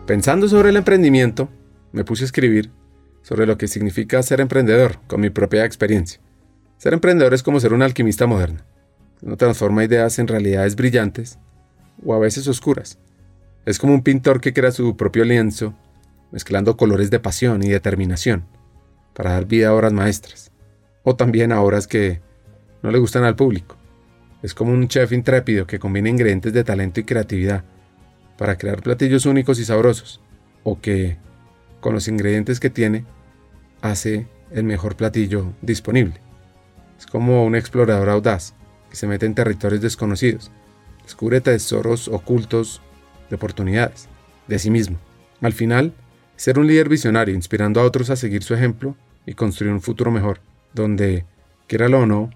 Pensando 0.06 0.48
sobre 0.48 0.70
el 0.70 0.78
emprendimiento, 0.78 1.50
me 1.91 2.04
puse 2.04 2.24
a 2.24 2.28
escribir 2.28 2.70
sobre 3.24 3.48
lo 3.48 3.58
que 3.58 3.68
significa 3.68 4.22
ser 4.22 4.39
emprendedor 4.39 5.00
con 5.08 5.20
mi 5.20 5.32
propia 5.32 5.65
experiencia. 5.65 6.22
Ser 6.78 6.94
emprendedor 6.94 7.34
es 7.34 7.41
como 7.41 7.60
ser 7.60 7.74
un 7.74 7.82
alquimista 7.82 8.28
moderno. 8.28 8.60
Uno 9.24 9.36
transforma 9.36 9.84
ideas 9.84 10.20
en 10.20 10.28
realidades 10.28 10.76
brillantes 10.76 11.39
o 12.06 12.13
a 12.13 12.20
veces 12.20 12.48
oscuras. 12.48 13.00
Es 13.65 13.80
como 13.80 13.96
un 13.96 14.04
pintor 14.04 14.41
que 14.41 14.54
crea 14.54 14.70
su 14.72 14.96
propio 14.96 15.26
lienzo, 15.26 15.74
mezclando 16.32 16.78
colores 16.78 17.10
de 17.10 17.20
pasión 17.20 17.63
y 17.63 17.70
determinación 17.70 18.46
para 19.15 19.32
dar 19.32 19.46
vida 19.46 19.70
a 19.70 19.74
obras 19.74 19.94
maestras, 19.94 20.52
o 21.02 21.15
también 21.15 21.52
a 21.52 21.62
obras 21.62 21.88
que 21.88 22.22
no 22.84 22.91
le 22.91 23.00
gustan 23.00 23.24
al 23.24 23.36
público. 23.36 23.76
Es 24.44 24.54
como 24.54 24.72
un 24.72 24.88
chef 24.88 25.13
intrépido 25.13 25.65
que 25.65 25.80
combina 25.80 26.10
ingredientes 26.10 26.54
de 26.54 26.63
talento 26.63 27.00
y 27.00 27.06
creatividad 27.06 27.63
para 28.38 28.58
crear 28.58 28.82
platillos 28.82 29.26
únicos 29.26 29.60
y 29.60 29.65
sabrosos, 29.65 30.21
o 30.63 30.80
que, 30.80 31.17
con 31.80 31.93
los 31.93 32.08
ingredientes 32.08 32.60
que 32.60 32.69
tiene, 32.69 33.06
hace 33.82 34.28
el 34.52 34.63
mejor 34.63 34.95
platillo 34.95 35.54
disponible. 35.62 36.15
Es 36.98 37.06
como 37.06 37.45
un 37.45 37.56
explorador 37.56 38.10
audaz 38.10 38.54
que 38.89 38.95
se 38.95 39.08
mete 39.08 39.26
en 39.26 39.36
territorios 39.36 39.82
desconocidos, 39.82 40.52
descubre 41.04 41.41
tesoros 41.41 42.08
ocultos 42.08 42.82
de 43.30 43.36
oportunidades, 43.36 44.08
de 44.48 44.60
sí 44.60 44.69
mismo. 44.69 44.98
Al 45.41 45.54
final, 45.54 45.93
ser 46.36 46.60
un 46.60 46.67
líder 46.67 46.89
visionario, 46.89 47.36
inspirando 47.36 47.80
a 47.80 47.84
otros 47.84 48.10
a 48.10 48.15
seguir 48.15 48.43
su 48.43 48.54
ejemplo 48.54 48.95
y 49.26 49.34
construir 49.34 49.74
un 49.74 49.82
futuro 49.82 50.12
mejor, 50.12 50.39
donde, 50.74 51.26
quiéralo 51.67 52.02
o 52.02 52.06
no, 52.06 52.30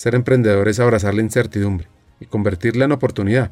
Ser 0.00 0.14
emprendedor 0.14 0.66
es 0.68 0.80
abrazar 0.80 1.12
la 1.12 1.20
incertidumbre 1.20 1.86
y 2.20 2.24
convertirla 2.24 2.86
en 2.86 2.92
oportunidad 2.92 3.50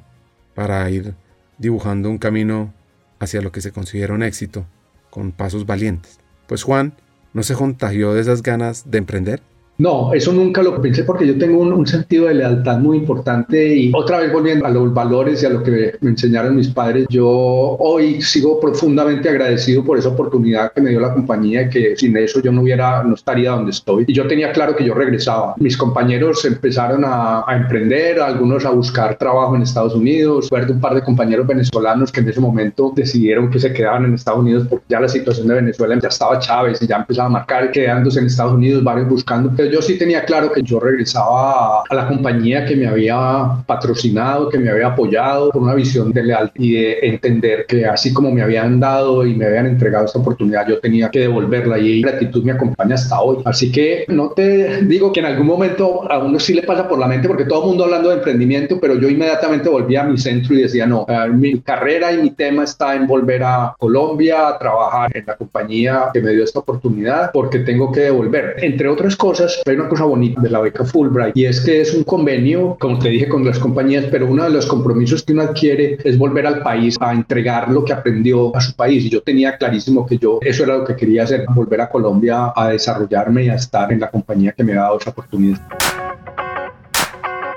para 0.55 0.89
ir 0.89 1.15
dibujando 1.59 2.09
un 2.09 2.19
camino 2.19 2.73
hacia 3.19 3.43
lo 3.43 3.53
que 3.53 3.61
se 3.61 3.73
considera 3.73 4.15
un 4.15 4.23
éxito 4.23 4.67
con 5.11 5.33
pasos 5.33 5.67
valientes. 5.67 6.19
Pues 6.47 6.63
Juan 6.63 6.95
no 7.35 7.43
se 7.43 7.55
contagió 7.55 8.15
de 8.15 8.21
esas 8.21 8.43
ganas 8.43 8.91
de 8.91 8.99
emprender. 8.99 9.43
No, 9.79 10.13
eso 10.13 10.33
nunca 10.33 10.61
lo 10.61 10.83
pensé 10.83 11.05
porque 11.05 11.25
yo 11.25 11.39
tengo 11.39 11.61
un, 11.61 11.87
sentido 11.87 12.27
de 12.27 12.35
lealtad 12.35 12.79
muy 12.79 12.99
importante 12.99 13.77
y 13.77 13.93
otra 13.95 14.19
vez 14.19 14.33
volviendo 14.33 14.67
a 14.67 14.71
los 14.71 14.93
valores 14.93 15.41
y 15.43 15.47
a 15.47 15.51
lo 15.51 15.63
que 15.63 15.95
me, 16.01 16.11
enseñaron 16.11 16.57
mis 16.57 16.69
padres, 16.69 17.07
yo 17.09 17.29
hoy 17.29 18.21
sigo 18.21 18.59
profundamente 18.61 19.29
agradecido 19.29 19.85
por 19.85 19.97
esa 19.97 20.09
oportunidad 20.09 20.73
que 20.73 20.81
me 20.81 20.91
dio 20.91 20.99
la 20.99 21.15
compañía 21.15 21.71
que 21.71 21.97
sin 21.97 22.17
eso 22.17 22.43
yo 22.43 22.51
no 22.51 22.63
hubiera, 22.63 23.05
no 23.05 23.15
estaría 23.15 23.53
donde 23.53 23.71
estoy. 23.71 24.05
Y 24.09 24.13
yo 24.13 24.27
tenía 24.27 24.51
claro 24.51 24.75
que 24.75 24.85
yo 24.85 24.95
regresaba. 24.95 25.55
Mis 25.59 25.77
compañeros 25.77 26.45
empezaron 26.45 27.05
a, 27.07 27.45
emprender, 27.49 28.21
algunos 28.21 28.65
a 28.65 28.71
buscar 28.71 29.17
trabajo 29.17 29.55
en 29.55 29.63
Estados 29.63 29.95
Unidos. 29.95 30.47
Recuerdo 30.47 30.75
un 30.75 30.81
par 30.81 30.95
de 30.97 31.03
compañeros 31.03 31.47
venezolanos 31.47 32.11
que 32.11 32.21
en 32.21 32.29
ese 32.29 32.41
momento 32.41 32.93
decidieron 32.97 33.49
que 33.49 33.61
se 33.61 33.73
quedaban 33.73 34.07
en 34.07 34.15
Estados 34.15 34.41
Unidos 34.41 34.67
porque 34.69 34.87
ya 34.89 34.99
la 34.99 35.09
situación 35.09 35.47
de 35.47 35.55
Venezuela 35.55 35.97
ya 36.03 36.09
estaba 36.09 36.41
Chávez 36.41 36.83
y 36.83 36.89
ya 36.89 36.97
empezaba 36.97 37.29
a 37.29 37.31
marcar 37.31 37.71
quedándose 37.71 38.19
en 38.19 38.27
Estados 38.27 38.55
Unidos, 38.55 38.83
varios 38.83 39.09
buscando 39.09 39.55
yo 39.71 39.83
sí 39.83 39.99
tenía 39.99 40.25
claro 40.25 40.53
que 40.53 40.63
yo 40.63 40.81
regresaba 40.81 41.83
a, 41.89 41.95
la 41.95 42.09
compañía 42.09 42.65
que 42.65 42.77
me 42.77 42.87
había 42.87 43.63
patrocinado, 43.67 44.49
que 44.49 44.59
me 44.59 44.71
había 44.71 44.89
apoyado, 44.89 45.51
con 45.51 45.65
una 45.65 45.75
visión 45.75 46.13
de 46.13 46.23
lealtad 46.23 46.55
y 46.57 46.73
de 46.73 46.99
entender 47.03 47.67
que 47.67 47.87
así 47.87 48.13
como 48.13 48.31
me 48.31 48.43
habían 48.43 48.81
dado 48.81 49.27
y 49.27 49.35
me 49.35 49.47
habían 49.47 49.67
entregado 49.67 50.07
esta 50.07 50.19
oportunidad, 50.19 50.67
yo 50.69 50.81
tenía 50.81 51.11
que 51.11 51.21
devolverla 51.21 51.79
y 51.79 52.03
gratitud 52.03 52.45
me 52.45 52.53
acompaña 52.53 52.95
hasta 52.95 53.21
hoy. 53.21 53.39
Así 53.45 53.71
que 53.73 54.05
no 54.09 54.31
te 54.31 54.83
digo 54.83 55.13
que 55.13 55.21
en 55.21 55.27
algún 55.27 55.47
momento 55.47 56.11
a 56.11 56.19
uno 56.19 56.39
sí 56.39 56.55
le 56.55 56.63
pasa 56.63 56.89
por 56.89 56.99
la 56.99 57.07
mente, 57.07 57.29
porque 57.29 57.45
todo 57.45 57.67
mundo 57.67 57.85
hablando 57.85 58.11
de 58.11 58.17
emprendimiento, 58.17 58.79
pero 58.81 58.95
yo 58.99 59.09
inmediatamente 59.09 59.69
volví 59.69 59.97
a 59.97 60.05
mi 60.05 60.19
centro 60.19 60.55
y 60.55 60.63
decía, 60.63 60.87
no, 60.87 61.07
mi 61.33 61.61
carrera 61.61 62.13
y 62.13 62.19
mi 62.19 62.31
tema 62.31 62.65
está 62.65 62.95
en 62.95 63.07
volver 63.07 63.43
a 63.43 63.75
Colombia 63.79 64.49
a 64.49 64.59
trabajar 64.59 65.17
en 65.17 65.25
la 65.27 65.37
compañía 65.37 66.11
que 66.13 66.21
me 66.21 66.33
dio 66.33 66.45
esta 66.45 66.61
oportunidad, 66.61 67.31
porque 67.33 67.61
tengo 67.61 67.93
que 67.93 68.01
devolver. 68.01 68.57
Entre 68.59 68.89
otras 68.89 69.17
cosas, 69.17 69.58
hay 69.67 69.75
una 69.75 69.89
cosa 69.89 70.05
bonita 70.05 70.41
de 70.41 70.51
la 70.51 70.61
beca 70.61 70.85
Fulbright 70.85 71.37
y 71.37 71.47
es 71.47 71.61
que 71.61 71.81
es 71.81 71.95
un 71.95 72.05
convenio, 72.05 72.77
como 72.79 72.99
te 72.99 73.09
dije, 73.09 73.29
con 73.29 73.45
las 73.45 73.59
compañías, 73.59 74.07
pero 74.11 74.27
uno 74.27 74.45
de 74.45 74.51
los 74.51 74.67
compromisos 74.67 75.23
que 75.23 75.33
uno 75.33 75.43
adquiere 75.43 75.99
es 76.05 76.19
volver 76.19 76.47
al 76.47 76.63
país 76.63 76.97
a 77.01 77.13
entregar 77.13 77.71
lo 77.71 77.85
que 77.85 77.93
aprendió 77.93 78.55
a 78.55 78.61
su 78.61 78.75
país. 78.75 79.05
Y 79.05 79.11
yo 79.11 79.23
tenía 79.23 79.57
clarísimo 79.57 80.07
que 80.07 80.19
yo 80.19 80.39
eso 80.43 80.65
era 80.65 80.79
lo 80.79 80.85
que 80.85 80.97
quería 80.97 81.25
hacer, 81.25 81.45
volver 81.55 81.81
a 81.81 81.89
Colombia 81.89 82.53
a 82.55 82.69
desarrollarme 82.69 83.45
y 83.45 83.49
a 83.49 83.55
estar 83.55 83.93
en 83.93 84.01
la 84.01 84.11
compañía 84.11 84.53
que 84.53 84.65
me 84.65 84.73
ha 84.73 84.83
dado 84.83 84.99
esa 84.99 85.11
oportunidad. 85.11 85.61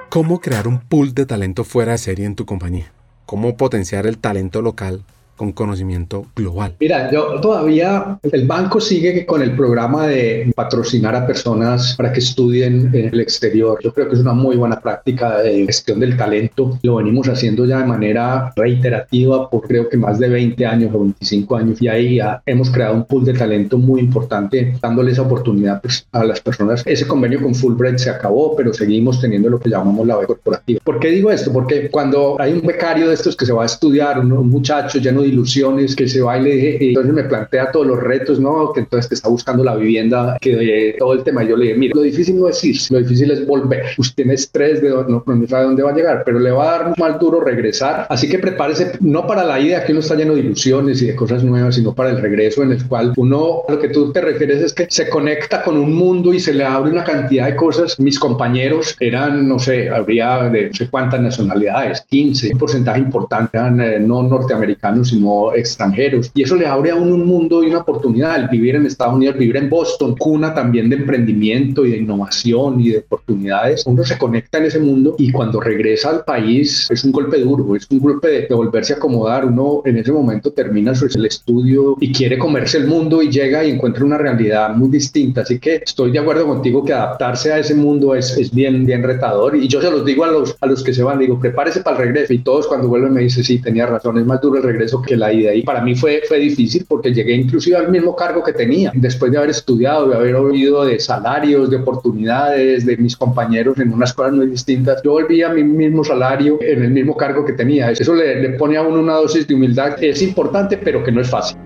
¿Cómo 0.09 0.41
crear 0.41 0.67
un 0.67 0.79
pool 0.79 1.13
de 1.13 1.25
talento 1.25 1.63
fuera 1.63 1.93
de 1.93 1.97
serie 1.97 2.25
en 2.25 2.35
tu 2.35 2.45
compañía? 2.45 2.91
¿Cómo 3.25 3.55
potenciar 3.55 4.07
el 4.07 4.17
talento 4.17 4.61
local 4.61 5.03
con 5.41 5.53
conocimiento 5.53 6.27
global. 6.35 6.75
Mira, 6.79 7.09
yo 7.09 7.41
todavía, 7.41 8.19
el 8.31 8.45
banco 8.45 8.79
sigue 8.79 9.25
con 9.25 9.41
el 9.41 9.55
programa 9.55 10.05
de 10.05 10.53
patrocinar 10.55 11.15
a 11.15 11.25
personas 11.25 11.95
para 11.95 12.13
que 12.13 12.19
estudien 12.19 12.91
en 12.93 13.05
el 13.11 13.19
exterior. 13.19 13.79
Yo 13.83 13.91
creo 13.91 14.07
que 14.07 14.13
es 14.13 14.21
una 14.21 14.33
muy 14.33 14.55
buena 14.55 14.79
práctica 14.79 15.39
de 15.39 15.65
gestión 15.65 15.99
del 15.99 16.15
talento. 16.15 16.77
Lo 16.83 16.97
venimos 16.97 17.27
haciendo 17.27 17.65
ya 17.65 17.79
de 17.79 17.85
manera 17.85 18.53
reiterativa 18.55 19.49
por 19.49 19.67
creo 19.67 19.89
que 19.89 19.97
más 19.97 20.19
de 20.19 20.29
20 20.29 20.63
años 20.63 20.91
o 20.93 20.99
25 20.99 21.55
años 21.55 21.81
y 21.81 21.87
ahí 21.87 22.15
ya 22.17 22.39
hemos 22.45 22.69
creado 22.69 22.93
un 22.93 23.05
pool 23.05 23.25
de 23.25 23.33
talento 23.33 23.79
muy 23.79 23.99
importante 23.99 24.75
dándole 24.79 25.11
esa 25.11 25.23
oportunidad 25.23 25.81
pues, 25.81 26.05
a 26.11 26.23
las 26.23 26.39
personas. 26.39 26.83
Ese 26.85 27.07
convenio 27.07 27.41
con 27.41 27.55
Fulbright 27.55 27.97
se 27.97 28.11
acabó, 28.11 28.55
pero 28.55 28.75
seguimos 28.75 29.19
teniendo 29.19 29.49
lo 29.49 29.59
que 29.59 29.71
llamamos 29.71 30.05
la 30.05 30.17
beca 30.17 30.27
corporativa. 30.27 30.81
¿Por 30.83 30.99
qué 30.99 31.07
digo 31.07 31.31
esto? 31.31 31.51
Porque 31.51 31.89
cuando 31.89 32.39
hay 32.39 32.53
un 32.53 32.61
becario 32.61 33.07
de 33.07 33.15
estos 33.15 33.35
que 33.35 33.47
se 33.47 33.53
va 33.53 33.63
a 33.63 33.65
estudiar, 33.65 34.19
un 34.19 34.49
muchacho 34.51 34.99
lleno 34.99 35.23
de 35.23 35.30
ilusiones, 35.31 35.95
que 35.95 36.07
se 36.07 36.21
va 36.21 36.37
y 36.37 36.43
le 36.43 36.55
dije, 36.55 36.77
y 36.81 36.87
entonces 36.89 37.13
me 37.13 37.23
plantea 37.23 37.71
todos 37.71 37.87
los 37.87 37.99
retos, 37.99 38.39
¿no? 38.39 38.71
Que 38.73 38.81
entonces 38.81 39.09
te 39.09 39.15
está 39.15 39.29
buscando 39.29 39.63
la 39.63 39.75
vivienda, 39.75 40.37
que 40.39 40.95
todo 40.97 41.13
el 41.13 41.23
tema. 41.23 41.43
Yo 41.43 41.55
le 41.55 41.65
dije, 41.65 41.77
mira, 41.77 41.93
lo 41.95 42.01
difícil 42.01 42.39
no 42.39 42.47
es 42.47 42.63
ir, 42.63 42.77
lo 42.89 42.99
difícil 42.99 43.31
es 43.31 43.45
volver. 43.45 43.85
Usted 43.97 44.15
tiene 44.15 44.33
estrés 44.33 44.81
de 44.81 44.89
no, 44.89 45.23
no 45.25 45.47
sabe 45.47 45.65
dónde 45.65 45.83
va 45.83 45.91
a 45.91 45.95
llegar, 45.95 46.23
pero 46.25 46.39
le 46.39 46.51
va 46.51 46.63
a 46.63 46.77
dar 46.77 46.99
mal 46.99 47.17
duro 47.19 47.41
regresar. 47.41 48.07
Así 48.09 48.29
que 48.29 48.39
prepárese 48.39 48.93
no 48.99 49.25
para 49.27 49.43
la 49.43 49.59
idea 49.59 49.83
que 49.83 49.91
uno 49.91 50.01
está 50.01 50.15
lleno 50.15 50.35
de 50.35 50.41
ilusiones 50.41 51.01
y 51.01 51.07
de 51.07 51.15
cosas 51.15 51.43
nuevas, 51.43 51.75
sino 51.75 51.93
para 51.93 52.09
el 52.09 52.21
regreso 52.21 52.63
en 52.63 52.71
el 52.71 52.87
cual 52.87 53.13
uno, 53.17 53.63
a 53.67 53.73
lo 53.73 53.79
que 53.79 53.89
tú 53.89 54.11
te 54.11 54.21
refieres 54.21 54.61
es 54.61 54.73
que 54.73 54.87
se 54.89 55.09
conecta 55.09 55.63
con 55.63 55.77
un 55.77 55.93
mundo 55.93 56.33
y 56.33 56.39
se 56.39 56.53
le 56.53 56.63
abre 56.63 56.91
una 56.91 57.03
cantidad 57.03 57.47
de 57.47 57.55
cosas. 57.55 57.99
Mis 57.99 58.19
compañeros 58.19 58.95
eran, 58.99 59.47
no 59.47 59.59
sé, 59.59 59.89
habría 59.89 60.49
de 60.49 60.67
no 60.67 60.73
sé 60.73 60.89
cuántas 60.89 61.21
nacionalidades, 61.21 62.01
15, 62.09 62.51
un 62.53 62.59
porcentaje 62.59 62.99
importante, 62.99 63.57
eran 63.57 63.81
eh, 63.81 63.99
no 63.99 64.23
norteamericanos, 64.23 65.09
sino 65.09 65.20
extranjeros. 65.55 66.31
Y 66.33 66.43
eso 66.43 66.55
le 66.55 66.67
abre 66.67 66.91
a 66.91 66.95
uno 66.95 67.15
un 67.15 67.25
mundo 67.25 67.63
y 67.63 67.67
una 67.67 67.79
oportunidad. 67.79 68.39
El 68.39 68.47
vivir 68.49 68.75
en 68.75 68.85
Estados 68.85 69.15
Unidos, 69.15 69.37
vivir 69.37 69.57
en 69.57 69.69
Boston, 69.69 70.15
cuna 70.17 70.53
también 70.53 70.89
de 70.89 70.97
emprendimiento 70.97 71.85
y 71.85 71.91
de 71.91 71.97
innovación 71.97 72.79
y 72.79 72.89
de 72.89 72.99
oportunidades. 72.99 73.83
Uno 73.85 74.03
se 74.03 74.17
conecta 74.17 74.57
en 74.57 74.65
ese 74.65 74.79
mundo 74.79 75.15
y 75.17 75.31
cuando 75.31 75.59
regresa 75.59 76.09
al 76.09 76.23
país 76.23 76.87
es 76.89 77.03
un 77.03 77.11
golpe 77.11 77.39
duro, 77.39 77.75
es 77.75 77.87
un 77.89 77.99
golpe 77.99 78.47
de, 78.47 78.55
volverse 78.55 78.93
a 78.93 78.97
acomodar. 78.97 79.45
Uno 79.45 79.81
en 79.85 79.97
ese 79.97 80.11
momento 80.11 80.51
termina 80.51 80.93
su, 80.95 81.05
el 81.05 81.25
estudio 81.25 81.97
y 81.99 82.11
quiere 82.11 82.37
comerse 82.37 82.77
el 82.77 82.87
mundo 82.87 83.21
y 83.21 83.29
llega 83.29 83.63
y 83.63 83.71
encuentra 83.71 84.05
una 84.05 84.17
realidad 84.17 84.75
muy 84.75 84.89
distinta. 84.89 85.41
Así 85.41 85.59
que 85.59 85.81
estoy 85.83 86.11
de 86.11 86.19
acuerdo 86.19 86.45
contigo 86.45 86.83
que 86.83 86.93
adaptarse 86.93 87.51
a 87.51 87.59
ese 87.59 87.75
mundo 87.75 88.15
es, 88.15 88.37
es 88.37 88.53
bien, 88.53 88.85
bien 88.85 89.03
retador. 89.03 89.55
Y 89.55 89.67
yo 89.67 89.81
se 89.81 89.91
los 89.91 90.05
digo 90.05 90.23
a 90.23 90.31
los, 90.31 90.55
a 90.61 90.65
los 90.65 90.83
que 90.83 90.93
se 90.93 91.03
van, 91.03 91.19
digo, 91.19 91.39
prepárese 91.39 91.81
para 91.81 91.97
el 91.97 92.03
regreso. 92.05 92.33
Y 92.33 92.39
todos 92.39 92.67
cuando 92.67 92.87
vuelven 92.87 93.13
me 93.13 93.21
dicen, 93.21 93.43
sí, 93.43 93.59
tenía 93.59 93.85
razón, 93.85 94.17
es 94.17 94.25
más 94.25 94.41
duro 94.41 94.57
el 94.57 94.63
regreso 94.63 95.00
que 95.01 95.15
la 95.15 95.33
ida. 95.33 95.53
Y 95.53 95.63
para 95.63 95.81
mí 95.81 95.95
fue, 95.95 96.21
fue 96.27 96.39
difícil 96.39 96.85
porque 96.87 97.13
llegué 97.13 97.33
inclusive 97.35 97.77
al 97.77 97.89
mismo 97.89 98.15
cargo 98.15 98.43
que 98.43 98.53
tenía, 98.53 98.91
después 98.93 99.31
de 99.31 99.37
haber 99.37 99.49
estudiado, 99.49 100.09
de 100.09 100.15
haber 100.15 100.35
oído 100.35 100.85
de 100.85 100.99
salarios, 100.99 101.69
de 101.69 101.77
oportunidades, 101.77 102.85
de 102.85 102.97
mis 102.97 103.15
compañeros 103.15 103.77
en 103.79 103.93
unas 103.93 104.13
cosas 104.13 104.33
muy 104.33 104.47
distintas. 104.47 105.01
Yo 105.03 105.11
volví 105.11 105.41
a 105.43 105.49
mi 105.49 105.63
mismo 105.63 106.03
salario 106.03 106.59
en 106.61 106.83
el 106.83 106.91
mismo 106.91 107.15
cargo 107.15 107.45
que 107.45 107.53
tenía. 107.53 107.91
Eso 107.91 108.13
le, 108.15 108.41
le 108.41 108.49
pone 108.57 108.77
a 108.77 108.81
uno 108.81 108.99
una 108.99 109.13
dosis 109.13 109.47
de 109.47 109.53
humildad 109.53 109.95
que 109.95 110.09
es 110.09 110.21
importante, 110.21 110.77
pero 110.77 111.03
que 111.03 111.11
no 111.11 111.21
es 111.21 111.29
fácil. 111.29 111.57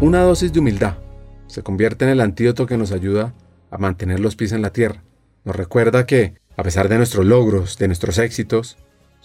Una 0.00 0.22
dosis 0.22 0.52
de 0.52 0.60
humildad 0.60 0.98
se 1.46 1.62
convierte 1.62 2.04
en 2.04 2.10
el 2.10 2.20
antídoto 2.20 2.66
que 2.66 2.76
nos 2.76 2.92
ayuda 2.92 3.32
a 3.70 3.78
mantener 3.78 4.20
los 4.20 4.36
pies 4.36 4.52
en 4.52 4.60
la 4.60 4.70
tierra. 4.70 5.02
Nos 5.44 5.56
recuerda 5.56 6.06
que, 6.06 6.34
a 6.56 6.62
pesar 6.62 6.88
de 6.88 6.98
nuestros 6.98 7.24
logros, 7.24 7.78
de 7.78 7.86
nuestros 7.86 8.18
éxitos, 8.18 8.76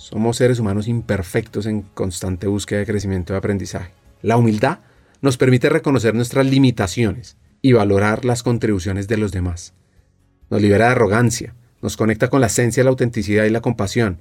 somos 0.01 0.37
seres 0.37 0.59
humanos 0.59 0.87
imperfectos 0.87 1.67
en 1.67 1.83
constante 1.83 2.47
búsqueda 2.47 2.79
de 2.79 2.85
crecimiento 2.87 3.33
y 3.33 3.35
aprendizaje. 3.35 3.91
La 4.23 4.37
humildad 4.37 4.79
nos 5.21 5.37
permite 5.37 5.69
reconocer 5.69 6.15
nuestras 6.15 6.45
limitaciones 6.45 7.37
y 7.61 7.73
valorar 7.73 8.25
las 8.25 8.41
contribuciones 8.41 9.07
de 9.07 9.17
los 9.17 9.31
demás. 9.31 9.73
Nos 10.49 10.61
libera 10.61 10.85
de 10.85 10.91
arrogancia, 10.91 11.53
nos 11.83 11.97
conecta 11.97 12.29
con 12.29 12.41
la 12.41 12.47
esencia, 12.47 12.83
la 12.83 12.89
autenticidad 12.89 13.45
y 13.45 13.51
la 13.51 13.61
compasión. 13.61 14.17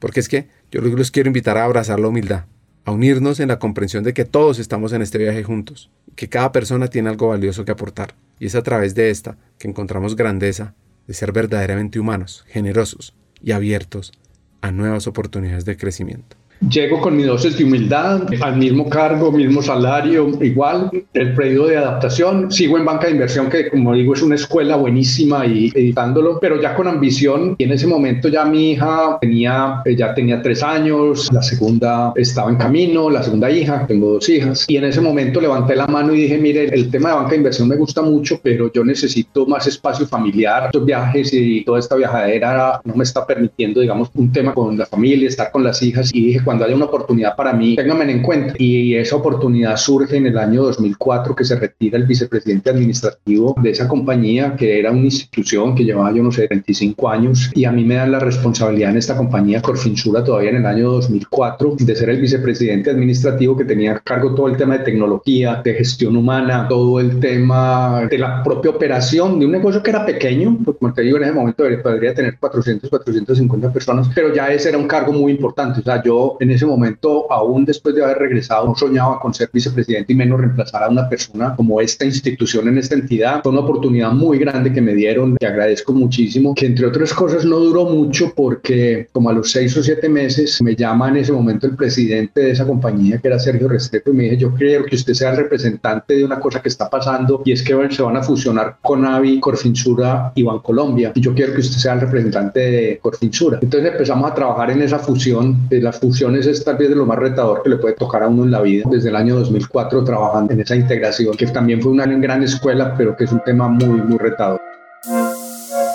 Porque 0.00 0.18
es 0.18 0.28
que 0.28 0.48
yo 0.72 0.80
les 0.80 1.12
quiero 1.12 1.28
invitar 1.28 1.56
a 1.56 1.64
abrazar 1.64 2.00
la 2.00 2.08
humildad, 2.08 2.46
a 2.84 2.90
unirnos 2.90 3.38
en 3.38 3.48
la 3.48 3.60
comprensión 3.60 4.02
de 4.02 4.14
que 4.14 4.24
todos 4.24 4.58
estamos 4.58 4.92
en 4.92 5.02
este 5.02 5.18
viaje 5.18 5.44
juntos, 5.44 5.90
que 6.16 6.28
cada 6.28 6.50
persona 6.50 6.88
tiene 6.88 7.08
algo 7.08 7.28
valioso 7.28 7.64
que 7.64 7.70
aportar, 7.70 8.16
y 8.40 8.46
es 8.46 8.56
a 8.56 8.62
través 8.64 8.96
de 8.96 9.10
esta 9.10 9.38
que 9.58 9.68
encontramos 9.68 10.16
grandeza 10.16 10.74
de 11.06 11.14
ser 11.14 11.30
verdaderamente 11.30 12.00
humanos, 12.00 12.44
generosos 12.48 13.14
y 13.40 13.52
abiertos 13.52 14.12
a 14.62 14.72
nuevas 14.72 15.06
oportunidades 15.06 15.64
de 15.64 15.76
crecimiento. 15.76 16.36
Llego 16.70 17.00
con 17.00 17.16
mi 17.16 17.24
dosis 17.24 17.58
de 17.58 17.64
humildad, 17.64 18.22
al 18.40 18.56
mismo 18.56 18.88
cargo, 18.88 19.32
mismo 19.32 19.62
salario, 19.62 20.30
igual, 20.42 20.90
el 21.12 21.34
periodo 21.34 21.66
de 21.68 21.76
adaptación. 21.76 22.52
Sigo 22.52 22.78
en 22.78 22.84
banca 22.84 23.06
de 23.06 23.12
inversión, 23.12 23.50
que 23.50 23.68
como 23.68 23.94
digo 23.94 24.14
es 24.14 24.22
una 24.22 24.36
escuela 24.36 24.76
buenísima 24.76 25.44
y 25.44 25.72
editándolo, 25.74 26.38
pero 26.40 26.60
ya 26.60 26.74
con 26.74 26.86
ambición. 26.86 27.56
Y 27.58 27.64
en 27.64 27.72
ese 27.72 27.86
momento 27.86 28.28
ya 28.28 28.44
mi 28.44 28.72
hija 28.72 29.18
tenía, 29.20 29.82
ya 29.96 30.14
tenía 30.14 30.40
tres 30.40 30.62
años, 30.62 31.28
la 31.32 31.42
segunda 31.42 32.12
estaba 32.16 32.50
en 32.50 32.56
camino, 32.56 33.10
la 33.10 33.22
segunda 33.22 33.50
hija, 33.50 33.84
tengo 33.86 34.12
dos 34.14 34.28
hijas. 34.28 34.64
Y 34.68 34.76
en 34.76 34.84
ese 34.84 35.00
momento 35.00 35.40
levanté 35.40 35.74
la 35.74 35.86
mano 35.88 36.14
y 36.14 36.22
dije, 36.22 36.38
mire, 36.38 36.64
el 36.72 36.90
tema 36.90 37.10
de 37.10 37.14
banca 37.16 37.30
de 37.30 37.36
inversión 37.38 37.68
me 37.68 37.76
gusta 37.76 38.02
mucho, 38.02 38.38
pero 38.42 38.72
yo 38.72 38.84
necesito 38.84 39.46
más 39.46 39.66
espacio 39.66 40.06
familiar. 40.06 40.66
Estos 40.66 40.86
viajes 40.86 41.32
y 41.32 41.64
toda 41.64 41.80
esta 41.80 41.96
viajadera 41.96 42.80
no 42.84 42.94
me 42.94 43.02
está 43.02 43.26
permitiendo, 43.26 43.80
digamos, 43.80 44.10
un 44.14 44.32
tema 44.32 44.54
con 44.54 44.78
la 44.78 44.86
familia, 44.86 45.28
estar 45.28 45.50
con 45.50 45.64
las 45.64 45.82
hijas. 45.82 46.14
Y 46.14 46.26
dije, 46.26 46.40
cuando 46.52 46.66
haya 46.66 46.76
una 46.76 46.84
oportunidad 46.84 47.34
para 47.34 47.54
mí, 47.54 47.76
ténganme 47.76 48.12
en 48.12 48.20
cuenta. 48.20 48.52
Y 48.58 48.94
esa 48.94 49.16
oportunidad 49.16 49.74
surge 49.78 50.18
en 50.18 50.26
el 50.26 50.36
año 50.36 50.64
2004 50.64 51.34
que 51.34 51.44
se 51.44 51.56
retira 51.56 51.96
el 51.96 52.04
vicepresidente 52.04 52.68
administrativo 52.68 53.54
de 53.62 53.70
esa 53.70 53.88
compañía, 53.88 54.54
que 54.54 54.78
era 54.78 54.90
una 54.90 55.00
institución 55.00 55.74
que 55.74 55.82
llevaba, 55.82 56.12
yo 56.12 56.22
no 56.22 56.30
sé, 56.30 56.46
25 56.50 57.08
años, 57.08 57.50
y 57.54 57.64
a 57.64 57.72
mí 57.72 57.84
me 57.84 57.94
dan 57.94 58.12
la 58.12 58.18
responsabilidad 58.18 58.90
en 58.90 58.98
esta 58.98 59.16
compañía 59.16 59.62
Corfinsura 59.62 60.22
todavía 60.22 60.50
en 60.50 60.56
el 60.56 60.66
año 60.66 60.90
2004 60.90 61.76
de 61.78 61.96
ser 61.96 62.10
el 62.10 62.20
vicepresidente 62.20 62.90
administrativo 62.90 63.56
que 63.56 63.64
tenía 63.64 63.92
a 63.92 64.00
cargo 64.00 64.34
todo 64.34 64.48
el 64.48 64.58
tema 64.58 64.76
de 64.76 64.84
tecnología, 64.84 65.62
de 65.64 65.72
gestión 65.72 66.18
humana, 66.18 66.66
todo 66.68 67.00
el 67.00 67.18
tema 67.18 68.06
de 68.10 68.18
la 68.18 68.42
propia 68.42 68.72
operación 68.72 69.38
de 69.38 69.46
un 69.46 69.52
negocio 69.52 69.82
que 69.82 69.88
era 69.88 70.04
pequeño, 70.04 70.58
porque 70.62 70.80
como 70.80 70.92
te 70.92 71.00
digo, 71.00 71.16
en 71.16 71.24
ese 71.24 71.32
momento 71.32 71.64
podría 71.82 72.12
tener 72.12 72.36
400, 72.38 72.90
450 72.90 73.72
personas, 73.72 74.10
pero 74.14 74.34
ya 74.34 74.52
ese 74.52 74.68
era 74.68 74.76
un 74.76 74.86
cargo 74.86 75.14
muy 75.14 75.32
importante. 75.32 75.80
O 75.80 75.82
sea, 75.82 76.02
yo 76.02 76.36
en 76.42 76.50
ese 76.50 76.66
momento, 76.66 77.30
aún 77.30 77.64
después 77.64 77.94
de 77.94 78.02
haber 78.04 78.18
regresado, 78.18 78.66
no 78.66 78.74
soñaba 78.74 79.20
con 79.20 79.32
ser 79.32 79.48
vicepresidente 79.52 80.12
y 80.12 80.16
menos 80.16 80.40
reemplazar 80.40 80.82
a 80.82 80.88
una 80.88 81.08
persona 81.08 81.54
como 81.56 81.80
esta 81.80 82.04
institución 82.04 82.68
en 82.68 82.78
esta 82.78 82.94
entidad. 82.94 83.42
Fue 83.42 83.52
una 83.52 83.60
oportunidad 83.60 84.12
muy 84.12 84.38
grande 84.38 84.72
que 84.72 84.80
me 84.80 84.94
dieron, 84.94 85.36
que 85.36 85.46
agradezco 85.46 85.92
muchísimo, 85.92 86.54
que 86.54 86.66
entre 86.66 86.86
otras 86.86 87.12
cosas 87.14 87.44
no 87.44 87.58
duró 87.58 87.84
mucho 87.84 88.32
porque 88.34 89.08
como 89.12 89.30
a 89.30 89.32
los 89.32 89.50
seis 89.50 89.76
o 89.76 89.82
siete 89.82 90.08
meses 90.08 90.60
me 90.62 90.74
llama 90.74 91.08
en 91.08 91.16
ese 91.18 91.32
momento 91.32 91.66
el 91.66 91.76
presidente 91.76 92.40
de 92.40 92.50
esa 92.50 92.66
compañía, 92.66 93.18
que 93.18 93.28
era 93.28 93.38
Sergio 93.38 93.68
Restrepo, 93.68 94.10
y 94.10 94.14
me 94.14 94.24
dice, 94.24 94.38
yo 94.38 94.54
quiero 94.54 94.84
que 94.84 94.96
usted 94.96 95.14
sea 95.14 95.30
el 95.30 95.36
representante 95.36 96.16
de 96.16 96.24
una 96.24 96.40
cosa 96.40 96.60
que 96.60 96.68
está 96.68 96.90
pasando 96.90 97.42
y 97.44 97.52
es 97.52 97.62
que 97.62 97.72
se 97.90 98.02
van 98.02 98.16
a 98.16 98.22
fusionar 98.22 98.76
con 98.82 99.04
Avi, 99.04 99.40
Corfinsura 99.40 100.32
y 100.34 100.42
Bancolombia, 100.42 101.12
y 101.14 101.20
yo 101.20 101.34
quiero 101.34 101.54
que 101.54 101.60
usted 101.60 101.78
sea 101.78 101.94
el 101.94 102.00
representante 102.00 102.60
de 102.60 102.98
Corfinsura. 103.00 103.58
Entonces 103.62 103.92
empezamos 103.92 104.30
a 104.30 104.34
trabajar 104.34 104.70
en 104.70 104.82
esa 104.82 104.98
fusión. 104.98 105.68
Las 105.70 105.98
es 106.34 106.64
tal 106.64 106.76
vez 106.76 106.90
lo 106.90 107.06
más 107.06 107.18
retador 107.18 107.62
que 107.62 107.70
le 107.70 107.76
puede 107.76 107.94
tocar 107.94 108.22
a 108.22 108.28
uno 108.28 108.44
en 108.44 108.50
la 108.50 108.60
vida. 108.60 108.84
Desde 108.90 109.08
el 109.08 109.16
año 109.16 109.36
2004 109.36 110.04
trabajando 110.04 110.52
en 110.52 110.60
esa 110.60 110.76
integración, 110.76 111.36
que 111.36 111.46
también 111.46 111.80
fue 111.80 111.92
una 111.92 112.06
gran 112.06 112.42
escuela, 112.42 112.94
pero 112.96 113.16
que 113.16 113.24
es 113.24 113.32
un 113.32 113.42
tema 113.44 113.68
muy, 113.68 114.00
muy 114.00 114.18
retador. 114.18 114.60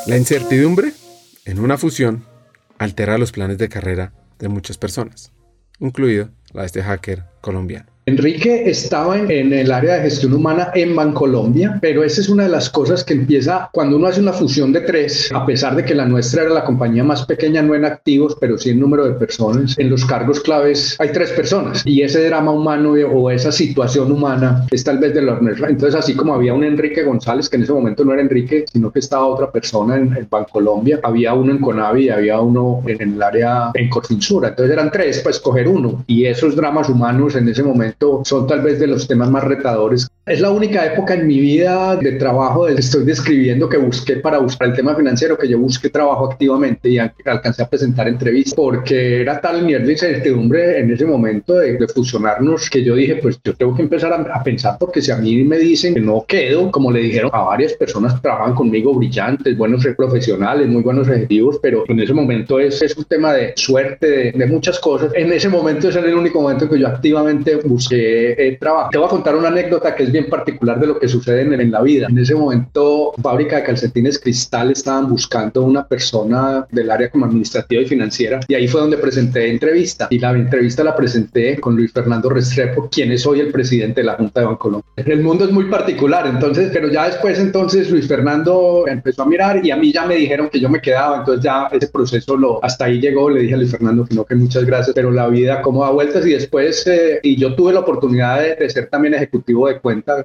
La 0.08 0.18
incertidumbre 0.18 0.94
en 1.46 1.60
una 1.60 1.78
fusión 1.78 2.24
altera 2.78 3.18
los 3.18 3.32
planes 3.32 3.58
de 3.58 3.70
carrera 3.70 4.14
de 4.40 4.48
muchas 4.48 4.78
personas, 4.78 5.32
incluido 5.80 6.30
la 6.54 6.62
de 6.62 6.68
este 6.68 6.84
hacker 6.84 7.24
colombiano. 7.42 7.97
Enrique 8.08 8.70
estaba 8.70 9.20
en, 9.20 9.52
el 9.52 9.70
área 9.70 9.96
de 9.96 10.04
gestión 10.04 10.32
humana 10.32 10.72
en 10.74 10.96
Bancolombia, 10.96 11.78
pero 11.82 12.06
esa 12.06 12.22
es 12.22 12.30
una 12.30 12.44
de 12.44 12.50
las 12.50 12.70
cosas 12.70 13.04
que 13.04 13.14
empieza 13.14 13.70
cuando 13.74 13.98
uno 13.98 14.08
hace 14.08 14.22
una 14.22 14.32
fusión 14.32 14.72
de 14.72 14.80
tres, 14.80 15.30
a 15.34 15.46
pesar 15.46 15.76
de 15.76 15.84
que 15.84 15.94
la 15.94 16.06
nuestra 16.06 16.44
era 16.44 16.52
la 16.52 16.64
compañía 16.64 17.04
más 17.04 17.26
pequeña, 17.26 17.62
no 17.62 17.76
en 17.76 17.84
activos, 17.84 18.38
pero 18.40 18.58
sí 18.58 18.70
en 18.70 18.80
número 18.80 19.04
de 19.04 19.16
personas. 19.16 19.78
En 19.78 19.90
los 19.90 20.06
cargos 20.06 20.40
claves 20.40 20.96
hay 21.00 21.12
tres 21.12 21.32
personas 21.32 21.86
y 21.86 22.02
ese 22.02 22.26
drama 22.26 22.52
humano 22.52 22.94
o 22.94 23.30
esa 23.30 23.52
situación 23.52 24.10
humana 24.10 24.66
es 24.72 24.86
tal 24.86 25.00
vez 25.00 25.14
de 25.14 25.24
los... 25.24 25.40
Entonces, 25.68 25.96
así 25.96 26.16
como 26.16 26.34
había 26.34 26.54
un 26.54 26.64
Enrique 26.64 27.04
González, 27.04 27.50
que 27.50 27.58
en 27.58 27.64
ese 27.64 27.74
momento 27.74 28.06
no 28.06 28.14
era 28.14 28.22
Enrique, 28.22 28.64
sino 28.72 28.90
que 28.90 29.00
estaba 29.00 29.28
otra 29.28 29.52
persona 29.52 29.98
en, 29.98 30.16
en 30.16 30.30
Bancolombia, 30.30 31.02
había 31.04 31.34
uno 31.34 31.52
en 31.52 31.58
Conavi 31.58 32.06
y 32.06 32.10
había 32.10 32.40
uno 32.40 32.82
en, 32.88 33.02
el 33.02 33.22
área 33.22 33.72
en 33.74 33.90
Corfinsura. 33.90 34.48
Entonces 34.48 34.72
eran 34.72 34.92
tres 34.92 35.20
para 35.20 35.32
escoger 35.32 35.68
uno 35.68 36.06
y 36.08 36.24
esos 36.24 36.56
dramas 36.56 36.88
humanos 36.88 37.36
en 37.36 37.50
ese 37.50 37.64
momento 37.64 37.97
son 38.24 38.48
tal 38.48 38.62
vez 38.62 38.80
de 38.80 38.88
los 38.88 39.08
temas 39.08 39.30
más 39.30 39.44
retadores. 39.44 40.08
Es 40.28 40.42
la 40.42 40.52
única 40.52 40.86
época 40.86 41.14
en 41.14 41.26
mi 41.26 41.40
vida 41.40 41.96
de 41.96 42.12
trabajo, 42.14 42.66
de, 42.66 42.74
estoy 42.74 43.06
describiendo 43.06 43.70
que 43.70 43.78
busqué 43.78 44.18
para 44.18 44.40
buscar 44.40 44.68
el 44.68 44.76
tema 44.76 44.94
financiero, 44.94 45.38
que 45.38 45.48
yo 45.48 45.58
busqué 45.58 45.90
trabajo 45.90 46.30
activamente 46.30 46.90
y 46.90 47.00
alcancé 47.00 47.64
a 47.64 47.70
presentar 47.70 48.10
entrevistas, 48.10 48.54
porque 48.54 49.22
era 49.22 49.40
tal 49.40 49.64
mierda 49.64 49.86
de 49.86 49.94
incertidumbre 49.94 50.80
en 50.80 50.92
ese 50.92 51.06
momento 51.06 51.56
de, 51.56 51.78
fusionarnos 51.88 52.70
que 52.70 52.84
yo 52.84 52.96
dije, 52.96 53.16
pues 53.16 53.40
yo 53.42 53.56
tengo 53.56 53.74
que 53.74 53.84
empezar 53.84 54.12
a, 54.12 54.44
pensar, 54.44 54.76
porque 54.78 55.02
si 55.02 55.12
a 55.12 55.16
mí 55.16 55.44
me 55.46 55.58
dicen 55.58 55.94
que 55.94 56.02
no 56.02 56.26
quedo, 56.28 56.70
como 56.72 56.92
le 56.92 57.00
dijeron 57.00 57.32
a 57.34 57.44
varias 57.44 57.72
personas 57.74 58.16
que 58.16 58.20
trabajan 58.20 58.54
conmigo, 58.54 58.94
brillantes, 58.94 59.58
buenos 59.58 59.88
profesionales, 59.96 60.68
muy 60.68 60.84
buenos 60.84 61.08
ejecutivos, 61.08 61.58
pero 61.62 61.86
en 61.88 62.02
ese 62.02 62.14
momento 62.14 62.60
es, 62.60 62.82
es 62.82 62.98
un 62.98 63.06
tema 63.06 63.32
de 63.32 63.54
suerte, 63.56 64.08
de, 64.08 64.32
de 64.34 64.46
muchas 64.46 64.78
cosas. 64.80 65.14
En 65.16 65.32
ese 65.32 65.48
momento 65.48 65.88
es 65.88 65.96
el 65.96 66.14
único 66.14 66.42
momento 66.42 66.70
que 66.70 66.78
yo 66.78 66.88
activamente 66.88 67.56
busqué 67.64 67.88
que 67.88 68.36
he 68.38 68.58
trabajado. 68.58 68.90
Te 68.92 68.98
voy 68.98 69.08
a 69.08 69.10
contar 69.10 69.36
una 69.36 69.48
anécdota 69.48 69.96
que 69.96 70.04
es 70.04 70.12
bien 70.12 70.17
particular 70.26 70.80
de 70.80 70.88
lo 70.88 71.00
que 71.00 71.08
sucede 71.08 71.42
en, 71.42 71.54
en 71.60 71.72
la 71.72 71.82
vida. 71.82 72.08
En 72.10 72.18
ese 72.18 72.36
momento, 72.36 73.14
fábrica 73.22 73.58
de 73.58 73.64
calcetines 73.64 74.20
Cristal 74.20 74.72
estaban 74.72 75.10
buscando 75.10 75.64
una 75.64 75.88
persona 75.88 76.66
del 76.72 76.92
área 76.92 77.10
como 77.10 77.26
administrativa 77.26 77.82
y 77.82 77.86
financiera 77.86 78.40
y 78.48 78.56
ahí 78.56 78.68
fue 78.68 78.82
donde 78.82 78.98
presenté 78.98 79.50
entrevista. 79.50 80.08
Y 80.10 80.20
la 80.20 80.32
entrevista 80.32 80.84
la 80.84 80.96
presenté 80.96 81.60
con 81.60 81.76
Luis 81.76 81.92
Fernando 81.92 82.30
Restrepo, 82.30 82.90
quien 82.90 83.12
es 83.12 83.26
hoy 83.26 83.40
el 83.40 83.52
presidente 83.52 84.02
de 84.02 84.06
la 84.06 84.16
Junta 84.16 84.42
de 84.42 84.46
Bancolombia. 84.48 84.88
El 84.96 85.22
mundo 85.22 85.46
es 85.46 85.52
muy 85.52 85.66
particular, 85.66 86.28
entonces, 86.28 86.70
pero 86.74 86.90
ya 86.90 87.08
después 87.08 87.40
entonces 87.40 87.90
Luis 87.90 88.08
Fernando 88.08 88.86
empezó 88.88 89.24
a 89.24 89.26
mirar 89.26 89.66
y 89.66 89.72
a 89.72 89.78
mí 89.78 89.92
ya 89.92 90.06
me 90.06 90.16
dijeron 90.16 90.50
que 90.50 90.60
yo 90.60 90.70
me 90.70 90.82
quedaba, 90.82 91.20
entonces 91.20 91.44
ya 91.44 91.68
ese 91.72 91.88
proceso 91.88 92.36
lo 92.36 92.64
hasta 92.64 92.86
ahí 92.86 93.00
llegó, 93.00 93.30
le 93.30 93.42
dije 93.42 93.54
a 93.54 93.58
Luis 93.58 93.72
Fernando 93.72 94.06
que 94.06 94.16
no, 94.16 94.26
que 94.26 94.36
muchas 94.36 94.66
gracias, 94.66 94.94
pero 94.94 95.12
la 95.12 95.28
vida 95.28 95.62
como 95.62 95.84
da 95.84 95.92
vueltas 95.92 96.26
y 96.26 96.32
después 96.32 96.86
eh, 96.88 97.20
y 97.24 97.36
yo 97.36 97.56
tuve 97.56 97.74
la 97.74 97.82
oportunidad 97.82 98.42
de, 98.42 98.70
ser 98.70 98.88
también 98.88 99.14
ejecutivo 99.14 99.68
de 99.68 99.80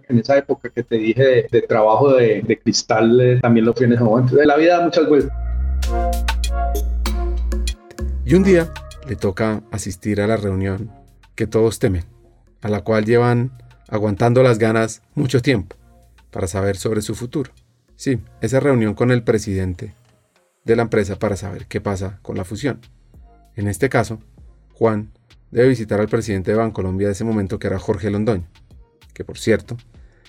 en 0.08 0.18
esa 0.18 0.38
época 0.38 0.70
que 0.70 0.82
te 0.82 0.96
dije 0.96 1.46
de, 1.50 1.62
trabajo 1.62 2.14
de, 2.14 2.60
cristal, 2.62 3.20
eh, 3.20 3.40
también 3.40 3.66
lo 3.66 3.74
fui 3.74 3.86
en 3.86 3.98
momento. 3.98 4.36
De 4.36 4.46
la 4.46 4.56
vida 4.56 4.80
muchas 4.80 5.08
veces. 5.10 5.30
Y 8.24 8.34
un 8.34 8.44
día 8.44 8.72
le 9.08 9.16
toca 9.16 9.62
asistir 9.70 10.20
a 10.20 10.26
la 10.26 10.36
reunión 10.36 10.90
que 11.34 11.46
todos 11.46 11.78
temen, 11.78 12.04
a 12.60 12.68
la 12.68 12.82
cual 12.82 13.04
llevan 13.04 13.50
aguantando 13.88 14.42
las 14.42 14.58
ganas 14.58 15.02
mucho 15.14 15.42
tiempo 15.42 15.76
para 16.30 16.46
saber 16.46 16.76
sobre 16.76 17.02
su 17.02 17.14
futuro. 17.14 17.50
Sí, 17.96 18.20
esa 18.40 18.60
reunión 18.60 18.94
con 18.94 19.10
el 19.10 19.22
presidente 19.22 19.94
de 20.64 20.76
la 20.76 20.82
empresa 20.82 21.18
para 21.18 21.36
saber 21.36 21.66
qué 21.66 21.80
pasa 21.80 22.20
con 22.22 22.36
la 22.36 22.44
fusión. 22.44 22.80
En 23.56 23.68
este 23.68 23.88
caso, 23.88 24.20
Juan 24.74 25.10
debe 25.50 25.68
visitar 25.68 26.00
al 26.00 26.08
presidente 26.08 26.52
de 26.52 26.56
Bancolombia 26.56 27.08
de 27.08 27.12
ese 27.12 27.24
momento 27.24 27.58
que 27.58 27.66
era 27.66 27.78
Jorge 27.78 28.10
Londoño, 28.10 28.46
que 29.12 29.24
por 29.24 29.38
cierto, 29.38 29.76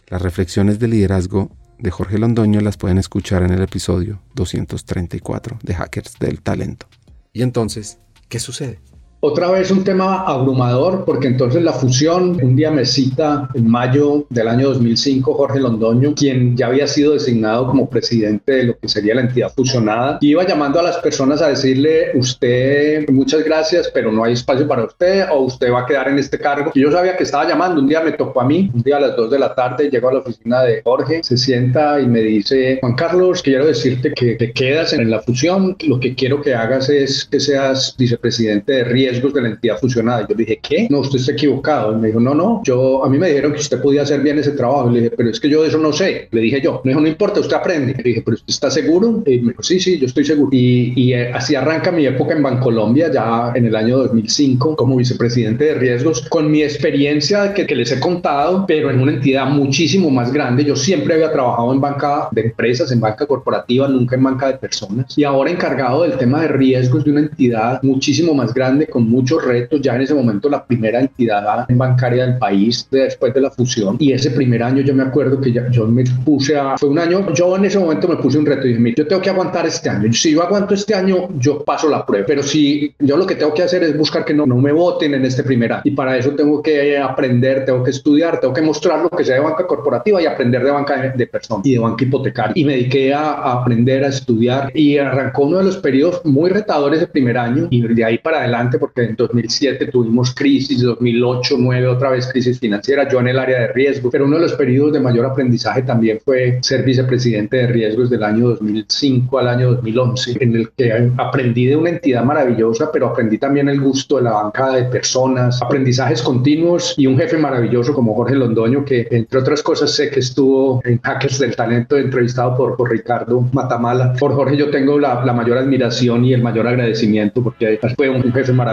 las 0.08 0.22
reflexiones 0.22 0.80
de 0.80 0.88
liderazgo 0.88 1.56
de 1.80 1.92
Jorge 1.92 2.18
Londoño 2.18 2.62
las 2.62 2.78
pueden 2.78 2.98
escuchar 2.98 3.44
en 3.44 3.52
el 3.52 3.62
episodio 3.62 4.22
234 4.36 5.60
de 5.64 5.74
Hackers 5.74 6.18
del 6.20 6.42
Talento. 6.42 6.88
Y 7.34 7.42
entonces, 7.42 8.00
¿qué 8.30 8.40
sucede? 8.40 8.80
Otra 9.26 9.50
vez 9.50 9.72
un 9.72 9.86
tema 9.86 10.26
abrumador, 10.26 11.06
porque 11.06 11.28
entonces 11.28 11.64
la 11.64 11.72
fusión, 11.72 12.38
un 12.44 12.58
día 12.58 12.72
me 12.72 12.84
cita 12.84 13.48
en 13.54 13.70
mayo 13.70 14.26
del 14.30 14.50
año 14.50 14.68
2005 14.68 15.34
Jorge 15.36 15.62
Londoño, 15.62 16.14
quien 16.14 16.58
ya 16.58 16.68
había 16.68 16.88
sido 16.88 17.14
designado 17.14 17.68
como 17.68 17.90
presidente 17.90 18.52
de 18.52 18.64
lo 18.64 18.78
que 18.78 18.90
sería 18.90 19.16
la 19.16 19.22
entidad 19.22 19.50
fusionada, 19.56 20.18
iba 20.20 20.46
llamando 20.46 20.82
a 20.82 20.84
las 20.84 20.98
personas 20.98 21.42
a 21.42 21.48
decirle, 21.48 22.12
usted, 22.16 23.08
muchas 23.12 23.46
gracias, 23.46 23.90
pero 23.94 24.12
no 24.12 24.26
hay 24.26 24.34
espacio 24.34 24.68
para 24.68 24.84
usted, 24.84 25.28
o 25.32 25.44
usted 25.44 25.72
va 25.72 25.84
a 25.84 25.86
quedar 25.86 26.10
en 26.10 26.20
este 26.20 26.38
cargo. 26.38 26.72
Y 26.74 26.82
yo 26.82 26.92
sabía 26.92 27.16
que 27.16 27.24
estaba 27.24 27.48
llamando, 27.48 27.80
un 27.80 27.88
día 27.88 28.02
me 28.02 28.12
tocó 28.12 28.42
a 28.42 28.46
mí, 28.46 28.70
un 28.74 28.82
día 28.82 28.98
a 28.98 29.00
las 29.00 29.16
2 29.16 29.32
de 29.32 29.40
la 29.40 29.56
tarde, 29.56 29.90
llego 29.90 30.10
a 30.10 30.16
la 30.16 30.20
oficina 30.20 30.64
de 30.64 30.82
Jorge, 30.84 31.24
se 31.24 31.38
sienta 31.38 32.02
y 32.02 32.08
me 32.08 32.20
dice, 32.20 32.80
Juan 32.82 32.96
Carlos, 32.96 33.42
quiero 33.42 33.68
decirte 33.68 34.12
que 34.14 34.36
te 34.36 34.52
quedas 34.52 34.92
en 34.92 35.10
la 35.10 35.22
fusión, 35.22 35.78
lo 35.88 35.98
que 36.02 36.14
quiero 36.14 36.42
que 36.42 36.54
hagas 36.54 36.90
es 36.90 37.24
que 37.24 37.40
seas 37.40 37.96
vicepresidente 37.98 38.74
de 38.74 38.84
riesgo 38.84 39.13
de 39.22 39.42
la 39.42 39.50
entidad 39.50 39.80
fusionada. 39.80 40.22
Yo 40.28 40.36
le 40.36 40.44
dije, 40.44 40.60
¿qué? 40.62 40.88
No, 40.90 41.00
usted 41.00 41.20
está 41.20 41.32
equivocado. 41.34 41.94
Y 41.94 41.96
me 41.98 42.08
dijo, 42.08 42.20
no, 42.20 42.34
no, 42.34 42.62
yo, 42.64 43.04
a 43.04 43.10
mí 43.10 43.18
me 43.18 43.28
dijeron 43.28 43.54
que 43.54 43.60
usted 43.60 43.82
podía 43.82 44.02
hacer 44.02 44.22
bien 44.22 44.40
ese 44.40 44.52
trabajo. 44.52 44.90
le 44.90 45.02
dije, 45.02 45.14
pero 45.16 45.30
es 45.30 45.40
que 45.40 45.50
yo 45.50 45.62
de 45.62 45.70
eso 45.70 45.78
no 45.78 45.94
sé. 45.94 46.28
Le 46.32 46.42
dije 46.42 46.62
yo, 46.62 46.82
me 46.84 46.92
dijo, 46.92 47.02
no 47.02 47.08
importa, 47.08 47.40
usted 47.40 47.56
aprende. 47.56 47.94
Le 47.94 48.04
dije, 48.04 48.22
pero 48.24 48.36
usted 48.36 48.50
está 48.50 48.72
seguro? 48.72 49.24
Y 49.26 49.40
me 49.40 49.52
dijo, 49.52 49.64
sí, 49.64 49.80
sí, 49.80 50.00
yo 50.00 50.06
estoy 50.06 50.26
seguro. 50.26 50.50
Y, 50.52 50.94
y 50.96 51.14
eh, 51.14 51.32
así 51.34 51.56
arranca 51.56 51.92
mi 51.92 52.06
época 52.06 52.34
en 52.34 52.44
Bancolombia, 52.44 53.12
ya 53.12 53.52
en 53.56 53.66
el 53.66 53.76
año 53.76 53.98
2005, 53.98 54.76
como 54.76 54.96
vicepresidente 54.96 55.66
de 55.66 55.74
riesgos, 55.76 56.22
con 56.30 56.52
mi 56.52 56.64
experiencia 56.64 57.54
que, 57.54 57.66
que 57.66 57.76
les 57.76 57.92
he 57.92 58.00
contado, 58.00 58.66
pero 58.68 58.90
en 58.90 59.00
una 59.00 59.14
entidad 59.14 59.46
muchísimo 59.48 60.10
más 60.10 60.32
grande. 60.32 60.66
Yo 60.66 60.76
siempre 60.76 61.16
había 61.16 61.32
trabajado 61.32 61.74
en 61.74 61.82
banca 61.82 62.28
de 62.32 62.42
empresas, 62.42 62.92
en 62.92 63.00
banca 63.00 63.26
corporativa, 63.26 63.88
nunca 63.88 64.16
en 64.16 64.24
banca 64.24 64.48
de 64.48 64.58
personas. 64.58 65.18
Y 65.18 65.24
ahora 65.24 65.52
encargado 65.52 66.04
del 66.04 66.18
tema 66.18 66.42
de 66.42 66.48
riesgos 66.50 67.04
de 67.04 67.12
una 67.12 67.22
entidad 67.22 67.82
muchísimo 67.84 68.34
más 68.34 68.54
grande, 68.54 68.88
con 68.88 69.03
muchos 69.10 69.44
retos, 69.44 69.82
ya 69.82 69.96
en 69.96 70.02
ese 70.02 70.14
momento 70.14 70.50
la 70.50 70.66
primera 70.66 71.00
entidad 71.00 71.66
bancaria 71.70 72.26
del 72.26 72.38
país 72.38 72.88
después 72.92 73.34
de 73.34 73.42
la 73.42 73.52
fusión. 73.52 73.98
Y 74.00 74.12
ese 74.12 74.32
primer 74.32 74.64
año 74.64 74.82
yo 74.82 74.94
me 74.94 75.04
acuerdo 75.04 75.40
que 75.40 75.52
ya, 75.52 75.70
yo 75.70 75.88
me 75.88 76.04
puse 76.26 76.58
a, 76.58 76.78
fue 76.78 76.90
un 76.90 77.00
año, 77.00 77.32
yo 77.34 77.56
en 77.56 77.66
ese 77.66 77.80
momento 77.80 78.08
me 78.08 78.18
puse 78.18 78.38
un 78.38 78.46
reto 78.46 78.66
y 78.66 78.70
dije, 78.70 78.80
mira, 78.80 78.96
yo 78.98 79.08
tengo 79.08 79.22
que 79.22 79.30
aguantar 79.30 79.66
este 79.66 79.90
año, 79.90 80.12
si 80.14 80.32
yo 80.32 80.44
aguanto 80.44 80.74
este 80.74 80.94
año, 80.94 81.30
yo 81.38 81.64
paso 81.64 81.90
la 81.90 82.06
prueba, 82.06 82.26
pero 82.26 82.44
si 82.44 82.94
yo 83.00 83.18
lo 83.18 83.26
que 83.26 83.36
tengo 83.36 83.54
que 83.54 83.64
hacer 83.64 83.84
es 83.84 83.98
buscar 83.98 84.26
que 84.26 84.34
no, 84.34 84.46
no 84.46 84.56
me 84.58 84.72
voten 84.72 85.14
en 85.14 85.26
este 85.26 85.44
primer 85.44 85.74
año. 85.74 85.82
Y 85.86 85.92
para 85.92 86.18
eso 86.18 86.32
tengo 86.32 86.62
que 86.62 86.98
aprender, 86.98 87.66
tengo 87.66 87.84
que 87.84 87.92
estudiar, 87.92 88.40
tengo 88.40 88.54
que 88.54 88.62
mostrar 88.62 89.02
lo 89.02 89.10
que 89.10 89.24
sea 89.24 89.36
de 89.36 89.42
banca 89.42 89.66
corporativa 89.68 90.22
y 90.22 90.26
aprender 90.26 90.64
de 90.64 90.72
banca 90.72 91.14
de, 91.16 91.28
personas 91.28 91.66
y 91.66 91.74
de 91.74 91.80
banca 91.80 92.04
hipotecaria 92.04 92.54
y 92.56 92.66
me 92.66 92.74
dediqué 92.74 93.14
a, 93.14 93.34
a 93.34 93.54
aprender, 93.62 94.04
a 94.04 94.08
estudiar. 94.08 94.72
Y 94.74 94.98
arrancó 94.98 95.44
uno 95.44 95.60
de 95.60 95.66
los 95.66 95.78
periodos 95.78 96.22
muy 96.26 96.50
retadores 96.50 97.02
el 97.02 97.08
primer 97.08 97.38
año 97.38 97.68
y 97.70 97.82
de 97.82 98.06
ahí 98.06 98.18
para 98.18 98.40
adelante 98.40 98.78
porque 98.78 98.93
porque 98.94 99.10
en 99.10 99.16
2007 99.16 99.88
tuvimos 99.88 100.34
crisis, 100.34 100.82
2008, 100.82 101.56
2009 101.56 101.88
otra 101.88 102.10
vez 102.12 102.28
crisis 102.28 102.60
financiera, 102.60 103.08
yo 103.10 103.20
en 103.20 103.28
el 103.28 103.40
área 103.40 103.62
de 103.62 103.68
riesgo, 103.68 104.10
pero 104.10 104.26
uno 104.26 104.36
de 104.36 104.44
los 104.44 104.54
periodos 104.54 104.94
de 104.94 105.00
mayor 105.00 105.26
aprendizaje 105.26 105.82
también 105.82 106.20
fue 106.24 106.60
ser 106.62 106.84
vicepresidente 106.84 107.58
de 107.58 107.68
riesgos 107.68 108.10
del 108.10 108.24
año 108.24 108.50
2005 108.50 109.40
al 109.40 109.48
año 109.48 109.72
2011, 109.74 110.38
en 110.40 110.56
el 110.56 110.70
que 110.72 111.12
aprendí 111.18 111.66
de 111.66 111.76
una 111.76 111.90
entidad 111.90 112.24
maravillosa, 112.24 112.92
pero 112.92 113.08
aprendí 113.08 113.38
también 113.38 113.70
el 113.70 113.82
gusto 113.82 114.18
de 114.18 114.24
la 114.24 114.32
banca 114.34 114.72
de 114.72 114.84
personas, 114.84 115.62
aprendizajes 115.62 116.22
continuos 116.22 116.94
y 116.98 117.08
un 117.08 117.18
jefe 117.18 117.38
maravilloso 117.38 117.94
como 117.94 118.14
Jorge 118.16 118.36
Londoño, 118.36 118.86
que 118.86 119.08
entre 119.12 119.40
otras 119.40 119.64
cosas 119.64 119.92
sé 119.92 120.10
que 120.10 120.20
estuvo 120.20 120.82
en 120.86 121.00
Hackers 121.00 121.40
del 121.40 121.56
Talento 121.56 121.98
entrevistado 121.98 122.56
por, 122.56 122.76
por 122.76 122.92
Ricardo 122.92 123.42
Matamala. 123.52 124.14
Por 124.14 124.34
Jorge 124.34 124.58
yo 124.58 124.70
tengo 124.70 125.00
la, 125.00 125.24
la 125.26 125.34
mayor 125.34 125.58
admiración 125.58 126.26
y 126.26 126.34
el 126.34 126.44
mayor 126.44 126.68
agradecimiento 126.68 127.42
porque 127.42 127.80
fue 127.96 128.10
un 128.10 128.32
jefe 128.32 128.52
maravilloso 128.52 128.73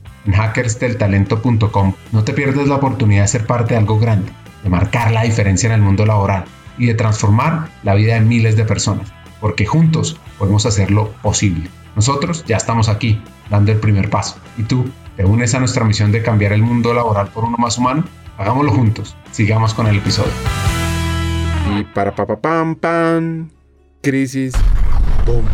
en 0.25 0.33
hackersdeltalento.com. 0.33 1.93
No 2.11 2.23
te 2.23 2.33
pierdas 2.33 2.67
la 2.67 2.75
oportunidad 2.75 3.23
de 3.23 3.27
ser 3.27 3.45
parte 3.45 3.73
de 3.73 3.79
algo 3.79 3.99
grande, 3.99 4.31
de 4.63 4.69
marcar 4.69 5.11
la 5.11 5.23
diferencia 5.23 5.67
en 5.67 5.73
el 5.73 5.81
mundo 5.81 6.05
laboral 6.05 6.45
y 6.77 6.85
de 6.85 6.95
transformar 6.95 7.69
la 7.83 7.95
vida 7.95 8.15
de 8.15 8.21
miles 8.21 8.55
de 8.55 8.65
personas, 8.65 9.11
porque 9.39 9.65
juntos 9.65 10.19
podemos 10.37 10.65
hacerlo 10.65 11.13
posible. 11.21 11.69
Nosotros 11.95 12.45
ya 12.45 12.57
estamos 12.57 12.89
aquí, 12.89 13.21
dando 13.49 13.71
el 13.71 13.79
primer 13.79 14.09
paso. 14.09 14.37
¿Y 14.57 14.63
tú? 14.63 14.89
¿Te 15.17 15.25
unes 15.25 15.53
a 15.53 15.59
nuestra 15.59 15.83
misión 15.83 16.11
de 16.11 16.23
cambiar 16.23 16.53
el 16.53 16.63
mundo 16.63 16.93
laboral 16.93 17.27
por 17.27 17.43
uno 17.43 17.57
más 17.57 17.77
humano? 17.77 18.05
Hagámoslo 18.37 18.71
juntos. 18.71 19.15
Sigamos 19.31 19.73
con 19.73 19.87
el 19.87 19.97
episodio. 19.97 20.31
Y 21.77 21.83
para 21.83 22.15
pa, 22.15 22.25
pa 22.25 22.37
pam 22.37 22.75
pam, 22.75 23.49
crisis, 24.01 24.53
boom 25.25 25.45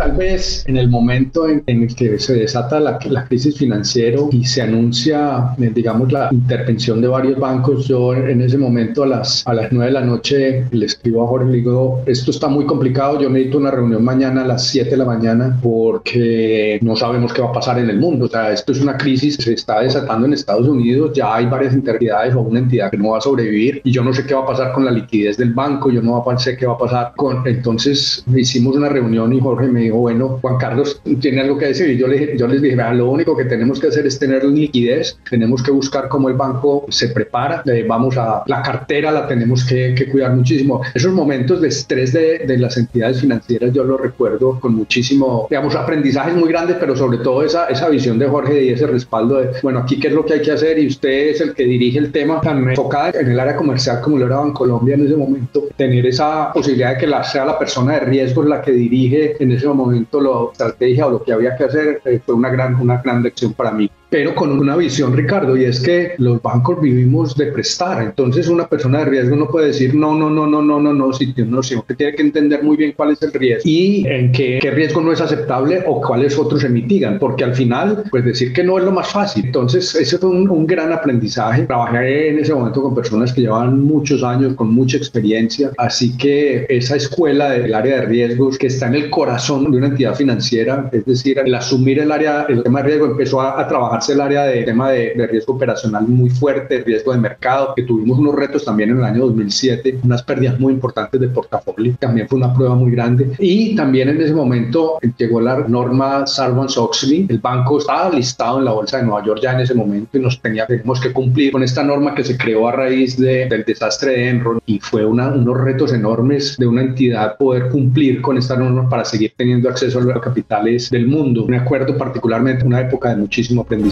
tal 0.00 0.12
vez 0.12 0.64
en 0.66 0.78
el 0.78 0.88
momento 0.88 1.46
en, 1.46 1.62
el 1.66 1.94
que 1.94 2.18
se 2.18 2.32
desata 2.32 2.80
la, 2.80 2.98
la, 3.10 3.26
crisis 3.26 3.58
financiera 3.58 4.18
y 4.32 4.44
se 4.44 4.62
anuncia, 4.62 5.54
eh, 5.60 5.70
digamos, 5.74 6.10
la 6.10 6.30
intervención 6.32 7.02
de 7.02 7.08
varios 7.08 7.38
bancos, 7.38 7.86
yo 7.86 8.14
en 8.14 8.40
ese 8.40 8.56
momento 8.56 9.02
a 9.02 9.06
las, 9.06 9.46
a 9.46 9.52
las 9.52 9.70
9 9.70 9.86
de 9.86 9.92
la 9.92 10.00
noche 10.00 10.64
le 10.70 10.86
escribo 10.86 11.22
a 11.22 11.26
Jorge 11.28 11.50
le 11.50 11.58
digo, 11.58 12.02
esto 12.06 12.30
está 12.30 12.48
muy 12.48 12.64
complicado, 12.64 13.20
yo 13.20 13.28
necesito 13.28 13.58
una 13.58 13.70
reunión 13.70 14.02
mañana 14.02 14.42
a 14.42 14.46
las 14.46 14.68
7 14.68 14.88
de 14.88 14.96
la 14.96 15.04
mañana 15.04 15.58
porque 15.62 16.78
no 16.80 16.96
sabemos 16.96 17.34
qué 17.34 17.42
va 17.42 17.50
a 17.50 17.52
pasar 17.52 17.78
en 17.78 17.90
el 17.90 17.98
mundo. 17.98 18.24
O 18.24 18.28
sea, 18.28 18.52
esto 18.52 18.72
es 18.72 18.80
una 18.80 18.96
crisis 18.96 19.36
que 19.36 19.42
se 19.42 19.52
está 19.52 19.80
desatando 19.80 20.26
en 20.26 20.32
Estados 20.32 20.66
Unidos, 20.66 21.12
ya 21.14 21.34
hay 21.34 21.44
varias 21.44 21.74
entidades 21.74 22.34
o 22.34 22.40
una 22.40 22.60
entidad 22.60 22.90
que 22.90 22.96
no 22.96 23.10
va 23.10 23.18
a 23.18 23.20
sobrevivir 23.20 23.82
y 23.84 23.92
yo 23.92 24.02
no 24.02 24.14
sé 24.14 24.24
qué 24.24 24.32
va 24.32 24.44
a 24.44 24.46
pasar 24.46 24.72
con 24.72 24.86
la 24.86 24.90
liquidez 24.90 25.36
del 25.36 25.52
banco, 25.52 25.90
yo 25.90 26.00
no 26.00 26.24
sé 26.38 26.56
qué 26.56 26.66
va 26.66 26.72
a 26.72 26.78
pasar 26.78 27.12
con... 27.16 27.46
Entonces 27.46 28.24
hicimos 28.34 28.76
una 28.76 28.88
reunión 28.88 29.30
y 29.34 29.40
Jorge 29.40 29.66
me 29.66 29.89
bueno, 29.90 30.38
Juan 30.40 30.56
Carlos 30.58 31.00
tiene 31.20 31.40
algo 31.40 31.58
que 31.58 31.66
decir. 31.66 31.90
Y 31.90 31.96
yo, 31.96 32.06
le, 32.06 32.36
yo 32.36 32.46
les 32.46 32.62
dije, 32.62 32.76
lo 32.94 33.10
único 33.10 33.36
que 33.36 33.44
tenemos 33.44 33.80
que 33.80 33.88
hacer 33.88 34.06
es 34.06 34.18
tener 34.18 34.44
liquidez, 34.44 35.18
tenemos 35.28 35.62
que 35.62 35.70
buscar 35.70 36.08
cómo 36.08 36.28
el 36.28 36.34
banco 36.34 36.86
se 36.88 37.08
prepara, 37.08 37.62
eh, 37.66 37.84
vamos 37.86 38.16
a 38.16 38.42
la 38.46 38.62
cartera, 38.62 39.10
la 39.10 39.26
tenemos 39.26 39.64
que, 39.64 39.94
cuidar 40.10 40.34
muchísimo. 40.34 40.80
Esos 40.94 41.12
momentos 41.12 41.60
de 41.60 41.68
estrés 41.68 42.12
de, 42.12 42.38
de, 42.46 42.58
las 42.58 42.76
entidades 42.76 43.20
financieras 43.20 43.72
yo 43.72 43.84
lo 43.84 43.96
recuerdo 43.96 44.58
con 44.58 44.74
muchísimo, 44.74 45.46
digamos, 45.48 45.74
aprendizajes 45.74 46.34
muy 46.34 46.48
grandes, 46.48 46.76
pero 46.80 46.96
sobre 46.96 47.18
todo 47.18 47.44
esa, 47.44 47.66
esa 47.66 47.88
visión 47.88 48.18
de 48.18 48.26
Jorge 48.26 48.64
y 48.64 48.68
ese 48.70 48.86
respaldo 48.86 49.40
de, 49.40 49.50
bueno, 49.62 49.80
aquí 49.80 49.98
qué 50.00 50.08
es 50.08 50.14
lo 50.14 50.24
que 50.24 50.34
hay 50.34 50.42
que 50.42 50.52
hacer 50.52 50.78
y 50.78 50.86
usted 50.86 51.28
es 51.28 51.40
el 51.40 51.54
que 51.54 51.64
dirige 51.64 51.98
el 51.98 52.12
tema 52.12 52.40
tan 52.40 52.68
enfocada 52.68 53.12
en 53.18 53.30
el 53.30 53.38
área 53.38 53.56
comercial 53.56 54.00
como 54.00 54.18
lo 54.18 54.26
era 54.26 54.40
en 54.42 54.52
Colombia 54.52 54.94
en 54.94 55.06
ese 55.06 55.16
momento, 55.16 55.68
tener 55.76 56.06
esa 56.06 56.52
posibilidad 56.52 56.94
de 56.94 56.98
que 56.98 57.06
la, 57.06 57.22
sea 57.22 57.44
la 57.44 57.58
persona 57.58 57.94
de 57.94 58.00
riesgo 58.00 58.42
la 58.42 58.62
que 58.62 58.72
dirige 58.72 59.36
en 59.42 59.52
ese 59.52 59.66
momento 59.66 59.79
momento 59.80 60.20
la 60.20 60.52
estrategia 60.52 61.06
o 61.06 61.10
lo 61.10 61.22
que 61.22 61.32
había 61.32 61.56
que 61.56 61.64
hacer 61.64 62.02
eh, 62.04 62.20
fue 62.24 62.34
una 62.34 62.50
gran, 62.50 62.74
una 62.80 63.00
gran 63.02 63.22
lección 63.22 63.52
para 63.52 63.72
mí 63.72 63.90
pero 64.10 64.34
con 64.34 64.50
una 64.50 64.76
visión, 64.76 65.16
Ricardo, 65.16 65.56
y 65.56 65.64
es 65.64 65.80
que 65.80 66.14
los 66.18 66.42
bancos 66.42 66.80
vivimos 66.80 67.36
de 67.36 67.46
prestar. 67.46 68.02
Entonces, 68.02 68.48
una 68.48 68.66
persona 68.66 68.98
de 68.98 69.04
riesgo 69.04 69.36
no 69.36 69.46
puede 69.48 69.68
decir 69.68 69.94
no, 69.94 70.14
no, 70.14 70.28
no, 70.28 70.46
no, 70.46 70.60
no, 70.60 70.80
no, 70.80 70.92
no, 70.92 71.12
si 71.12 71.32
no, 71.46 71.62
sino 71.62 71.84
que 71.84 71.94
tiene 71.94 72.14
que 72.14 72.22
entender 72.22 72.62
muy 72.64 72.76
bien 72.76 72.92
cuál 72.96 73.12
es 73.12 73.22
el 73.22 73.32
riesgo 73.32 73.62
y 73.64 74.04
en 74.06 74.32
qué, 74.32 74.58
qué 74.60 74.70
riesgo 74.72 75.00
no 75.00 75.12
es 75.12 75.20
aceptable 75.20 75.84
o 75.86 76.00
cuáles 76.00 76.36
otros 76.36 76.60
se 76.60 76.68
mitigan, 76.68 77.18
porque 77.20 77.44
al 77.44 77.54
final, 77.54 78.02
pues 78.10 78.24
decir 78.24 78.52
que 78.52 78.64
no 78.64 78.78
es 78.78 78.84
lo 78.84 78.90
más 78.90 79.08
fácil. 79.08 79.46
Entonces, 79.46 79.94
ese 79.94 80.18
fue 80.18 80.28
un, 80.28 80.50
un 80.50 80.66
gran 80.66 80.92
aprendizaje. 80.92 81.62
Trabajé 81.62 82.30
en 82.30 82.40
ese 82.40 82.52
momento 82.52 82.82
con 82.82 82.94
personas 82.94 83.32
que 83.32 83.42
llevaban 83.42 83.80
muchos 83.80 84.24
años, 84.24 84.54
con 84.54 84.74
mucha 84.74 84.96
experiencia, 84.96 85.70
así 85.78 86.16
que 86.16 86.66
esa 86.68 86.96
escuela 86.96 87.50
del 87.50 87.72
área 87.72 88.00
de 88.00 88.06
riesgos 88.06 88.58
que 88.58 88.66
está 88.66 88.88
en 88.88 88.96
el 88.96 89.10
corazón 89.10 89.70
de 89.70 89.78
una 89.78 89.86
entidad 89.86 90.16
financiera, 90.16 90.90
es 90.92 91.04
decir, 91.04 91.38
el 91.38 91.54
asumir 91.54 92.00
el 92.00 92.10
área, 92.10 92.46
el 92.48 92.64
tema 92.64 92.82
de 92.82 92.88
riesgo, 92.88 93.06
empezó 93.06 93.40
a, 93.40 93.60
a 93.60 93.68
trabajar 93.68 93.99
el 94.08 94.20
área 94.20 94.44
de 94.44 94.62
tema 94.62 94.90
de, 94.90 95.28
riesgo 95.30 95.54
operacional 95.54 96.06
muy 96.06 96.30
fuerte, 96.30 96.82
riesgo 96.84 97.12
de 97.12 97.18
mercado, 97.18 97.74
que 97.74 97.82
tuvimos 97.82 98.18
unos 98.18 98.34
retos 98.34 98.64
también 98.64 98.90
en 98.90 98.98
el 98.98 99.04
año 99.04 99.26
2007, 99.26 100.00
unas 100.04 100.22
pérdidas 100.22 100.58
muy 100.58 100.72
importantes 100.72 101.20
de 101.20 101.28
portafolio, 101.28 101.94
también 101.98 102.28
fue 102.28 102.38
una 102.38 102.54
prueba 102.54 102.74
muy 102.74 102.90
grande. 102.90 103.32
Y 103.38 103.74
también 103.76 104.08
en 104.08 104.20
ese 104.20 104.32
momento 104.32 104.98
llegó 105.18 105.40
la 105.40 105.58
norma 105.68 106.26
Sarbanes-Oxley, 106.26 107.26
el 107.28 107.38
banco 107.38 107.78
estaba 107.78 108.10
listado 108.10 108.58
en 108.58 108.64
la 108.64 108.72
bolsa 108.72 108.98
de 108.98 109.04
Nueva 109.04 109.24
York 109.24 109.40
ya 109.42 109.52
en 109.52 109.60
ese 109.60 109.74
momento 109.74 110.18
y 110.18 110.20
nos 110.20 110.40
teníamos 110.40 111.00
que 111.00 111.12
cumplir 111.12 111.52
con 111.52 111.62
esta 111.62 111.82
norma 111.82 112.14
que 112.14 112.24
se 112.24 112.36
creó 112.36 112.68
a 112.68 112.72
raíz 112.72 113.18
de, 113.18 113.46
del 113.48 113.64
desastre 113.64 114.12
de 114.12 114.28
Enron 114.28 114.60
y 114.66 114.78
fue 114.78 115.04
una, 115.04 115.28
unos 115.28 115.60
retos 115.60 115.92
enormes 115.92 116.56
de 116.58 116.66
una 116.66 116.82
entidad 116.82 117.36
poder 117.36 117.68
cumplir 117.68 118.20
con 118.22 118.38
esta 118.38 118.56
norma 118.56 118.88
para 118.88 119.04
seguir 119.04 119.32
teniendo 119.36 119.68
acceso 119.68 119.98
a 119.98 120.02
los 120.02 120.20
capitales 120.20 120.90
del 120.90 121.06
mundo. 121.06 121.46
Me 121.46 121.58
acuerdo 121.58 121.96
particularmente 121.96 122.64
una 122.64 122.80
época 122.80 123.10
de 123.10 123.16
muchísimo 123.16 123.62
aprendizaje 123.62 123.89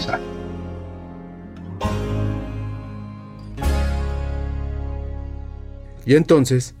y 6.05 6.15
entonces, 6.15 6.73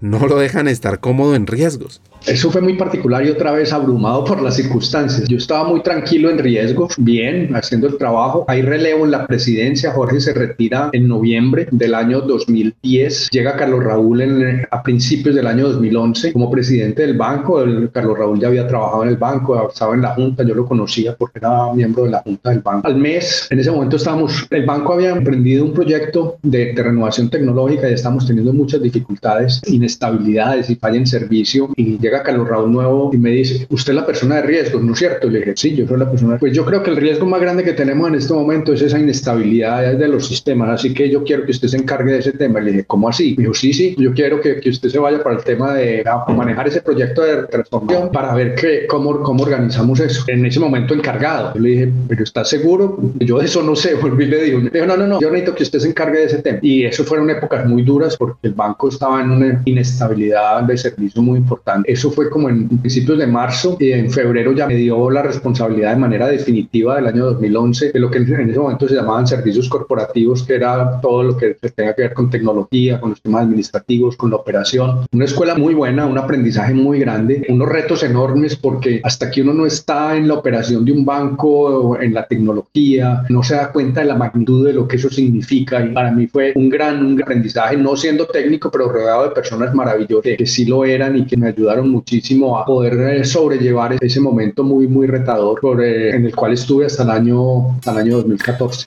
no 0.00 0.26
lo 0.26 0.36
dejan 0.36 0.68
estar 0.68 1.00
cómodo 1.00 1.34
en 1.34 1.46
riesgos. 1.46 2.02
Eso 2.26 2.50
fue 2.50 2.62
muy 2.62 2.74
particular 2.74 3.24
y 3.26 3.28
otra 3.28 3.52
vez 3.52 3.70
abrumado 3.70 4.24
por 4.24 4.40
las 4.40 4.56
circunstancias. 4.56 5.28
Yo 5.28 5.36
estaba 5.36 5.68
muy 5.68 5.82
tranquilo 5.82 6.30
en 6.30 6.38
riesgos, 6.38 6.94
bien, 6.96 7.54
haciendo 7.54 7.86
el 7.86 7.98
trabajo. 7.98 8.46
Hay 8.48 8.62
relevo 8.62 9.04
en 9.04 9.10
la 9.10 9.26
presidencia. 9.26 9.92
Jorge 9.92 10.20
se 10.20 10.32
retira 10.32 10.88
en 10.92 11.06
noviembre 11.06 11.68
del 11.70 11.94
año 11.94 12.22
2010. 12.22 13.28
Llega 13.30 13.56
Carlos 13.56 13.84
Raúl 13.84 14.22
en, 14.22 14.66
a 14.70 14.82
principios 14.82 15.34
del 15.34 15.46
año 15.46 15.68
2011 15.68 16.32
como 16.32 16.50
presidente 16.50 17.02
del 17.02 17.18
banco. 17.18 17.62
El, 17.62 17.90
Carlos 17.90 18.18
Raúl 18.18 18.40
ya 18.40 18.48
había 18.48 18.66
trabajado 18.66 19.02
en 19.02 19.10
el 19.10 19.16
banco, 19.16 19.68
estaba 19.68 19.94
en 19.94 20.00
la 20.00 20.14
junta. 20.14 20.44
Yo 20.44 20.54
lo 20.54 20.64
conocía 20.64 21.14
porque 21.16 21.40
era 21.40 21.74
miembro 21.74 22.04
de 22.04 22.10
la 22.10 22.22
junta 22.22 22.50
del 22.50 22.60
banco. 22.60 22.88
Al 22.88 22.96
mes, 22.96 23.48
en 23.50 23.60
ese 23.60 23.70
momento 23.70 23.96
estábamos, 23.96 24.46
el 24.48 24.64
banco 24.64 24.94
había 24.94 25.10
emprendido 25.10 25.62
un 25.62 25.74
proyecto 25.74 26.38
de, 26.42 26.72
de 26.72 26.82
renovación 26.82 27.28
tecnológica 27.28 27.90
y 27.90 27.92
estamos 27.92 28.26
teniendo 28.26 28.54
muchas 28.54 28.80
dificultades, 28.80 29.60
inestabilidades 29.66 30.70
y 30.70 30.76
falla 30.76 30.96
en 30.96 31.06
servicio. 31.06 31.68
Y 31.76 31.98
llega 31.98 32.13
Carlos 32.22 32.48
Raúl 32.48 32.72
Nuevo 32.72 33.10
y 33.12 33.18
me 33.18 33.30
dice, 33.30 33.66
usted 33.70 33.92
es 33.92 33.96
la 33.96 34.06
persona 34.06 34.36
de 34.36 34.42
riesgo, 34.42 34.80
¿no 34.80 34.92
es 34.92 34.98
cierto? 34.98 35.28
Le 35.28 35.40
dije, 35.40 35.52
sí, 35.56 35.74
yo 35.74 35.86
soy 35.86 35.98
la 35.98 36.10
persona. 36.10 36.38
Pues 36.38 36.52
yo 36.52 36.64
creo 36.64 36.82
que 36.82 36.90
el 36.90 36.96
riesgo 36.96 37.26
más 37.26 37.40
grande 37.40 37.64
que 37.64 37.72
tenemos 37.72 38.08
en 38.08 38.16
este 38.16 38.32
momento 38.32 38.72
es 38.72 38.82
esa 38.82 38.98
inestabilidad 38.98 39.94
de 39.94 40.08
los 40.08 40.26
sistemas, 40.26 40.70
así 40.70 40.94
que 40.94 41.10
yo 41.10 41.24
quiero 41.24 41.44
que 41.44 41.52
usted 41.52 41.68
se 41.68 41.76
encargue 41.76 42.12
de 42.12 42.18
ese 42.18 42.32
tema. 42.32 42.60
Le 42.60 42.72
dije, 42.72 42.84
¿cómo 42.84 43.08
así? 43.08 43.34
Me 43.36 43.44
dijo, 43.44 43.54
sí, 43.54 43.72
sí, 43.72 43.94
yo 43.98 44.12
quiero 44.12 44.40
que, 44.40 44.60
usted 44.68 44.88
se 44.88 44.98
vaya 44.98 45.22
para 45.22 45.36
el 45.36 45.44
tema 45.44 45.74
de 45.74 46.04
manejar 46.28 46.68
ese 46.68 46.80
proyecto 46.80 47.22
de 47.22 47.44
transformación 47.44 48.10
para 48.10 48.34
ver 48.34 48.54
que, 48.54 48.86
cómo, 48.86 49.22
cómo 49.22 49.44
organizamos 49.44 50.00
eso. 50.00 50.24
En 50.28 50.44
ese 50.46 50.60
momento 50.60 50.94
encargado, 50.94 51.54
yo 51.54 51.60
le 51.60 51.68
dije, 51.68 51.92
¿pero 52.08 52.22
está 52.24 52.44
seguro? 52.44 52.98
Yo 53.20 53.38
de 53.38 53.46
eso 53.46 53.62
no 53.62 53.76
sé. 53.76 53.94
Volví 54.04 54.24
y 54.24 54.26
le 54.26 54.42
digo, 54.44 54.60
no, 54.60 54.96
no, 54.96 55.06
no, 55.06 55.20
yo 55.20 55.30
necesito 55.30 55.54
que 55.54 55.62
usted 55.62 55.78
se 55.78 55.88
encargue 55.88 56.20
de 56.20 56.24
ese 56.24 56.42
tema. 56.42 56.58
Y 56.62 56.84
eso 56.84 57.04
fueron 57.04 57.30
épocas 57.30 57.66
muy 57.66 57.82
duras 57.82 58.16
porque 58.16 58.48
el 58.48 58.54
banco 58.54 58.88
estaba 58.88 59.20
en 59.22 59.30
una 59.30 59.62
inestabilidad 59.64 60.62
de 60.62 60.76
servicio 60.76 61.22
muy 61.22 61.38
importante. 61.38 61.90
Eso 61.90 62.03
Eso 62.04 62.12
fue 62.12 62.28
como 62.28 62.50
en 62.50 62.68
principios 62.68 63.16
de 63.16 63.26
marzo 63.26 63.78
y 63.80 63.92
en 63.92 64.10
febrero 64.10 64.52
ya 64.52 64.66
me 64.66 64.74
dio 64.74 65.08
la 65.08 65.22
responsabilidad 65.22 65.94
de 65.94 65.96
manera 65.96 66.28
definitiva 66.28 66.96
del 66.96 67.06
año 67.06 67.24
2011 67.24 67.92
de 67.92 67.98
lo 67.98 68.10
que 68.10 68.18
en 68.18 68.50
ese 68.50 68.58
momento 68.58 68.86
se 68.86 68.94
llamaban 68.94 69.26
servicios 69.26 69.70
corporativos, 69.70 70.42
que 70.42 70.56
era 70.56 71.00
todo 71.00 71.22
lo 71.22 71.34
que 71.34 71.56
tenga 71.74 71.94
que 71.94 72.02
ver 72.02 72.12
con 72.12 72.28
tecnología, 72.28 73.00
con 73.00 73.08
los 73.08 73.22
temas 73.22 73.44
administrativos, 73.44 74.18
con 74.18 74.28
la 74.28 74.36
operación. 74.36 75.06
Una 75.12 75.24
escuela 75.24 75.54
muy 75.54 75.72
buena, 75.72 76.04
un 76.04 76.18
aprendizaje 76.18 76.74
muy 76.74 76.98
grande, 76.98 77.46
unos 77.48 77.70
retos 77.70 78.02
enormes 78.02 78.54
porque 78.54 79.00
hasta 79.02 79.30
que 79.30 79.40
uno 79.40 79.54
no 79.54 79.64
está 79.64 80.14
en 80.14 80.28
la 80.28 80.34
operación 80.34 80.84
de 80.84 80.92
un 80.92 81.06
banco 81.06 81.98
en 81.98 82.12
la 82.12 82.26
tecnología, 82.26 83.22
no 83.30 83.42
se 83.42 83.54
da 83.54 83.72
cuenta 83.72 84.00
de 84.00 84.08
la 84.08 84.16
magnitud 84.16 84.66
de 84.66 84.74
lo 84.74 84.86
que 84.86 84.96
eso 84.96 85.08
significa. 85.08 85.82
Y 85.82 85.94
para 85.94 86.10
mí 86.10 86.26
fue 86.26 86.52
un 86.54 86.68
gran, 86.68 87.02
un 87.02 87.22
aprendizaje, 87.22 87.78
no 87.78 87.96
siendo 87.96 88.26
técnico, 88.26 88.70
pero 88.70 88.90
rodeado 88.90 89.24
de 89.24 89.30
personas 89.30 89.74
maravillosas 89.74 90.36
que, 90.36 90.44
sí 90.44 90.66
lo 90.66 90.84
eran 90.84 91.16
y 91.16 91.24
que 91.24 91.38
me 91.38 91.48
ayudaron 91.48 91.93
muchísimo 91.94 92.58
a 92.58 92.64
poder 92.64 92.94
eh, 93.00 93.24
sobrellevar 93.24 93.96
ese 94.00 94.20
momento 94.20 94.64
muy, 94.64 94.86
muy 94.88 95.06
retador 95.06 95.60
en 95.82 96.26
el 96.26 96.34
cual 96.34 96.52
estuve 96.52 96.86
hasta 96.86 97.04
el 97.04 97.10
año, 97.10 97.70
hasta 97.76 97.92
el 97.92 97.98
año 97.98 98.16
2014. 98.16 98.86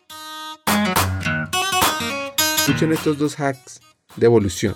Escuchen 2.58 2.92
estos 2.92 3.18
dos 3.18 3.40
hacks 3.40 3.80
de 4.18 4.26
evolución, 4.26 4.76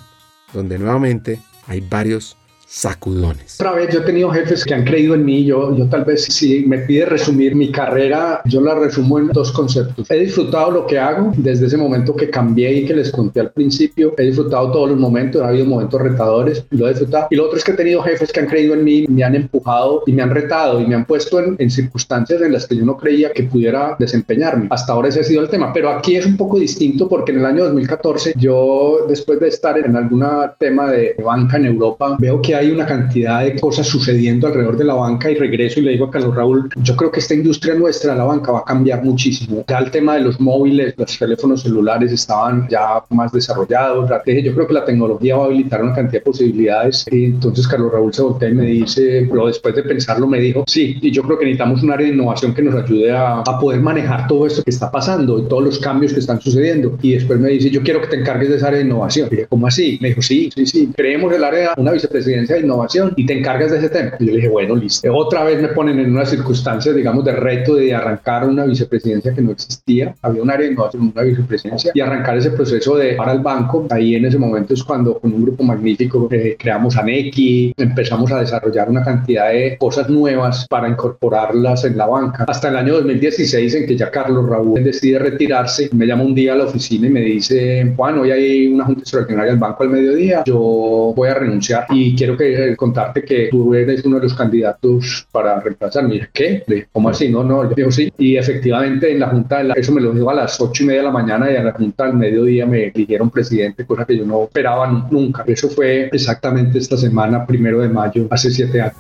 donde 0.54 0.80
nuevamente 0.80 1.40
hay 1.68 1.82
varios 1.82 2.38
sacudones. 2.72 3.56
Otra 3.56 3.74
vez, 3.74 3.94
yo 3.94 4.00
he 4.00 4.04
tenido 4.04 4.30
jefes 4.32 4.64
que 4.64 4.74
han 4.74 4.86
creído 4.86 5.14
en 5.14 5.26
mí. 5.26 5.44
Yo, 5.44 5.76
yo 5.76 5.88
tal 5.90 6.06
vez, 6.06 6.24
si 6.24 6.66
me 6.66 6.78
pide 6.78 7.06
resumir 7.06 7.54
mi 7.54 7.70
carrera, 7.70 8.42
yo 8.46 8.62
la 8.62 8.76
resumo 8.76 9.20
en 9.20 9.28
dos 9.28 9.52
conceptos. 9.52 10.10
He 10.10 10.20
disfrutado 10.20 10.72
lo 10.72 10.88
que 10.88 10.98
hago 10.98 11.34
desde 11.36 11.68
ese 11.68 11.76
momento 11.76 12.16
que 12.16 12.30
cambié 12.30 12.74
y 12.74 12.86
que 12.86 12.94
les 12.94 13.12
conté 13.12 13.42
al 13.42 13.52
principio. 13.52 14.14
He 14.18 14.24
disfrutado 14.24 14.72
todos 14.72 14.90
los 14.90 14.98
momentos, 14.98 15.42
ha 15.42 15.50
habido 15.50 15.66
momentos 15.66 16.02
retadores, 16.02 16.66
lo 16.70 16.86
he 16.88 16.92
disfrutado. 16.92 17.28
Y 17.30 17.36
lo 17.36 17.48
otro 17.48 17.58
es 17.58 17.64
que 17.66 17.74
he 17.74 17.76
tenido 17.76 18.02
jefes 18.04 18.32
que 18.32 18.40
han 18.40 18.48
creído 18.48 18.74
en 18.74 18.86
mí, 18.86 19.06
me 19.10 19.26
han 19.26 19.36
empujado 19.36 20.04
y 20.08 20.14
me 20.14 20.22
han 20.22 20.30
retado 20.30 20.80
y 20.80 20.88
me 20.88 20.96
han 20.96 21.04
puesto 21.04 21.42
en, 21.42 21.58
en 21.60 21.70
circunstancias 21.70 22.42
en 22.42 22.54
las 22.54 22.68
que 22.68 22.78
yo 22.78 22.86
no 22.86 22.96
creía 22.96 23.34
que 23.34 23.44
pudiera 23.44 23.98
desempeñarme. 24.00 24.68
Hasta 24.70 24.94
ahora 24.94 25.10
ese 25.10 25.20
ha 25.20 25.24
sido 25.26 25.42
el 25.42 25.50
tema. 25.50 25.74
Pero 25.74 25.90
aquí 25.90 26.16
es 26.16 26.26
un 26.26 26.38
poco 26.38 26.58
distinto 26.58 27.10
porque 27.10 27.34
en 27.34 27.40
el 27.40 27.46
año 27.46 27.66
2014, 27.66 28.34
yo 28.38 29.06
después 29.10 29.42
de 29.42 29.50
estar 29.50 29.78
en 29.78 29.94
algún 29.94 30.26
tema 30.58 30.90
de 30.90 31.16
banca 31.22 31.58
en 31.58 31.66
Europa, 31.66 32.16
veo 32.18 32.42
que 32.42 32.56
hay 32.56 32.61
hay 32.62 32.72
una 32.72 32.86
cantidad 32.86 33.44
de 33.44 33.60
cosas 33.60 33.88
sucediendo 33.88 34.48
alrededor 34.48 34.78
de 34.78 34.86
la 34.86 34.94
banca 34.94 35.30
y 35.30 35.36
regreso 35.36 35.80
y 35.80 35.84
le 35.84 35.92
digo 35.92 36.06
a 36.06 36.12
Carlos 36.12 36.36
Raúl, 36.36 36.70
yo 36.84 36.96
creo 36.96 37.12
que 37.12 37.20
esta 37.20 37.34
industria 37.34 37.74
nuestra, 37.74 38.16
la 38.16 38.24
banca, 38.24 38.52
va 38.52 38.60
a 38.60 38.66
cambiar 38.66 39.04
muchísimo. 39.04 39.66
Ya 39.68 39.80
el 39.80 39.90
tema 39.92 40.16
de 40.16 40.22
los 40.22 40.40
móviles, 40.40 40.94
los 40.98 41.18
teléfonos 41.18 41.64
celulares 41.64 42.12
estaban 42.12 42.68
ya 42.70 43.04
más 43.10 43.32
desarrollados. 43.32 44.10
Yo 44.10 44.54
creo 44.54 44.68
que 44.68 44.74
la 44.74 44.86
tecnología 44.86 45.36
va 45.38 45.44
a 45.44 45.46
habilitar 45.48 45.84
una 45.84 45.94
cantidad 45.94 46.22
de 46.22 46.26
posibilidades. 46.26 47.06
Y 47.12 47.26
entonces 47.26 47.68
Carlos 47.68 47.92
Raúl 47.92 48.14
se 48.14 48.22
voltea 48.22 48.50
y 48.50 48.54
me 48.54 48.66
dice, 48.66 49.28
pero 49.30 49.48
después 49.48 49.76
de 49.76 49.84
pensarlo 49.84 50.28
me 50.28 50.40
dijo, 50.40 50.64
sí, 50.68 50.98
y 51.02 51.12
yo 51.12 51.24
creo 51.24 51.40
que 51.40 51.46
necesitamos 51.46 51.82
un 51.82 51.92
área 51.92 52.08
de 52.08 52.14
innovación 52.14 52.54
que 52.54 52.62
nos 52.62 52.76
ayude 52.76 53.12
a, 53.12 53.40
a 53.40 53.60
poder 53.60 53.82
manejar 53.82 54.28
todo 54.28 54.46
esto 54.46 54.64
que 54.64 54.70
está 54.70 54.92
pasando 54.92 55.40
y 55.40 55.48
todos 55.48 55.64
los 55.64 55.80
cambios 55.80 56.14
que 56.14 56.20
están 56.20 56.40
sucediendo. 56.40 56.98
Y 57.02 57.14
después 57.14 57.40
me 57.40 57.50
dice, 57.50 57.72
yo 57.72 57.82
quiero 57.82 58.02
que 58.02 58.08
te 58.08 58.18
encargues 58.18 58.50
de 58.50 58.58
esa 58.58 58.68
área 58.68 58.80
de 58.80 58.86
innovación. 58.86 59.28
Y 59.32 59.36
dije, 59.36 59.48
¿cómo 59.48 59.66
así? 59.66 59.98
Me 60.00 60.10
dijo, 60.10 60.22
sí, 60.22 60.52
sí, 60.54 60.66
sí, 60.66 60.90
creemos 60.96 61.34
el 61.34 61.44
área, 61.44 61.74
una 61.78 61.92
vicepresidencia 61.92 62.51
de 62.56 62.62
innovación 62.62 63.14
y 63.16 63.26
te 63.26 63.38
encargas 63.40 63.72
de 63.72 63.78
ese 63.78 63.90
tema. 63.90 64.12
Y 64.20 64.26
yo 64.26 64.32
le 64.32 64.38
dije, 64.38 64.50
bueno, 64.50 64.76
listo. 64.76 65.14
Otra 65.14 65.44
vez 65.44 65.62
me 65.62 65.70
ponen 65.70 66.00
en 66.00 66.12
una 66.12 66.26
circunstancia, 66.26 66.94
digamos, 66.94 67.26
de 67.26 67.34
reto 67.34 67.76
de 67.76 67.94
arrancar 67.94 68.48
una 68.48 68.66
vicepresidencia 68.66 69.34
que 69.34 69.42
no 69.42 69.52
existía. 69.52 70.16
Había 70.22 70.42
un 70.42 70.50
área 70.50 70.66
de 70.66 70.74
innovación, 70.74 71.12
una 71.14 71.24
vicepresidencia 71.24 71.92
y 71.94 72.02
arrancar 72.02 72.38
ese 72.38 72.52
proceso 72.52 72.96
de 72.96 73.14
para 73.14 73.34
el 73.34 73.40
banco. 73.40 73.88
Ahí 73.90 74.16
en 74.16 74.26
ese 74.26 74.38
momento 74.38 74.74
es 74.74 74.84
cuando 74.84 75.20
con 75.20 75.34
un 75.34 75.44
grupo 75.44 75.64
magnífico 75.64 76.28
eh, 76.32 76.56
creamos 76.58 76.98
ANECI, 76.98 77.74
empezamos 77.78 78.32
a 78.32 78.40
desarrollar 78.40 78.90
una 78.90 79.04
cantidad 79.04 79.50
de 79.50 79.78
cosas 79.78 80.10
nuevas 80.10 80.66
para 80.68 80.90
incorporarlas 80.90 81.86
en 81.86 81.98
la 81.98 82.08
banca. 82.08 82.46
Hasta 82.48 82.70
el 82.70 82.78
año 82.78 82.94
2016 82.96 83.76
en 83.76 83.86
que 83.86 83.96
ya 83.96 84.10
Carlos 84.12 84.48
Raúl 84.48 84.84
decide 84.84 85.20
retirarse, 85.20 85.90
me 85.94 86.06
llama 86.06 86.24
un 86.24 86.36
día 86.36 86.54
a 86.54 86.56
la 86.56 86.66
oficina 86.66 87.08
y 87.08 87.10
me 87.10 87.22
dice, 87.22 87.94
Juan, 87.96 88.20
hoy 88.20 88.32
hay 88.32 88.68
una 88.68 88.86
junta 88.86 89.02
extraordinaria 89.02 89.52
del 89.52 89.60
banco 89.60 89.84
al 89.84 89.90
mediodía, 89.90 90.44
yo 90.46 91.14
voy 91.16 91.30
a 91.30 91.34
renunciar 91.34 91.86
y 91.90 92.16
quiero 92.16 92.31
que 92.38 92.72
eh, 92.72 92.76
contarte 92.76 93.24
que 93.24 93.48
tú 93.50 93.74
eres 93.74 94.04
uno 94.06 94.18
de 94.18 94.24
los 94.24 94.34
candidatos 94.34 95.28
para 95.32 95.60
reemplazarme. 95.60 96.30
¿qué? 96.34 96.64
¿cómo 96.92 97.10
así? 97.10 97.30
No, 97.30 97.44
no, 97.44 97.64
le 97.64 97.76
digo 97.76 97.92
sí. 97.92 98.12
Y 98.18 98.38
efectivamente 98.38 99.12
en 99.12 99.20
la 99.20 99.28
Junta, 99.28 99.62
eso 99.76 99.92
me 99.92 100.02
lo 100.02 100.12
dijo 100.12 100.30
a 100.30 100.34
las 100.34 100.60
ocho 100.60 100.84
y 100.84 100.88
media 100.88 101.02
de 101.02 101.08
la 101.08 101.12
mañana 101.12 101.52
y 101.52 101.56
en 101.56 101.66
la 101.66 101.74
Junta 101.74 102.06
al 102.06 102.16
mediodía 102.16 102.66
me 102.66 102.88
eligieron 102.88 103.30
presidente, 103.30 103.86
cosa 103.86 104.06
que 104.06 104.18
yo 104.18 104.26
no 104.26 104.44
esperaba 104.44 105.08
nunca. 105.10 105.44
Eso 105.48 105.70
fue 105.70 106.10
exactamente 106.12 106.78
esta 106.78 106.98
semana, 106.98 107.46
primero 107.46 107.80
de 107.80 107.90
mayo, 107.90 108.28
hace 108.30 108.52
siete 108.52 108.82
años. 108.82 108.96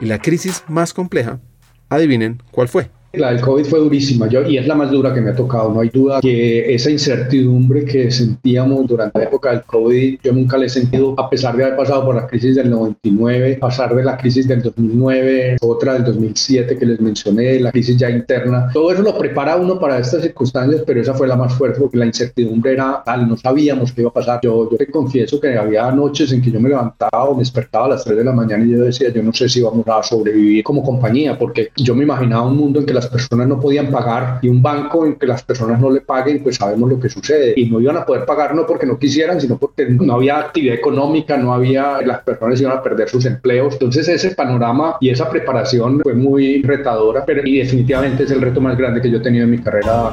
Y 0.00 0.06
la 0.06 0.18
crisis 0.18 0.64
más 0.66 0.94
compleja, 0.94 1.40
adivinen 1.88 2.42
cuál 2.50 2.68
fue. 2.68 2.90
La 3.12 3.32
del 3.32 3.40
COVID 3.40 3.64
fue 3.64 3.80
durísima 3.80 4.28
yo, 4.28 4.46
y 4.48 4.56
es 4.56 4.68
la 4.68 4.76
más 4.76 4.90
dura 4.92 5.12
que 5.12 5.20
me 5.20 5.30
ha 5.30 5.34
tocado. 5.34 5.72
No 5.72 5.80
hay 5.80 5.88
duda 5.88 6.20
que 6.20 6.72
esa 6.72 6.90
incertidumbre 6.90 7.84
que 7.84 8.08
sentíamos 8.10 8.86
durante 8.86 9.18
la 9.18 9.24
época 9.24 9.50
del 9.50 9.62
COVID, 9.62 10.20
yo 10.22 10.32
nunca 10.32 10.56
la 10.56 10.66
he 10.66 10.68
sentido, 10.68 11.14
a 11.18 11.28
pesar 11.28 11.56
de 11.56 11.64
haber 11.64 11.76
pasado 11.76 12.04
por 12.04 12.14
la 12.14 12.28
crisis 12.28 12.54
del 12.54 12.70
99, 12.70 13.58
pasar 13.60 13.96
de 13.96 14.04
la 14.04 14.16
crisis 14.16 14.46
del 14.46 14.62
2009, 14.62 15.56
otra 15.60 15.94
del 15.94 16.04
2007 16.04 16.78
que 16.78 16.86
les 16.86 17.00
mencioné, 17.00 17.58
la 17.58 17.72
crisis 17.72 17.96
ya 17.96 18.08
interna. 18.10 18.68
Todo 18.72 18.92
eso 18.92 19.02
lo 19.02 19.18
prepara 19.18 19.56
uno 19.56 19.80
para 19.80 19.98
estas 19.98 20.22
circunstancias, 20.22 20.82
pero 20.86 21.00
esa 21.00 21.12
fue 21.12 21.26
la 21.26 21.34
más 21.34 21.52
fuerte 21.54 21.80
porque 21.80 21.96
la 21.96 22.06
incertidumbre 22.06 22.74
era 22.74 23.02
tal, 23.04 23.28
no 23.28 23.36
sabíamos 23.36 23.92
qué 23.92 24.02
iba 24.02 24.10
a 24.10 24.14
pasar. 24.14 24.38
Yo, 24.40 24.70
yo 24.70 24.76
te 24.76 24.86
confieso 24.86 25.40
que 25.40 25.58
había 25.58 25.90
noches 25.90 26.32
en 26.32 26.40
que 26.40 26.52
yo 26.52 26.60
me 26.60 26.68
levantaba 26.68 27.24
o 27.24 27.34
me 27.34 27.40
despertaba 27.40 27.86
a 27.86 27.88
las 27.88 28.04
3 28.04 28.18
de 28.18 28.24
la 28.24 28.32
mañana 28.32 28.64
y 28.64 28.70
yo 28.70 28.82
decía, 28.82 29.12
yo 29.12 29.20
no 29.20 29.32
sé 29.32 29.48
si 29.48 29.60
vamos 29.60 29.84
a 29.88 30.00
sobrevivir 30.04 30.62
como 30.62 30.84
compañía, 30.84 31.36
porque 31.36 31.70
yo 31.76 31.96
me 31.96 32.04
imaginaba 32.04 32.46
un 32.46 32.56
mundo 32.56 32.78
en 32.78 32.86
que 32.86 32.94
la 32.94 32.99
las 33.00 33.08
personas 33.08 33.48
no 33.48 33.58
podían 33.58 33.90
pagar 33.90 34.38
y 34.42 34.48
un 34.48 34.62
banco 34.62 35.06
en 35.06 35.16
que 35.16 35.26
las 35.26 35.42
personas 35.42 35.80
no 35.80 35.90
le 35.90 36.00
paguen, 36.02 36.42
pues 36.42 36.56
sabemos 36.56 36.90
lo 36.90 37.00
que 37.00 37.08
sucede. 37.08 37.54
Y 37.56 37.70
no 37.70 37.80
iban 37.80 37.96
a 37.96 38.04
poder 38.04 38.24
pagar 38.26 38.54
no 38.54 38.66
porque 38.66 38.86
no 38.86 38.98
quisieran, 38.98 39.40
sino 39.40 39.58
porque 39.58 39.86
no 39.86 40.14
había 40.14 40.38
actividad 40.38 40.74
económica, 40.74 41.36
no 41.36 41.54
había, 41.54 42.00
las 42.02 42.22
personas 42.22 42.60
iban 42.60 42.76
a 42.76 42.82
perder 42.82 43.08
sus 43.08 43.24
empleos. 43.24 43.74
Entonces 43.74 44.08
ese 44.08 44.34
panorama 44.34 44.96
y 45.00 45.08
esa 45.08 45.30
preparación 45.30 46.00
fue 46.00 46.14
muy 46.14 46.62
retadora, 46.62 47.24
pero 47.24 47.46
y 47.46 47.58
definitivamente 47.58 48.24
es 48.24 48.30
el 48.30 48.40
reto 48.40 48.60
más 48.60 48.76
grande 48.76 49.00
que 49.00 49.10
yo 49.10 49.18
he 49.18 49.22
tenido 49.22 49.44
en 49.44 49.50
mi 49.50 49.58
carrera. 49.58 50.10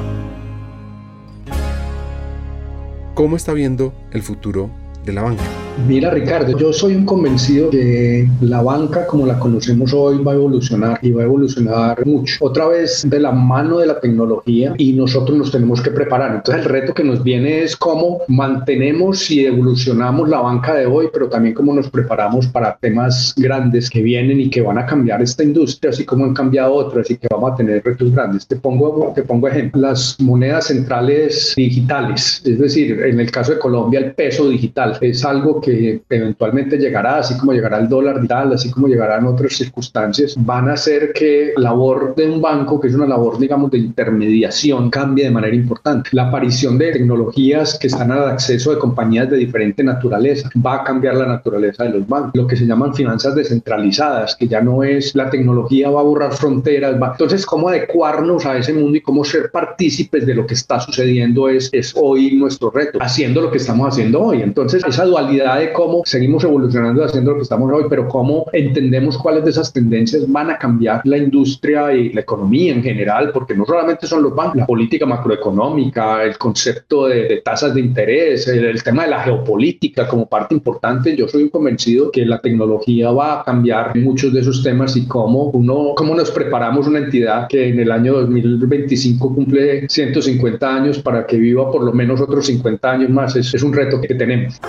¿Cómo 3.14 3.36
está 3.36 3.52
viendo 3.52 3.92
el 4.12 4.22
futuro 4.22 4.70
de 5.04 5.12
la 5.12 5.22
banca? 5.22 5.42
Mira 5.86 6.10
Ricardo, 6.10 6.56
yo 6.58 6.72
soy 6.72 6.94
un 6.94 7.04
convencido 7.04 7.70
que 7.70 8.28
la 8.40 8.62
banca 8.62 9.06
como 9.06 9.26
la 9.26 9.38
conocemos 9.38 9.92
hoy 9.94 10.22
va 10.22 10.32
a 10.32 10.34
evolucionar 10.34 10.98
y 11.02 11.12
va 11.12 11.22
a 11.22 11.26
evolucionar 11.26 12.04
mucho. 12.06 12.36
Otra 12.40 12.66
vez 12.66 13.08
de 13.08 13.20
la 13.20 13.32
mano 13.32 13.78
de 13.78 13.86
la 13.86 14.00
tecnología 14.00 14.74
y 14.76 14.92
nosotros 14.92 15.38
nos 15.38 15.50
tenemos 15.50 15.80
que 15.80 15.90
preparar. 15.90 16.36
Entonces 16.36 16.64
el 16.64 16.70
reto 16.70 16.92
que 16.92 17.04
nos 17.04 17.22
viene 17.22 17.62
es 17.62 17.76
cómo 17.76 18.20
mantenemos 18.28 19.30
y 19.30 19.46
evolucionamos 19.46 20.28
la 20.28 20.40
banca 20.40 20.74
de 20.74 20.86
hoy, 20.86 21.08
pero 21.12 21.28
también 21.28 21.54
cómo 21.54 21.72
nos 21.72 21.88
preparamos 21.88 22.46
para 22.48 22.76
temas 22.76 23.34
grandes 23.36 23.88
que 23.88 24.02
vienen 24.02 24.40
y 24.40 24.50
que 24.50 24.60
van 24.60 24.78
a 24.78 24.86
cambiar 24.86 25.22
esta 25.22 25.42
industria, 25.42 25.90
así 25.90 26.04
como 26.04 26.24
han 26.24 26.34
cambiado 26.34 26.74
otras 26.74 27.10
y 27.10 27.16
que 27.16 27.28
vamos 27.30 27.52
a 27.52 27.56
tener 27.56 27.82
retos 27.84 28.12
grandes. 28.12 28.46
Te 28.46 28.56
pongo, 28.56 29.12
te 29.14 29.22
pongo 29.22 29.48
ejemplo, 29.48 29.80
las 29.82 30.20
monedas 30.20 30.66
centrales 30.66 31.54
digitales, 31.56 32.42
es 32.44 32.58
decir, 32.58 33.00
en 33.00 33.20
el 33.20 33.30
caso 33.30 33.52
de 33.52 33.58
Colombia 33.58 34.00
el 34.00 34.12
peso 34.12 34.48
digital 34.48 34.98
es 35.00 35.24
algo 35.24 35.60
que 35.60 35.67
que 35.68 36.00
eventualmente 36.10 36.78
llegará, 36.78 37.18
así 37.18 37.36
como 37.38 37.52
llegará 37.52 37.78
el 37.78 37.88
dólar 37.88 38.16
digital, 38.16 38.52
así 38.52 38.70
como 38.70 38.88
llegarán 38.88 39.26
otras 39.26 39.52
circunstancias, 39.54 40.34
van 40.38 40.68
a 40.68 40.72
hacer 40.72 41.12
que 41.12 41.52
la 41.56 41.68
labor 41.68 42.14
de 42.16 42.26
un 42.30 42.40
banco, 42.40 42.80
que 42.80 42.88
es 42.88 42.94
una 42.94 43.06
labor, 43.06 43.38
digamos, 43.38 43.70
de 43.70 43.78
intermediación, 43.78 44.88
cambie 44.88 45.24
de 45.24 45.30
manera 45.30 45.54
importante. 45.54 46.08
La 46.12 46.28
aparición 46.28 46.78
de 46.78 46.92
tecnologías 46.92 47.78
que 47.78 47.88
están 47.88 48.10
al 48.10 48.30
acceso 48.30 48.72
de 48.72 48.78
compañías 48.78 49.28
de 49.28 49.36
diferente 49.36 49.84
naturaleza 49.84 50.48
va 50.64 50.76
a 50.76 50.84
cambiar 50.84 51.16
la 51.16 51.26
naturaleza 51.26 51.84
de 51.84 51.90
los 51.90 52.08
bancos. 52.08 52.32
Lo 52.34 52.46
que 52.46 52.56
se 52.56 52.66
llaman 52.66 52.94
finanzas 52.94 53.34
descentralizadas, 53.34 54.34
que 54.34 54.48
ya 54.48 54.62
no 54.62 54.82
es 54.82 55.14
la 55.14 55.28
tecnología 55.28 55.90
va 55.90 56.00
a 56.00 56.04
borrar 56.04 56.32
fronteras. 56.32 57.00
Va... 57.00 57.12
Entonces, 57.12 57.44
cómo 57.44 57.68
adecuarnos 57.68 58.46
a 58.46 58.56
ese 58.56 58.72
mundo 58.72 58.96
y 58.96 59.02
cómo 59.02 59.24
ser 59.24 59.50
partícipes 59.50 60.24
de 60.26 60.34
lo 60.34 60.46
que 60.46 60.54
está 60.54 60.80
sucediendo 60.80 61.48
es, 61.50 61.68
es 61.72 61.94
hoy 61.94 62.32
nuestro 62.32 62.70
reto, 62.70 62.98
haciendo 63.02 63.42
lo 63.42 63.50
que 63.50 63.58
estamos 63.58 63.88
haciendo 63.88 64.22
hoy. 64.22 64.40
Entonces, 64.40 64.82
esa 64.86 65.04
dualidad 65.04 65.47
de 65.56 65.72
cómo 65.72 66.02
seguimos 66.04 66.44
evolucionando 66.44 67.04
haciendo 67.04 67.32
lo 67.32 67.36
que 67.38 67.42
estamos 67.42 67.72
hoy, 67.72 67.84
pero 67.88 68.08
cómo 68.08 68.46
entendemos 68.52 69.18
cuáles 69.18 69.44
de 69.44 69.50
esas 69.50 69.72
tendencias 69.72 70.30
van 70.30 70.50
a 70.50 70.58
cambiar 70.58 71.00
la 71.04 71.16
industria 71.16 71.92
y 71.92 72.12
la 72.12 72.20
economía 72.20 72.72
en 72.72 72.82
general, 72.82 73.30
porque 73.32 73.54
no 73.54 73.64
solamente 73.64 74.06
son 74.06 74.22
los 74.22 74.34
bancos, 74.34 74.56
la 74.56 74.66
política 74.66 75.06
macroeconómica, 75.06 76.24
el 76.24 76.36
concepto 76.38 77.06
de, 77.06 77.40
tasas 77.44 77.74
de 77.74 77.80
interés, 77.80 78.48
el, 78.48 78.82
tema 78.82 79.04
de 79.04 79.10
la 79.10 79.20
geopolítica 79.20 80.06
como 80.06 80.26
parte 80.26 80.54
importante. 80.54 81.16
Yo 81.16 81.28
soy 81.28 81.50
convencido 81.50 82.10
que 82.10 82.24
la 82.24 82.40
tecnología 82.40 83.10
va 83.10 83.40
a 83.40 83.44
cambiar 83.44 83.96
muchos 83.96 84.32
de 84.32 84.40
esos 84.40 84.62
temas 84.62 84.96
y 84.96 85.06
cómo 85.06 85.44
uno, 85.50 85.92
cómo 85.96 86.14
nos 86.14 86.30
preparamos 86.30 86.86
una 86.86 86.98
entidad 86.98 87.48
que 87.48 87.68
en 87.68 87.80
el 87.80 87.90
año 87.90 88.14
2025 88.14 89.34
cumple 89.34 89.88
150 89.88 90.74
años 90.74 90.98
para 90.98 91.26
que 91.26 91.36
viva 91.36 91.70
por 91.70 91.84
lo 91.84 91.92
menos 91.92 92.20
otros 92.20 92.46
50 92.46 92.90
años 92.90 93.10
más. 93.10 93.36
es, 93.36 93.54
es 93.54 93.62
un 93.62 93.72
reto 93.72 94.00
que 94.00 94.14
tenemos. 94.14 94.60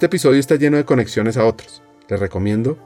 Este 0.00 0.06
episodio 0.06 0.40
está 0.40 0.56
lleno 0.56 0.78
de 0.78 0.86
conexiones 0.86 1.36
a 1.36 1.44
otros. 1.44 1.82
Les 2.08 2.18
recomiendo 2.18 2.78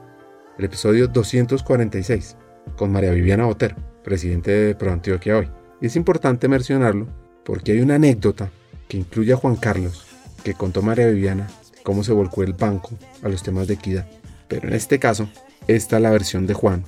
el 0.57 0.65
episodio 0.65 1.07
246 1.07 2.35
con 2.75 2.91
María 2.91 3.11
Viviana 3.11 3.45
Botero, 3.45 3.77
presidente 4.03 4.51
de 4.51 4.75
ProAntioquia 4.75 5.37
hoy. 5.37 5.49
Y 5.79 5.85
es 5.85 5.95
importante 5.95 6.49
mencionarlo 6.49 7.07
porque 7.45 7.71
hay 7.71 7.79
una 7.79 7.95
anécdota 7.95 8.51
que 8.89 8.97
incluye 8.97 9.31
a 9.31 9.37
Juan 9.37 9.55
Carlos, 9.55 10.05
que 10.43 10.55
contó 10.55 10.81
María 10.81 11.07
Viviana 11.07 11.47
cómo 11.83 12.03
se 12.03 12.11
volcó 12.11 12.43
el 12.43 12.51
banco 12.51 12.89
a 13.23 13.29
los 13.29 13.43
temas 13.43 13.69
de 13.69 13.75
equidad. 13.75 14.09
Pero 14.49 14.67
en 14.67 14.73
este 14.73 14.99
caso, 14.99 15.29
esta 15.69 15.95
es 15.95 16.01
la 16.01 16.11
versión 16.11 16.47
de 16.47 16.53
Juan 16.53 16.83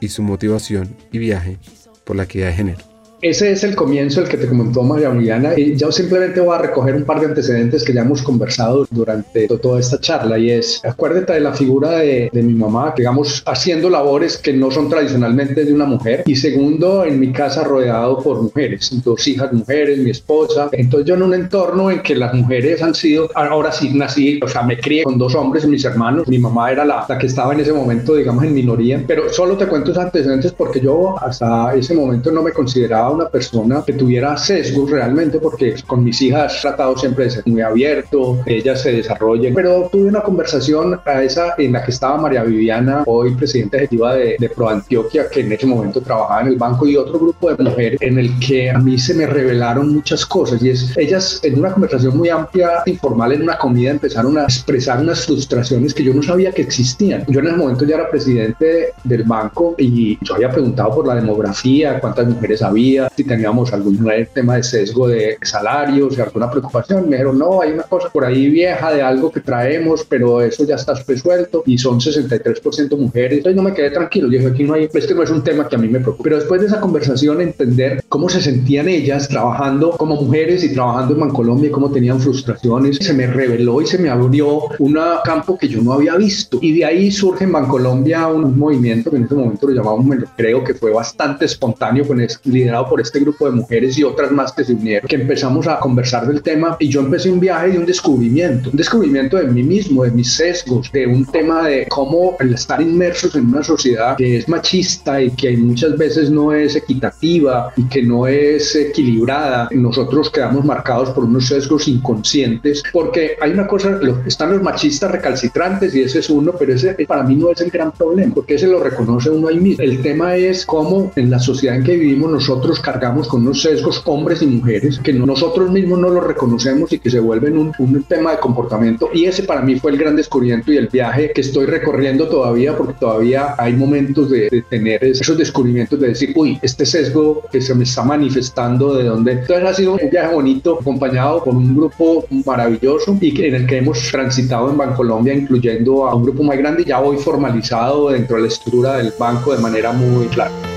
y 0.00 0.08
su 0.08 0.24
motivación 0.24 0.96
y 1.12 1.18
viaje 1.18 1.60
por 2.02 2.16
la 2.16 2.24
equidad 2.24 2.48
de 2.48 2.54
género. 2.54 2.91
Ese 3.22 3.52
es 3.52 3.62
el 3.62 3.76
comienzo, 3.76 4.20
el 4.20 4.28
que 4.28 4.36
te 4.36 4.48
comentó 4.48 4.82
María 4.82 5.08
Juliana. 5.08 5.56
Y 5.56 5.76
yo 5.76 5.92
simplemente 5.92 6.40
voy 6.40 6.56
a 6.56 6.58
recoger 6.58 6.96
un 6.96 7.04
par 7.04 7.20
de 7.20 7.26
antecedentes 7.26 7.84
que 7.84 7.92
ya 7.92 8.00
hemos 8.00 8.20
conversado 8.20 8.84
durante 8.90 9.46
toda 9.46 9.78
esta 9.78 10.00
charla. 10.00 10.40
Y 10.40 10.50
es, 10.50 10.84
acuérdate 10.84 11.34
de 11.34 11.40
la 11.40 11.52
figura 11.52 12.00
de, 12.00 12.30
de, 12.32 12.42
mi 12.42 12.52
mamá, 12.52 12.92
digamos, 12.96 13.44
haciendo 13.46 13.88
labores 13.88 14.36
que 14.36 14.52
no 14.52 14.72
son 14.72 14.88
tradicionalmente 14.88 15.64
de 15.64 15.72
una 15.72 15.84
mujer. 15.84 16.24
Y 16.26 16.34
segundo, 16.34 17.04
en 17.04 17.20
mi 17.20 17.30
casa 17.30 17.62
rodeado 17.62 18.20
por 18.20 18.42
mujeres, 18.42 18.90
dos 19.04 19.24
hijas 19.28 19.52
mujeres, 19.52 19.98
mi 19.98 20.10
esposa. 20.10 20.68
Entonces 20.72 21.06
yo 21.06 21.14
en 21.14 21.22
un 21.22 21.34
entorno 21.34 21.92
en 21.92 22.02
que 22.02 22.16
las 22.16 22.34
mujeres 22.34 22.82
han 22.82 22.92
sido, 22.92 23.30
ahora 23.36 23.70
sí 23.70 23.90
nací, 23.94 24.40
o 24.42 24.48
sea, 24.48 24.64
me 24.64 24.76
crié 24.76 25.04
con 25.04 25.16
dos 25.16 25.36
hombres, 25.36 25.64
mis 25.64 25.84
hermanos. 25.84 26.26
Mi 26.26 26.38
mamá 26.40 26.72
era 26.72 26.84
la, 26.84 27.06
la 27.08 27.18
que 27.18 27.28
estaba 27.28 27.52
en 27.52 27.60
ese 27.60 27.72
momento, 27.72 28.16
digamos, 28.16 28.42
en 28.42 28.52
minoría. 28.52 29.00
Pero 29.06 29.32
solo 29.32 29.56
te 29.56 29.68
cuento 29.68 29.92
esos 29.92 30.02
antecedentes 30.02 30.50
porque 30.50 30.80
yo 30.80 31.16
hasta 31.22 31.72
ese 31.76 31.94
momento 31.94 32.32
no 32.32 32.42
me 32.42 32.50
consideraba 32.50 33.11
una 33.12 33.28
persona 33.28 33.82
que 33.86 33.92
tuviera 33.92 34.36
sesgos 34.36 34.90
realmente, 34.90 35.38
porque 35.38 35.74
con 35.86 36.04
mis 36.04 36.20
hijas 36.22 36.58
he 36.58 36.60
tratado 36.62 36.96
siempre 36.96 37.24
de 37.24 37.30
ser 37.30 37.42
muy 37.46 37.60
abierto, 37.60 38.38
que 38.44 38.56
ellas 38.56 38.82
se 38.82 38.92
desarrollen, 38.92 39.54
pero 39.54 39.88
tuve 39.90 40.08
una 40.08 40.22
conversación 40.22 41.00
a 41.04 41.22
esa 41.22 41.54
en 41.58 41.72
la 41.72 41.84
que 41.84 41.90
estaba 41.90 42.16
María 42.16 42.42
Viviana, 42.44 43.02
hoy 43.06 43.34
presidenta 43.34 43.76
ejecutiva 43.76 44.14
de, 44.14 44.36
de 44.38 44.48
Pro 44.48 44.68
Antioquia, 44.68 45.28
que 45.28 45.40
en 45.40 45.52
ese 45.52 45.66
momento 45.66 46.00
trabajaba 46.00 46.42
en 46.42 46.48
el 46.48 46.56
banco, 46.56 46.86
y 46.86 46.96
otro 46.96 47.18
grupo 47.18 47.54
de 47.54 47.62
mujeres 47.62 48.00
en 48.02 48.18
el 48.18 48.38
que 48.38 48.70
a 48.70 48.78
mí 48.78 48.98
se 48.98 49.14
me 49.14 49.26
revelaron 49.26 49.94
muchas 49.94 50.26
cosas, 50.26 50.62
y 50.62 50.70
es, 50.70 50.96
ellas 50.96 51.40
en 51.42 51.58
una 51.58 51.72
conversación 51.72 52.16
muy 52.16 52.28
amplia, 52.28 52.82
informal, 52.86 53.32
en 53.32 53.42
una 53.42 53.58
comida, 53.58 53.90
empezaron 53.90 54.38
a 54.38 54.44
expresar 54.44 55.00
unas 55.00 55.26
frustraciones 55.26 55.94
que 55.94 56.04
yo 56.04 56.14
no 56.14 56.22
sabía 56.22 56.52
que 56.52 56.62
existían. 56.62 57.24
Yo 57.28 57.40
en 57.40 57.46
ese 57.48 57.56
momento 57.56 57.84
ya 57.84 57.96
era 57.96 58.10
presidente 58.10 58.92
del 59.04 59.24
banco 59.24 59.74
y 59.78 60.18
yo 60.22 60.34
había 60.34 60.50
preguntado 60.50 60.94
por 60.94 61.06
la 61.06 61.14
demografía, 61.14 62.00
cuántas 62.00 62.26
mujeres 62.26 62.62
había, 62.62 63.01
si 63.14 63.24
teníamos 63.24 63.72
algún 63.72 63.98
tema 64.32 64.56
de 64.56 64.62
sesgo 64.62 65.08
de 65.08 65.38
salarios, 65.42 66.18
alguna 66.18 66.50
preocupación. 66.50 67.08
Me 67.08 67.16
dijeron, 67.16 67.38
no, 67.38 67.62
hay 67.62 67.72
una 67.72 67.84
cosa 67.84 68.08
por 68.10 68.24
ahí 68.24 68.48
vieja 68.48 68.92
de 68.92 69.02
algo 69.02 69.30
que 69.30 69.40
traemos, 69.40 70.04
pero 70.08 70.42
eso 70.42 70.64
ya 70.64 70.76
está 70.76 70.94
resuelto 70.94 71.62
y 71.66 71.78
son 71.78 72.00
63% 72.00 72.96
mujeres. 72.96 73.38
Entonces 73.38 73.56
no 73.56 73.62
me 73.62 73.74
quedé 73.74 73.90
tranquilo. 73.90 74.28
Dije, 74.28 74.46
aquí 74.46 74.64
no 74.64 74.74
hay, 74.74 74.88
este 74.92 75.14
no 75.14 75.22
es 75.22 75.30
un 75.30 75.42
tema 75.42 75.68
que 75.68 75.76
a 75.76 75.78
mí 75.78 75.88
me 75.88 76.00
preocupa. 76.00 76.24
Pero 76.24 76.36
después 76.36 76.60
de 76.60 76.66
esa 76.68 76.80
conversación, 76.80 77.40
entender 77.40 78.04
cómo 78.08 78.28
se 78.28 78.40
sentían 78.40 78.88
ellas 78.88 79.28
trabajando 79.28 79.90
como 79.92 80.16
mujeres 80.16 80.64
y 80.64 80.72
trabajando 80.72 81.14
en 81.14 81.20
Bancolombia, 81.20 81.72
cómo 81.72 81.90
tenían 81.90 82.20
frustraciones, 82.20 82.98
se 82.98 83.12
me 83.12 83.26
reveló 83.26 83.80
y 83.80 83.86
se 83.86 83.98
me 83.98 84.08
abrió 84.08 84.62
un 84.78 84.98
campo 85.24 85.58
que 85.58 85.68
yo 85.68 85.82
no 85.82 85.92
había 85.92 86.16
visto. 86.16 86.58
Y 86.60 86.78
de 86.78 86.84
ahí 86.84 87.10
surge 87.10 87.44
en 87.44 87.52
Bancolombia 87.52 88.26
un 88.28 88.58
movimiento 88.58 89.10
que 89.10 89.16
en 89.16 89.24
ese 89.24 89.34
momento 89.34 89.68
lo 89.68 89.74
llamamos, 89.74 90.16
creo 90.36 90.62
que 90.62 90.74
fue 90.74 90.92
bastante 90.92 91.46
espontáneo, 91.46 92.06
con 92.06 92.22
liderado 92.44 92.81
por 92.88 93.00
este 93.00 93.20
grupo 93.20 93.46
de 93.46 93.52
mujeres 93.52 93.98
y 93.98 94.04
otras 94.04 94.30
más 94.30 94.52
que 94.52 94.64
se 94.64 94.72
unieron, 94.72 95.08
que 95.08 95.16
empezamos 95.16 95.66
a 95.66 95.78
conversar 95.78 96.26
del 96.26 96.42
tema 96.42 96.76
y 96.78 96.88
yo 96.88 97.00
empecé 97.00 97.30
un 97.30 97.40
viaje 97.40 97.70
de 97.70 97.78
un 97.78 97.86
descubrimiento, 97.86 98.70
un 98.70 98.76
descubrimiento 98.76 99.36
de 99.36 99.44
mí 99.44 99.62
mismo, 99.62 100.04
de 100.04 100.10
mis 100.10 100.34
sesgos, 100.34 100.90
de 100.92 101.06
un 101.06 101.24
tema 101.26 101.66
de 101.68 101.86
cómo 101.88 102.36
el 102.40 102.54
estar 102.54 102.80
inmersos 102.80 103.34
en 103.34 103.46
una 103.46 103.62
sociedad 103.62 104.16
que 104.16 104.38
es 104.38 104.48
machista 104.48 105.22
y 105.22 105.30
que 105.30 105.56
muchas 105.56 105.96
veces 105.96 106.30
no 106.30 106.52
es 106.52 106.76
equitativa 106.76 107.72
y 107.76 107.84
que 107.84 108.02
no 108.02 108.26
es 108.26 108.74
equilibrada, 108.74 109.68
nosotros 109.72 110.30
quedamos 110.30 110.64
marcados 110.64 111.10
por 111.10 111.24
unos 111.24 111.46
sesgos 111.46 111.88
inconscientes, 111.88 112.82
porque 112.92 113.36
hay 113.40 113.52
una 113.52 113.66
cosa, 113.66 113.98
están 114.26 114.52
los 114.52 114.62
machistas 114.62 115.10
recalcitrantes 115.10 115.94
y 115.94 116.02
ese 116.02 116.20
es 116.20 116.30
uno, 116.30 116.52
pero 116.58 116.74
ese 116.74 116.94
para 117.06 117.22
mí 117.22 117.36
no 117.36 117.50
es 117.50 117.60
el 117.60 117.70
gran 117.70 117.92
problema, 117.92 118.34
porque 118.34 118.54
ese 118.54 118.66
lo 118.66 118.82
reconoce 118.82 119.30
uno 119.30 119.48
ahí 119.48 119.58
mismo. 119.58 119.82
El 119.84 120.02
tema 120.02 120.36
es 120.36 120.64
cómo 120.66 121.12
en 121.16 121.30
la 121.30 121.38
sociedad 121.38 121.76
en 121.76 121.84
que 121.84 121.96
vivimos 121.96 122.30
nosotros 122.30 122.71
cargamos 122.80 123.28
con 123.28 123.42
unos 123.42 123.62
sesgos 123.62 124.02
hombres 124.04 124.42
y 124.42 124.46
mujeres 124.46 124.98
que 124.98 125.12
nosotros 125.12 125.70
mismos 125.70 125.98
no 125.98 126.08
los 126.08 126.24
reconocemos 126.24 126.92
y 126.92 126.98
que 126.98 127.10
se 127.10 127.20
vuelven 127.20 127.58
un, 127.58 127.72
un 127.78 128.02
tema 128.04 128.32
de 128.32 128.38
comportamiento. 128.38 129.10
Y 129.12 129.24
ese 129.24 129.42
para 129.42 129.62
mí 129.62 129.78
fue 129.78 129.92
el 129.92 129.98
gran 129.98 130.16
descubrimiento 130.16 130.72
y 130.72 130.76
el 130.76 130.88
viaje 130.88 131.32
que 131.34 131.40
estoy 131.40 131.66
recorriendo 131.66 132.28
todavía 132.28 132.76
porque 132.76 132.94
todavía 132.94 133.54
hay 133.58 133.74
momentos 133.74 134.30
de, 134.30 134.48
de 134.50 134.62
tener 134.62 135.04
esos 135.04 135.36
descubrimientos 135.36 135.98
de 136.00 136.08
decir, 136.08 136.32
uy, 136.34 136.58
este 136.62 136.86
sesgo 136.86 137.42
que 137.50 137.60
se 137.60 137.74
me 137.74 137.84
está 137.84 138.02
manifestando, 138.02 138.94
¿de 138.94 139.04
dónde? 139.04 139.32
Entonces 139.32 139.64
ha 139.68 139.74
sido 139.74 139.92
un 139.94 140.10
viaje 140.10 140.34
bonito 140.34 140.78
acompañado 140.80 141.44
por 141.44 141.54
un 141.54 141.76
grupo 141.76 142.24
maravilloso 142.44 143.16
y 143.20 143.44
en 143.44 143.54
el 143.54 143.66
que 143.66 143.78
hemos 143.78 144.10
transitado 144.10 144.70
en 144.70 144.76
Bancolombia, 144.76 145.34
incluyendo 145.34 146.06
a 146.06 146.14
un 146.14 146.24
grupo 146.24 146.42
más 146.42 146.58
grande, 146.58 146.84
ya 146.84 147.00
hoy 147.00 147.16
formalizado 147.16 148.10
dentro 148.10 148.36
de 148.36 148.42
la 148.42 148.48
estructura 148.48 148.96
del 148.96 149.12
banco 149.18 149.54
de 149.54 149.62
manera 149.62 149.92
muy 149.92 150.26
clara. 150.26 150.71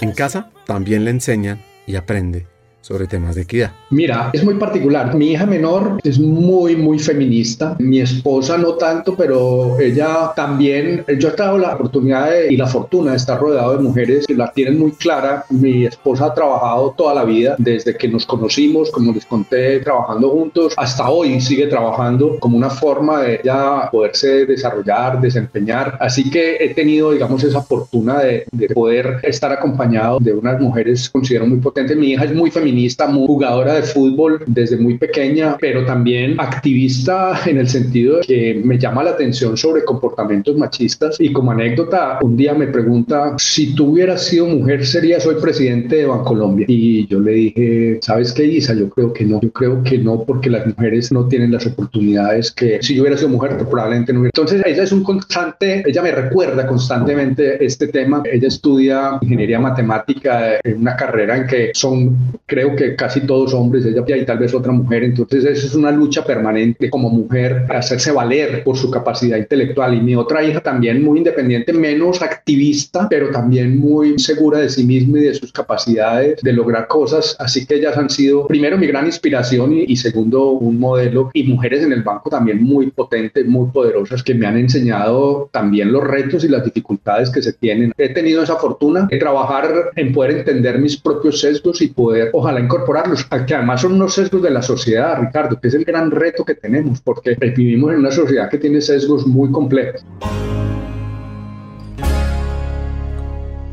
En 0.00 0.12
casa 0.12 0.50
también 0.64 1.04
le 1.04 1.10
enseñan 1.10 1.60
y 1.86 1.96
aprende 1.96 2.46
sobre 2.84 3.06
temas 3.06 3.34
de 3.34 3.42
equidad? 3.42 3.72
Mira, 3.88 4.28
es 4.34 4.44
muy 4.44 4.54
particular. 4.56 5.14
Mi 5.14 5.32
hija 5.32 5.46
menor 5.46 5.98
es 6.04 6.18
muy, 6.18 6.76
muy 6.76 6.98
feminista. 6.98 7.76
Mi 7.78 8.00
esposa 8.00 8.58
no 8.58 8.74
tanto, 8.74 9.16
pero 9.16 9.78
ella 9.80 10.32
también. 10.36 11.02
Yo 11.18 11.28
he 11.28 11.32
tenido 11.32 11.56
la 11.56 11.74
oportunidad 11.76 12.28
y 12.50 12.58
la 12.58 12.66
fortuna 12.66 13.12
de 13.12 13.16
estar 13.16 13.40
rodeado 13.40 13.78
de 13.78 13.82
mujeres 13.82 14.26
que 14.26 14.34
la 14.34 14.52
tienen 14.52 14.78
muy 14.78 14.92
clara. 14.92 15.46
Mi 15.48 15.86
esposa 15.86 16.26
ha 16.26 16.34
trabajado 16.34 16.94
toda 16.94 17.14
la 17.14 17.24
vida, 17.24 17.56
desde 17.56 17.96
que 17.96 18.06
nos 18.06 18.26
conocimos, 18.26 18.90
como 18.90 19.12
les 19.12 19.24
conté, 19.24 19.80
trabajando 19.80 20.28
juntos, 20.28 20.74
hasta 20.76 21.08
hoy 21.08 21.40
sigue 21.40 21.68
trabajando 21.68 22.38
como 22.38 22.58
una 22.58 22.68
forma 22.68 23.22
de 23.22 23.40
ella 23.42 23.88
poderse 23.90 24.44
desarrollar, 24.44 25.22
desempeñar. 25.22 25.96
Así 26.00 26.28
que 26.28 26.56
he 26.60 26.74
tenido, 26.74 27.12
digamos, 27.12 27.42
esa 27.44 27.62
fortuna 27.62 28.18
de, 28.18 28.44
de 28.52 28.68
poder 28.68 29.20
estar 29.22 29.50
acompañado 29.52 30.18
de 30.20 30.34
unas 30.34 30.60
mujeres, 30.60 31.08
considero 31.08 31.46
muy 31.46 31.60
potentes. 31.60 31.96
Mi 31.96 32.12
hija 32.12 32.24
es 32.24 32.34
muy 32.34 32.50
feminista 32.50 32.73
muy 33.08 33.26
jugadora 33.26 33.74
de 33.74 33.82
fútbol 33.82 34.42
desde 34.46 34.76
muy 34.76 34.98
pequeña, 34.98 35.56
pero 35.60 35.84
también 35.84 36.36
activista 36.38 37.40
en 37.46 37.58
el 37.58 37.68
sentido 37.68 38.18
de 38.18 38.22
que 38.26 38.62
me 38.64 38.78
llama 38.78 39.04
la 39.04 39.10
atención 39.10 39.56
sobre 39.56 39.84
comportamientos 39.84 40.56
machistas. 40.56 41.16
Y 41.20 41.32
como 41.32 41.52
anécdota, 41.52 42.18
un 42.22 42.36
día 42.36 42.54
me 42.54 42.66
pregunta, 42.66 43.34
si 43.38 43.74
tú 43.74 43.92
hubieras 43.92 44.24
sido 44.26 44.46
mujer, 44.46 44.84
¿serías 44.84 45.26
hoy 45.26 45.36
presidente 45.40 45.96
de 45.96 46.06
Bancolombia? 46.06 46.66
Y 46.68 47.06
yo 47.06 47.20
le 47.20 47.32
dije, 47.32 47.98
¿sabes 48.02 48.32
qué, 48.32 48.44
Isa? 48.44 48.74
Yo 48.74 48.88
creo 48.88 49.12
que 49.12 49.24
no. 49.24 49.40
Yo 49.40 49.50
creo 49.52 49.82
que 49.82 49.98
no, 49.98 50.24
porque 50.24 50.50
las 50.50 50.66
mujeres 50.66 51.12
no 51.12 51.26
tienen 51.28 51.52
las 51.52 51.66
oportunidades 51.66 52.50
que 52.52 52.78
si 52.82 52.94
yo 52.94 53.02
hubiera 53.02 53.16
sido 53.16 53.30
mujer, 53.30 53.56
pues 53.56 53.68
probablemente 53.68 54.12
no 54.12 54.20
hubiera. 54.20 54.32
Entonces, 54.34 54.62
ella 54.64 54.82
es 54.82 54.92
un 54.92 55.02
constante, 55.02 55.82
ella 55.86 56.02
me 56.02 56.12
recuerda 56.12 56.66
constantemente 56.66 57.64
este 57.64 57.88
tema. 57.88 58.22
Ella 58.30 58.48
estudia 58.48 59.18
ingeniería 59.20 59.60
matemática 59.60 60.58
en 60.62 60.80
una 60.80 60.96
carrera 60.96 61.36
en 61.36 61.46
que 61.46 61.70
son, 61.74 62.16
creo, 62.46 62.63
que 62.76 62.96
casi 62.96 63.20
todos 63.20 63.52
hombres, 63.54 63.84
ella 63.84 64.04
y 64.16 64.24
tal 64.24 64.38
vez 64.38 64.54
otra 64.54 64.72
mujer. 64.72 65.04
Entonces, 65.04 65.44
eso 65.44 65.66
es 65.66 65.74
una 65.74 65.90
lucha 65.90 66.24
permanente 66.24 66.90
como 66.90 67.10
mujer, 67.10 67.66
hacerse 67.68 68.12
valer 68.12 68.62
por 68.64 68.76
su 68.76 68.90
capacidad 68.90 69.36
intelectual. 69.36 69.94
Y 69.94 70.00
mi 70.00 70.14
otra 70.16 70.42
hija 70.42 70.60
también 70.60 71.02
muy 71.02 71.18
independiente, 71.18 71.72
menos 71.72 72.22
activista, 72.22 73.08
pero 73.08 73.30
también 73.30 73.78
muy 73.78 74.18
segura 74.18 74.58
de 74.58 74.68
sí 74.68 74.84
misma 74.84 75.18
y 75.18 75.22
de 75.22 75.34
sus 75.34 75.52
capacidades 75.52 76.40
de 76.42 76.52
lograr 76.52 76.88
cosas. 76.88 77.36
Así 77.38 77.66
que 77.66 77.76
ellas 77.76 77.96
han 77.96 78.10
sido, 78.10 78.46
primero, 78.46 78.78
mi 78.78 78.86
gran 78.86 79.06
inspiración 79.06 79.72
y, 79.72 79.84
y 79.84 79.96
segundo, 79.96 80.50
un 80.50 80.78
modelo. 80.78 81.30
Y 81.34 81.44
mujeres 81.44 81.82
en 81.82 81.92
el 81.92 82.02
banco 82.02 82.30
también 82.30 82.62
muy 82.62 82.90
potentes, 82.90 83.46
muy 83.46 83.70
poderosas, 83.70 84.22
que 84.22 84.34
me 84.34 84.46
han 84.46 84.56
enseñado 84.56 85.48
también 85.52 85.92
los 85.92 86.04
retos 86.04 86.44
y 86.44 86.48
las 86.48 86.64
dificultades 86.64 87.30
que 87.30 87.42
se 87.42 87.52
tienen. 87.52 87.92
He 87.96 88.10
tenido 88.10 88.42
esa 88.42 88.56
fortuna 88.56 89.06
de 89.10 89.18
trabajar 89.18 89.90
en 89.96 90.12
poder 90.12 90.38
entender 90.38 90.78
mis 90.78 90.96
propios 90.96 91.40
sesgos 91.40 91.80
y 91.82 91.88
poder, 91.88 92.30
ojalá, 92.32 92.53
incorporarlos, 92.60 93.24
que 93.24 93.54
además 93.54 93.80
son 93.80 93.94
unos 93.94 94.14
sesgos 94.14 94.42
de 94.42 94.50
la 94.50 94.62
sociedad, 94.62 95.18
Ricardo, 95.20 95.60
que 95.60 95.68
es 95.68 95.74
el 95.74 95.84
gran 95.84 96.10
reto 96.10 96.44
que 96.44 96.54
tenemos, 96.54 97.00
porque 97.00 97.34
vivimos 97.34 97.92
en 97.92 97.98
una 97.98 98.10
sociedad 98.10 98.48
que 98.50 98.58
tiene 98.58 98.80
sesgos 98.80 99.26
muy 99.26 99.50
complejos. 99.50 100.04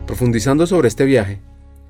Profundizando 0.06 0.68
sobre 0.68 0.88
este 0.88 1.06
viaje, 1.06 1.40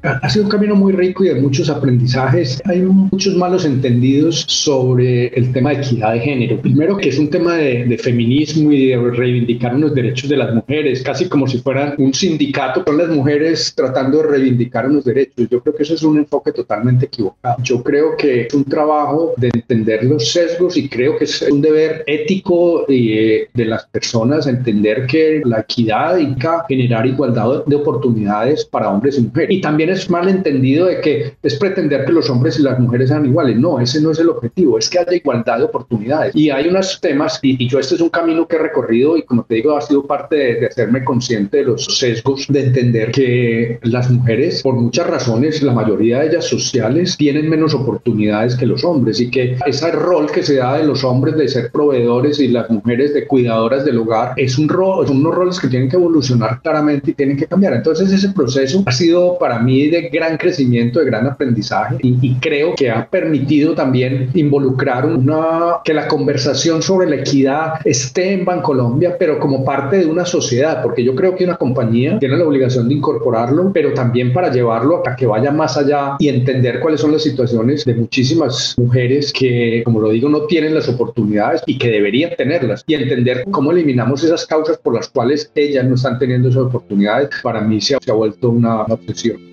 Ha 0.03 0.29
sido 0.29 0.45
un 0.45 0.51
camino 0.51 0.75
muy 0.75 0.93
rico 0.93 1.23
y 1.23 1.27
de 1.27 1.35
muchos 1.35 1.69
aprendizajes. 1.69 2.59
Hay 2.65 2.81
muchos 2.81 3.35
malos 3.35 3.65
entendidos 3.65 4.45
sobre 4.47 5.27
el 5.27 5.51
tema 5.53 5.71
de 5.71 5.77
equidad 5.77 6.13
de 6.13 6.19
género. 6.19 6.59
Primero 6.59 6.97
que 6.97 7.09
es 7.09 7.19
un 7.19 7.29
tema 7.29 7.55
de, 7.55 7.85
de 7.85 7.97
feminismo 7.99 8.71
y 8.71 8.87
de 8.87 8.97
reivindicar 8.97 9.75
unos 9.75 9.93
derechos 9.93 10.27
de 10.29 10.37
las 10.37 10.55
mujeres, 10.55 11.03
casi 11.03 11.29
como 11.29 11.45
si 11.47 11.59
fueran 11.59 11.93
un 11.99 12.13
sindicato 12.13 12.83
con 12.83 12.97
las 12.97 13.09
mujeres 13.09 13.73
tratando 13.75 14.23
de 14.23 14.29
reivindicar 14.29 14.87
unos 14.87 15.05
derechos. 15.05 15.47
Yo 15.49 15.61
creo 15.61 15.75
que 15.75 15.83
eso 15.83 15.93
es 15.93 16.01
un 16.01 16.17
enfoque 16.17 16.51
totalmente 16.51 17.05
equivocado. 17.05 17.57
Yo 17.61 17.83
creo 17.83 18.17
que 18.17 18.47
es 18.47 18.53
un 18.55 18.63
trabajo 18.63 19.33
de 19.37 19.51
entender 19.53 20.03
los 20.03 20.31
sesgos 20.31 20.77
y 20.77 20.89
creo 20.89 21.15
que 21.17 21.25
es 21.25 21.43
un 21.43 21.61
deber 21.61 22.03
ético 22.07 22.85
de, 22.87 23.49
de 23.53 23.65
las 23.65 23.85
personas 23.85 24.47
entender 24.47 25.05
que 25.05 25.41
la 25.45 25.59
equidad 25.59 26.17
implica 26.17 26.65
generar 26.67 27.05
igualdad 27.05 27.65
de 27.65 27.75
oportunidades 27.75 28.65
para 28.65 28.89
hombres 28.89 29.17
y 29.17 29.21
mujeres. 29.21 29.57
Y 29.57 29.61
también 29.61 29.90
es 29.91 30.09
mal 30.09 30.29
entendido 30.29 30.87
de 30.87 31.01
que 31.01 31.33
es 31.41 31.55
pretender 31.55 32.05
que 32.05 32.11
los 32.11 32.29
hombres 32.29 32.59
y 32.59 32.63
las 32.63 32.79
mujeres 32.79 33.09
sean 33.09 33.25
iguales. 33.25 33.57
No, 33.57 33.79
ese 33.79 34.01
no 34.01 34.11
es 34.11 34.19
el 34.19 34.29
objetivo, 34.29 34.77
es 34.77 34.89
que 34.89 34.99
haya 34.99 35.13
igualdad 35.13 35.59
de 35.59 35.63
oportunidades. 35.65 36.35
Y 36.35 36.49
hay 36.49 36.67
unos 36.67 36.99
temas, 37.01 37.39
y, 37.41 37.67
yo 37.67 37.79
este 37.79 37.95
es 37.95 38.01
un 38.01 38.09
camino 38.09 38.47
que 38.47 38.55
he 38.55 38.59
recorrido 38.59 39.17
y 39.17 39.23
como 39.23 39.43
te 39.43 39.55
digo, 39.55 39.75
ha 39.75 39.81
sido 39.81 40.05
parte 40.05 40.35
de, 40.35 40.55
de 40.55 40.65
hacerme 40.67 41.03
consciente 41.03 41.57
de 41.57 41.63
los 41.63 41.85
sesgos, 41.85 42.45
de 42.49 42.65
entender 42.65 43.11
que 43.11 43.79
las 43.83 44.09
mujeres, 44.09 44.61
por 44.61 44.75
muchas 44.75 45.07
razones, 45.07 45.61
la 45.61 45.73
mayoría 45.73 46.19
de 46.19 46.27
ellas 46.27 46.45
sociales, 46.45 47.15
tienen 47.17 47.49
menos 47.49 47.73
oportunidades 47.73 48.55
que 48.55 48.65
los 48.65 48.83
hombres 48.83 49.19
y 49.19 49.29
que 49.29 49.57
ese 49.65 49.91
rol 49.91 50.31
que 50.31 50.43
se 50.43 50.55
da 50.55 50.77
de 50.77 50.85
los 50.85 51.03
hombres 51.03 51.35
de 51.35 51.47
ser 51.47 51.71
proveedores 51.71 52.39
y 52.39 52.47
las 52.47 52.69
mujeres 52.69 53.13
de 53.13 53.27
cuidadoras 53.27 53.85
del 53.85 53.99
hogar 53.99 54.33
es 54.37 54.57
un 54.57 54.69
rol, 54.69 55.07
son 55.07 55.17
unos 55.17 55.35
roles 55.35 55.59
que 55.59 55.67
tienen 55.67 55.89
que 55.89 55.95
evolucionar 55.95 56.61
claramente 56.61 57.11
y 57.11 57.13
tienen 57.13 57.37
que 57.37 57.45
cambiar. 57.45 57.73
Entonces 57.73 58.11
ese 58.11 58.29
proceso 58.29 58.83
ha 58.85 58.91
sido 58.91 59.37
para 59.37 59.59
mí 59.59 59.80
de 59.89 60.09
gran 60.09 60.38
crecimiento, 60.38 60.99
de 60.99 61.05
gran 61.05 61.27
aprendizaje 61.27 61.97
y, 62.01 62.36
creo 62.41 62.75
que 62.75 62.89
ha 62.89 63.07
permitido 63.07 63.75
también 63.75 64.29
involucrar 64.34 65.05
una, 65.05 65.77
que 65.84 65.93
la 65.93 66.07
conversación 66.07 66.82
sobre 66.82 67.07
la 67.09 67.17
equidad 67.17 67.73
esté 67.86 68.34
en 68.34 68.45
Bancolombia, 68.45 69.15
pero 69.17 69.39
como 69.39 69.63
parte 69.63 69.97
de 69.97 70.05
una 70.05 70.25
sociedad, 70.25 70.82
porque 70.82 71.03
yo 71.03 71.13
creo 71.15 71.36
que 71.36 71.43
una 71.43 71.57
compañía 71.57 72.17
tiene 72.19 72.38
la 72.38 72.45
obligación 72.45 72.88
de 72.88 72.95
incorporarlo, 72.95 73.71
pero 73.73 73.93
también 73.93 74.34
para 74.34 74.51
llevarlo 74.51 75.03
a 75.05 75.15
que 75.15 75.25
vaya 75.25 75.51
más 75.51 75.77
allá 75.77 76.15
y 76.19 76.29
entender 76.29 76.79
cuáles 76.79 77.01
son 77.01 77.11
las 77.11 77.23
situaciones 77.23 77.86
de 77.86 77.95
muchísimas 77.95 78.75
mujeres 78.77 79.32
que, 79.34 79.82
como 79.86 79.99
lo 79.99 80.09
digo, 80.09 80.29
no 80.29 80.45
tienen 80.45 80.73
las 80.73 80.89
oportunidades 80.89 81.61
y 81.65 81.77
que 81.77 81.89
deberían 81.89 82.32
tenerlas 82.36 82.84
y 82.88 82.95
entender 82.95 83.43
cómo 83.51 83.71
eliminamos 83.71 84.23
esas 84.23 84.45
causas 84.45 84.77
por 84.77 84.95
las 84.95 85.09
cuales 85.09 85.51
ellas 85.55 85.86
no 85.86 85.95
están 85.95 86.17
teniendo 86.19 86.49
esas 86.49 86.63
oportunidades, 86.63 87.29
para 87.43 87.61
mí 87.61 87.82
se 87.82 87.95
ha, 87.95 87.99
se 88.01 88.11
ha 88.11 88.15
vuelto 88.15 88.49
una 88.49 88.82
obsesión. 88.84 89.50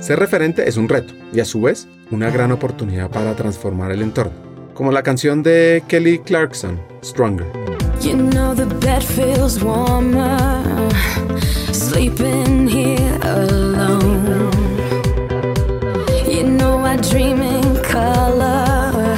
Ser 0.00 0.18
referente 0.18 0.68
es 0.68 0.76
un 0.76 0.88
reto 0.88 1.12
y 1.32 1.40
a 1.40 1.44
su 1.44 1.60
vez 1.60 1.88
una 2.10 2.30
gran 2.30 2.52
oportunidad 2.52 3.10
para 3.10 3.34
transformar 3.34 3.90
el 3.90 4.02
entorno, 4.02 4.32
como 4.72 4.92
la 4.92 5.02
canción 5.02 5.42
de 5.42 5.82
Kelly 5.88 6.20
Clarkson, 6.20 6.80
Stronger. 7.02 7.46
You 8.00 8.16
know 8.16 8.54
the 8.54 8.64
bed 8.64 9.02
feels 9.02 9.60
warmer, 9.62 10.62
sleeping 11.72 12.68
here 12.68 13.18
alone. 13.22 14.50
You 16.30 16.44
know 16.44 16.84
I 16.86 16.96
dream 16.96 17.42
in 17.42 17.82
color 17.82 19.16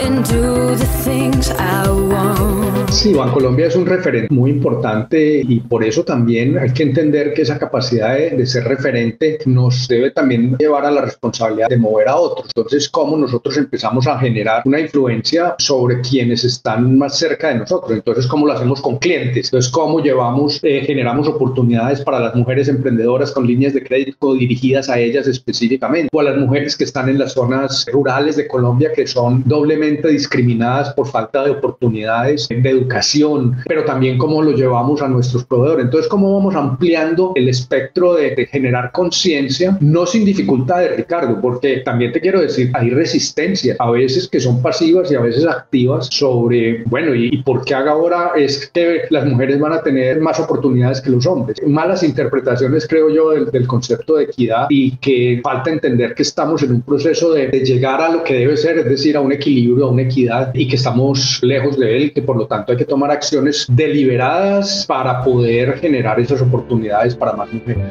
and 0.00 0.24
do 0.24 0.76
the 0.76 0.86
things 1.04 1.50
I 1.50 1.90
want. 1.90 2.45
Sí, 2.90 3.12
Bancolombia 3.12 3.66
es 3.66 3.76
un 3.76 3.84
referente 3.84 4.32
muy 4.32 4.50
importante 4.50 5.42
y 5.46 5.60
por 5.60 5.84
eso 5.84 6.04
también 6.04 6.58
hay 6.58 6.72
que 6.72 6.84
entender 6.84 7.34
que 7.34 7.42
esa 7.42 7.58
capacidad 7.58 8.14
de, 8.16 8.46
ser 8.46 8.64
referente 8.64 9.38
nos 9.44 9.88
debe 9.88 10.12
también 10.12 10.56
llevar 10.56 10.86
a 10.86 10.90
la 10.90 11.02
responsabilidad 11.02 11.68
de 11.68 11.76
mover 11.76 12.08
a 12.08 12.16
otros. 12.16 12.46
Entonces, 12.54 12.88
¿cómo 12.88 13.16
nosotros 13.16 13.56
empezamos 13.56 14.06
a 14.06 14.18
generar 14.18 14.62
una 14.64 14.80
influencia 14.80 15.54
sobre 15.58 16.00
quienes 16.00 16.44
están 16.44 16.96
más 16.96 17.18
cerca 17.18 17.48
de 17.48 17.56
nosotros? 17.56 17.92
Entonces, 17.92 18.26
¿cómo 18.26 18.46
lo 18.46 18.52
hacemos 18.52 18.80
con 18.80 18.98
clientes? 18.98 19.46
Entonces, 19.46 19.70
¿cómo 19.70 20.00
llevamos, 20.00 20.60
eh, 20.62 20.82
generamos 20.86 21.26
oportunidades 21.28 22.00
para 22.02 22.20
las 22.20 22.34
mujeres 22.34 22.68
emprendedoras 22.68 23.32
con 23.32 23.46
líneas 23.46 23.74
de 23.74 23.82
crédito 23.82 24.34
dirigidas 24.34 24.88
a 24.88 24.98
ellas 24.98 25.26
específicamente? 25.26 26.08
O 26.12 26.20
a 26.20 26.24
las 26.24 26.36
mujeres 26.36 26.76
que 26.76 26.84
están 26.84 27.08
en 27.08 27.18
las 27.18 27.32
zonas 27.32 27.84
rurales 27.92 28.36
de 28.36 28.46
Colombia 28.46 28.92
que 28.94 29.06
son 29.06 29.42
doblemente 29.44 30.08
discriminadas 30.08 30.94
por 30.94 31.08
falta 31.08 31.44
de 31.44 31.50
oportunidades 31.50 32.48
de 32.48 32.75
educación, 32.76 33.56
pero 33.66 33.84
también 33.84 34.18
cómo 34.18 34.42
lo 34.42 34.52
llevamos 34.52 35.02
a 35.02 35.08
nuestros 35.08 35.44
proveedores. 35.44 35.86
Entonces, 35.86 36.08
cómo 36.08 36.34
vamos 36.34 36.54
ampliando 36.54 37.32
el 37.34 37.48
espectro 37.48 38.14
de, 38.14 38.46
generar 38.46 38.92
conciencia, 38.92 39.76
no 39.80 40.06
sin 40.06 40.24
dificultades, 40.24 40.96
Ricardo, 40.96 41.40
porque 41.40 41.78
también 41.78 42.12
te 42.12 42.20
quiero 42.20 42.40
decir, 42.40 42.70
hay 42.74 42.90
resistencia, 42.90 43.76
a 43.78 43.90
veces 43.90 44.28
que 44.28 44.40
son 44.40 44.62
pasivas 44.62 45.10
y 45.10 45.14
a 45.14 45.20
veces 45.20 45.46
activas 45.46 46.08
sobre, 46.10 46.84
bueno, 46.84 47.14
¿y, 47.14 47.28
y 47.32 47.42
por 47.42 47.64
qué 47.64 47.74
haga 47.74 47.92
ahora 47.92 48.32
es 48.36 48.70
que 48.72 49.02
las 49.10 49.26
mujeres 49.26 49.58
van 49.58 49.72
a 49.72 49.82
tener 49.82 50.20
más 50.20 50.38
oportunidades 50.38 51.00
que 51.00 51.10
los 51.10 51.26
hombres? 51.26 51.60
Malas 51.66 52.02
interpretaciones, 52.02 52.86
creo 52.86 53.10
yo, 53.10 53.30
del, 53.30 53.50
del 53.50 53.66
concepto 53.66 54.16
de 54.16 54.24
equidad 54.24 54.66
y 54.70 54.96
que 54.96 55.40
falta 55.42 55.70
entender 55.70 56.14
que 56.14 56.22
estamos 56.22 56.62
en 56.62 56.72
un 56.72 56.82
proceso 56.82 57.32
de, 57.32 57.48
de 57.48 57.60
llegar 57.60 58.00
a 58.00 58.08
lo 58.10 58.22
que 58.22 58.34
debe 58.34 58.56
ser, 58.56 58.78
es 58.78 58.84
decir, 58.84 59.16
a 59.16 59.20
un 59.20 59.32
equilibrio, 59.32 59.86
a 59.86 59.90
una 59.90 60.02
equidad 60.02 60.54
y 60.54 60.68
que 60.68 60.76
estamos 60.76 61.40
lejos 61.42 61.78
de 61.78 61.96
él, 61.96 62.12
que 62.12 62.22
por 62.22 62.36
lo 62.36 62.46
tanto 62.46 62.65
hay 62.68 62.76
que 62.76 62.84
tomar 62.84 63.10
acciones 63.10 63.66
deliberadas 63.68 64.84
para 64.86 65.22
poder 65.22 65.78
generar 65.78 66.18
esas 66.20 66.40
oportunidades 66.40 67.14
para 67.14 67.32
más 67.32 67.52
mujeres. 67.52 67.84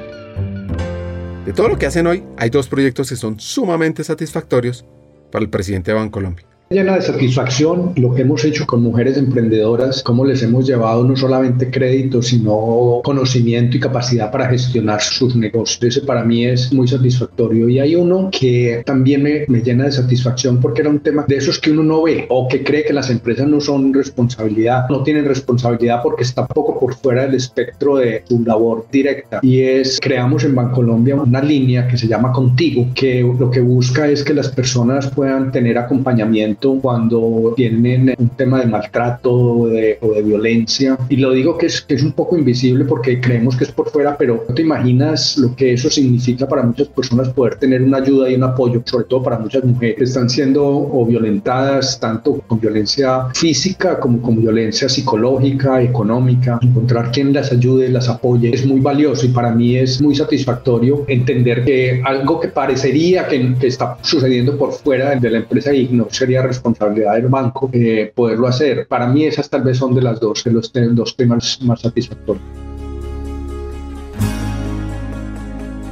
De 1.45 1.53
todo 1.53 1.67
lo 1.67 1.77
que 1.77 1.85
hacen 1.85 2.07
hoy, 2.07 2.23
hay 2.37 2.49
dos 2.49 2.67
proyectos 2.67 3.09
que 3.09 3.15
son 3.15 3.39
sumamente 3.39 4.03
satisfactorios 4.03 4.85
para 5.31 5.43
el 5.43 5.49
presidente 5.49 5.91
de 5.91 5.97
Bancolombia 5.97 6.54
llena 6.69 6.95
de 6.95 7.01
satisfacción 7.01 7.93
lo 7.95 8.13
que 8.15 8.23
hemos 8.23 8.43
hecho 8.43 8.65
con 8.65 8.81
mujeres 8.81 9.17
emprendedoras, 9.17 10.01
cómo 10.01 10.25
les 10.25 10.41
hemos 10.41 10.65
llevado 10.65 11.03
no 11.03 11.15
solamente 11.15 11.69
crédito, 11.69 12.23
sino 12.23 13.01
conocimiento 13.03 13.77
y 13.77 13.79
capacidad 13.79 14.31
para 14.31 14.49
gestionar 14.49 15.01
sus 15.01 15.35
negocios. 15.35 15.83
Ese 15.83 16.01
para 16.01 16.23
mí 16.23 16.45
es 16.45 16.73
muy 16.73 16.87
satisfactorio. 16.87 17.69
Y 17.69 17.79
hay 17.79 17.95
uno 17.95 18.29
que 18.31 18.81
también 18.85 19.21
me, 19.21 19.45
me 19.47 19.61
llena 19.61 19.85
de 19.85 19.91
satisfacción 19.91 20.59
porque 20.59 20.81
era 20.81 20.89
un 20.89 20.99
tema 20.99 21.25
de 21.27 21.37
esos 21.37 21.59
que 21.59 21.71
uno 21.71 21.83
no 21.83 22.01
ve 22.01 22.25
o 22.29 22.47
que 22.47 22.63
cree 22.63 22.83
que 22.83 22.93
las 22.93 23.11
empresas 23.11 23.47
no 23.47 23.61
son 23.61 23.93
responsabilidad, 23.93 24.89
no 24.89 25.03
tienen 25.03 25.25
responsabilidad 25.25 26.01
porque 26.01 26.23
está 26.23 26.47
poco 26.47 26.79
por 26.79 26.95
fuera 26.95 27.23
del 27.27 27.35
espectro 27.35 27.97
de 27.97 28.23
su 28.27 28.43
labor 28.43 28.87
directa. 28.91 29.39
Y 29.43 29.61
es, 29.61 29.99
creamos 30.01 30.43
en 30.43 30.55
Bancolombia 30.55 31.15
una 31.15 31.41
línea 31.41 31.87
que 31.87 31.97
se 31.97 32.07
llama 32.07 32.31
Contigo, 32.31 32.87
que 32.95 33.21
lo 33.21 33.51
que 33.51 33.59
busca 33.59 34.07
es 34.07 34.23
que 34.23 34.33
las 34.33 34.49
personas 34.49 35.07
puedan 35.07 35.51
tener 35.51 35.77
acompañamiento 35.77 36.54
cuando 36.81 37.53
tienen 37.55 38.13
un 38.17 38.29
tema 38.29 38.59
de 38.59 38.67
maltrato 38.67 39.31
o 39.31 39.67
de, 39.67 39.99
violencia. 40.23 40.97
Y 41.09 41.17
lo 41.17 41.31
digo 41.31 41.57
que 41.57 41.67
es, 41.67 41.81
que 41.81 41.95
es 41.95 42.03
un 42.03 42.13
poco 42.13 42.37
invisible 42.37 42.85
porque 42.85 43.19
creemos 43.19 43.55
que 43.55 43.65
es 43.65 43.71
por 43.71 43.89
fuera, 43.89 44.17
pero 44.17 44.45
no 44.47 44.55
te 44.55 44.61
imaginas 44.61 45.37
lo 45.37 45.55
que 45.55 45.73
eso 45.73 45.89
significa 45.89 46.47
para 46.47 46.63
muchas 46.63 46.87
personas 46.87 47.29
poder 47.29 47.55
tener 47.55 47.83
una 47.83 47.97
ayuda 47.97 48.29
y 48.29 48.35
un 48.35 48.43
apoyo, 48.43 48.81
sobre 48.85 49.05
todo 49.05 49.23
para 49.23 49.37
muchas 49.37 49.63
mujeres 49.63 49.97
que 49.97 50.03
están 50.03 50.29
siendo 50.29 50.65
o 50.65 51.05
violentadas 51.05 51.99
tanto 51.99 52.41
con 52.47 52.59
violencia 52.59 53.27
física 53.33 53.99
como 53.99 54.21
con 54.21 54.39
violencia 54.39 54.89
psicológica, 54.89 55.81
económica. 55.81 56.59
Encontrar 56.61 57.11
quien 57.11 57.33
las 57.33 57.51
ayude, 57.51 57.89
las 57.89 58.09
apoye 58.09 58.53
es 58.53 58.65
muy 58.65 58.79
valioso 58.79 59.25
y 59.25 59.29
para 59.29 59.51
mí 59.51 59.75
es 59.77 60.01
muy 60.01 60.15
satisfactorio 60.15 61.05
entender 61.07 61.63
que 61.63 62.01
algo 62.03 62.39
que 62.39 62.47
parecería 62.47 63.27
que, 63.27 63.55
que 63.59 63.67
está 63.67 63.97
sucediendo 64.01 64.57
por 64.57 64.71
fuera 64.71 65.15
de 65.15 65.29
la 65.29 65.37
empresa 65.39 65.73
y 65.73 65.87
no 65.89 66.07
sería 66.09 66.41
responsabilidad 66.47 67.15
del 67.15 67.27
banco 67.27 67.69
eh, 67.73 68.11
poderlo 68.15 68.47
hacer. 68.47 68.87
Para 68.87 69.07
mí 69.07 69.25
esas 69.25 69.49
tal 69.49 69.63
vez 69.63 69.77
son 69.77 69.93
de 69.93 70.01
las 70.01 70.19
dos, 70.19 70.43
de 70.43 70.51
los 70.51 70.71
dos 70.73 71.15
temas 71.15 71.59
más 71.61 71.81
satisfactorios. 71.81 72.43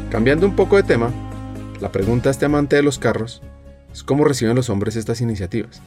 Cambiando 0.10 0.46
un 0.46 0.56
poco 0.56 0.76
de 0.76 0.84
tema, 0.84 1.12
la 1.82 1.92
pregunta 1.92 2.30
a 2.30 2.32
este 2.32 2.46
amante 2.46 2.76
de 2.76 2.84
los 2.84 3.00
carros 3.00 3.42
es 3.92 4.04
cómo 4.04 4.24
reciben 4.24 4.56
los 4.56 4.70
hombres 4.70 4.96
estas 4.96 5.22
iniciativas 5.22 5.82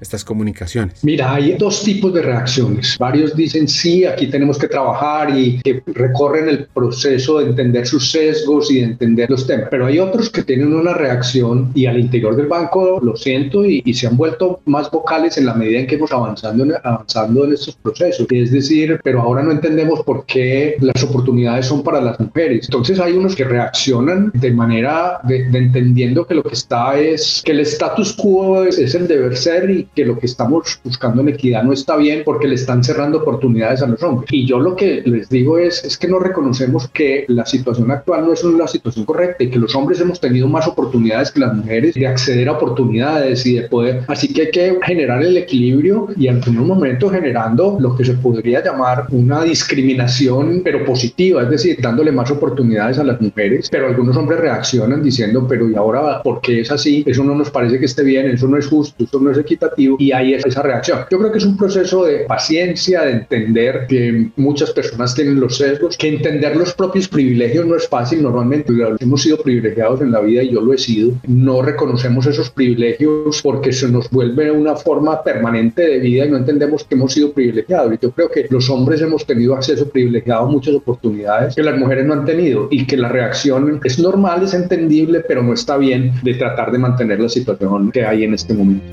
estas 0.00 0.24
comunicaciones? 0.24 1.02
Mira, 1.02 1.34
hay 1.34 1.56
dos 1.56 1.82
tipos 1.82 2.12
de 2.12 2.22
reacciones. 2.22 2.96
Varios 2.98 3.34
dicen, 3.34 3.68
sí, 3.68 4.04
aquí 4.04 4.26
tenemos 4.26 4.58
que 4.58 4.68
trabajar 4.68 5.36
y 5.36 5.60
que 5.62 5.82
recorren 5.86 6.48
el 6.48 6.66
proceso 6.66 7.38
de 7.38 7.46
entender 7.46 7.86
sus 7.86 8.10
sesgos 8.10 8.70
y 8.70 8.76
de 8.76 8.84
entender 8.84 9.30
los 9.30 9.46
temas. 9.46 9.68
Pero 9.70 9.86
hay 9.86 9.98
otros 9.98 10.30
que 10.30 10.42
tienen 10.42 10.72
una 10.74 10.94
reacción 10.94 11.70
y 11.74 11.86
al 11.86 11.98
interior 11.98 12.36
del 12.36 12.46
banco, 12.46 13.00
lo 13.02 13.16
siento, 13.16 13.64
y, 13.64 13.82
se 13.94 14.08
han 14.08 14.16
vuelto 14.16 14.60
más 14.64 14.90
vocales 14.90 15.38
en 15.38 15.46
la 15.46 15.54
medida 15.54 15.78
en 15.78 15.86
que 15.86 15.94
hemos 15.94 16.10
avanzando 16.10 16.64
en, 16.64 16.72
avanzando 16.82 17.44
en 17.44 17.52
estos 17.52 17.76
procesos. 17.76 18.26
Es 18.28 18.50
decir, 18.50 19.00
pero 19.04 19.20
ahora 19.20 19.42
no 19.42 19.52
entendemos 19.52 20.02
por 20.02 20.26
qué 20.26 20.76
las 20.80 21.02
oportunidades 21.04 21.66
son 21.66 21.84
para 21.84 22.00
las 22.00 22.18
mujeres. 22.18 22.66
Entonces 22.66 22.98
hay 22.98 23.12
unos 23.12 23.36
que 23.36 23.44
reaccionan 23.44 24.32
de 24.34 24.50
manera 24.50 25.20
de, 25.22 25.46
entendiendo 25.52 26.26
que 26.26 26.34
lo 26.34 26.42
que 26.42 26.54
está 26.54 26.98
es 26.98 27.42
que 27.44 27.52
el 27.52 27.60
status 27.60 28.14
quo 28.14 28.64
es, 28.64 28.78
es 28.78 28.94
el 28.94 29.06
deber 29.06 29.36
ser 29.36 29.70
y 29.70 29.83
que 29.94 30.04
lo 30.04 30.18
que 30.18 30.26
estamos 30.26 30.80
buscando 30.84 31.22
en 31.22 31.28
equidad 31.28 31.62
no 31.62 31.72
está 31.72 31.96
bien 31.96 32.22
porque 32.24 32.48
le 32.48 32.54
están 32.54 32.82
cerrando 32.84 33.18
oportunidades 33.18 33.82
a 33.82 33.86
los 33.86 34.02
hombres. 34.02 34.28
Y 34.32 34.46
yo 34.46 34.58
lo 34.58 34.76
que 34.76 35.02
les 35.04 35.28
digo 35.28 35.58
es, 35.58 35.84
es 35.84 35.98
que 35.98 36.08
no 36.08 36.18
reconocemos 36.18 36.88
que 36.88 37.24
la 37.28 37.46
situación 37.46 37.90
actual 37.90 38.26
no 38.26 38.32
es 38.32 38.44
una 38.44 38.66
situación 38.66 39.04
correcta 39.04 39.44
y 39.44 39.50
que 39.50 39.58
los 39.58 39.74
hombres 39.74 40.00
hemos 40.00 40.20
tenido 40.20 40.48
más 40.48 40.66
oportunidades 40.66 41.30
que 41.30 41.40
las 41.40 41.54
mujeres 41.54 41.94
de 41.94 42.06
acceder 42.06 42.48
a 42.48 42.52
oportunidades 42.52 43.44
y 43.46 43.56
de 43.56 43.68
poder. 43.68 44.02
Así 44.08 44.32
que 44.32 44.42
hay 44.42 44.50
que 44.50 44.78
generar 44.82 45.22
el 45.22 45.36
equilibrio 45.36 46.08
y 46.16 46.28
en 46.28 46.40
un 46.46 46.66
momento 46.66 47.10
generando 47.10 47.76
lo 47.80 47.96
que 47.96 48.04
se 48.04 48.14
podría 48.14 48.62
llamar 48.62 49.06
una 49.10 49.42
discriminación, 49.42 50.62
pero 50.64 50.84
positiva, 50.84 51.42
es 51.42 51.50
decir, 51.50 51.78
dándole 51.80 52.12
más 52.12 52.30
oportunidades 52.30 52.98
a 52.98 53.04
las 53.04 53.20
mujeres. 53.20 53.68
Pero 53.70 53.88
algunos 53.88 54.16
hombres 54.16 54.40
reaccionan 54.40 55.02
diciendo, 55.02 55.46
pero 55.48 55.68
¿y 55.68 55.74
ahora 55.74 56.22
por 56.22 56.40
qué 56.40 56.60
es 56.60 56.70
así? 56.70 57.02
Eso 57.06 57.24
no 57.24 57.34
nos 57.34 57.50
parece 57.50 57.78
que 57.78 57.86
esté 57.86 58.02
bien, 58.02 58.26
eso 58.26 58.48
no 58.48 58.56
es 58.56 58.66
justo, 58.66 59.04
eso 59.04 59.20
no 59.20 59.30
es 59.30 59.38
equitativo. 59.38 59.73
Y 59.76 60.12
ahí 60.12 60.34
es 60.34 60.44
esa 60.46 60.62
reacción. 60.62 61.00
Yo 61.10 61.18
creo 61.18 61.32
que 61.32 61.38
es 61.38 61.44
un 61.44 61.56
proceso 61.56 62.04
de 62.04 62.20
paciencia, 62.20 63.02
de 63.02 63.12
entender 63.12 63.86
que 63.88 64.28
muchas 64.36 64.70
personas 64.72 65.14
tienen 65.14 65.40
los 65.40 65.56
sesgos, 65.56 65.96
que 65.96 66.08
entender 66.08 66.56
los 66.56 66.74
propios 66.74 67.08
privilegios 67.08 67.66
no 67.66 67.76
es 67.76 67.88
fácil. 67.88 68.22
Normalmente 68.22 68.72
hemos 69.00 69.22
sido 69.22 69.38
privilegiados 69.38 70.00
en 70.00 70.12
la 70.12 70.20
vida 70.20 70.42
y 70.42 70.50
yo 70.50 70.60
lo 70.60 70.72
he 70.72 70.78
sido. 70.78 71.12
No 71.26 71.62
reconocemos 71.62 72.26
esos 72.26 72.50
privilegios 72.50 73.40
porque 73.42 73.72
se 73.72 73.88
nos 73.88 74.10
vuelve 74.10 74.50
una 74.50 74.76
forma 74.76 75.22
permanente 75.22 75.86
de 75.86 75.98
vida 75.98 76.26
y 76.26 76.30
no 76.30 76.36
entendemos 76.36 76.84
que 76.84 76.94
hemos 76.94 77.12
sido 77.12 77.32
privilegiados. 77.32 77.92
Y 77.94 77.98
yo 78.00 78.10
creo 78.10 78.30
que 78.30 78.46
los 78.50 78.68
hombres 78.70 79.00
hemos 79.00 79.26
tenido 79.26 79.54
acceso 79.54 79.88
privilegiado 79.88 80.46
a 80.46 80.50
muchas 80.50 80.74
oportunidades 80.74 81.54
que 81.54 81.62
las 81.62 81.78
mujeres 81.78 82.06
no 82.06 82.14
han 82.14 82.24
tenido 82.24 82.68
y 82.70 82.86
que 82.86 82.96
la 82.96 83.08
reacción 83.08 83.80
es 83.84 83.98
normal, 83.98 84.44
es 84.44 84.54
entendible, 84.54 85.20
pero 85.20 85.42
no 85.42 85.52
está 85.52 85.76
bien 85.76 86.12
de 86.22 86.34
tratar 86.34 86.72
de 86.72 86.78
mantener 86.78 87.20
la 87.20 87.28
situación 87.28 87.90
que 87.90 88.04
hay 88.04 88.24
en 88.24 88.34
este 88.34 88.54
momento. 88.54 88.84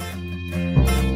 Música 0.51 1.10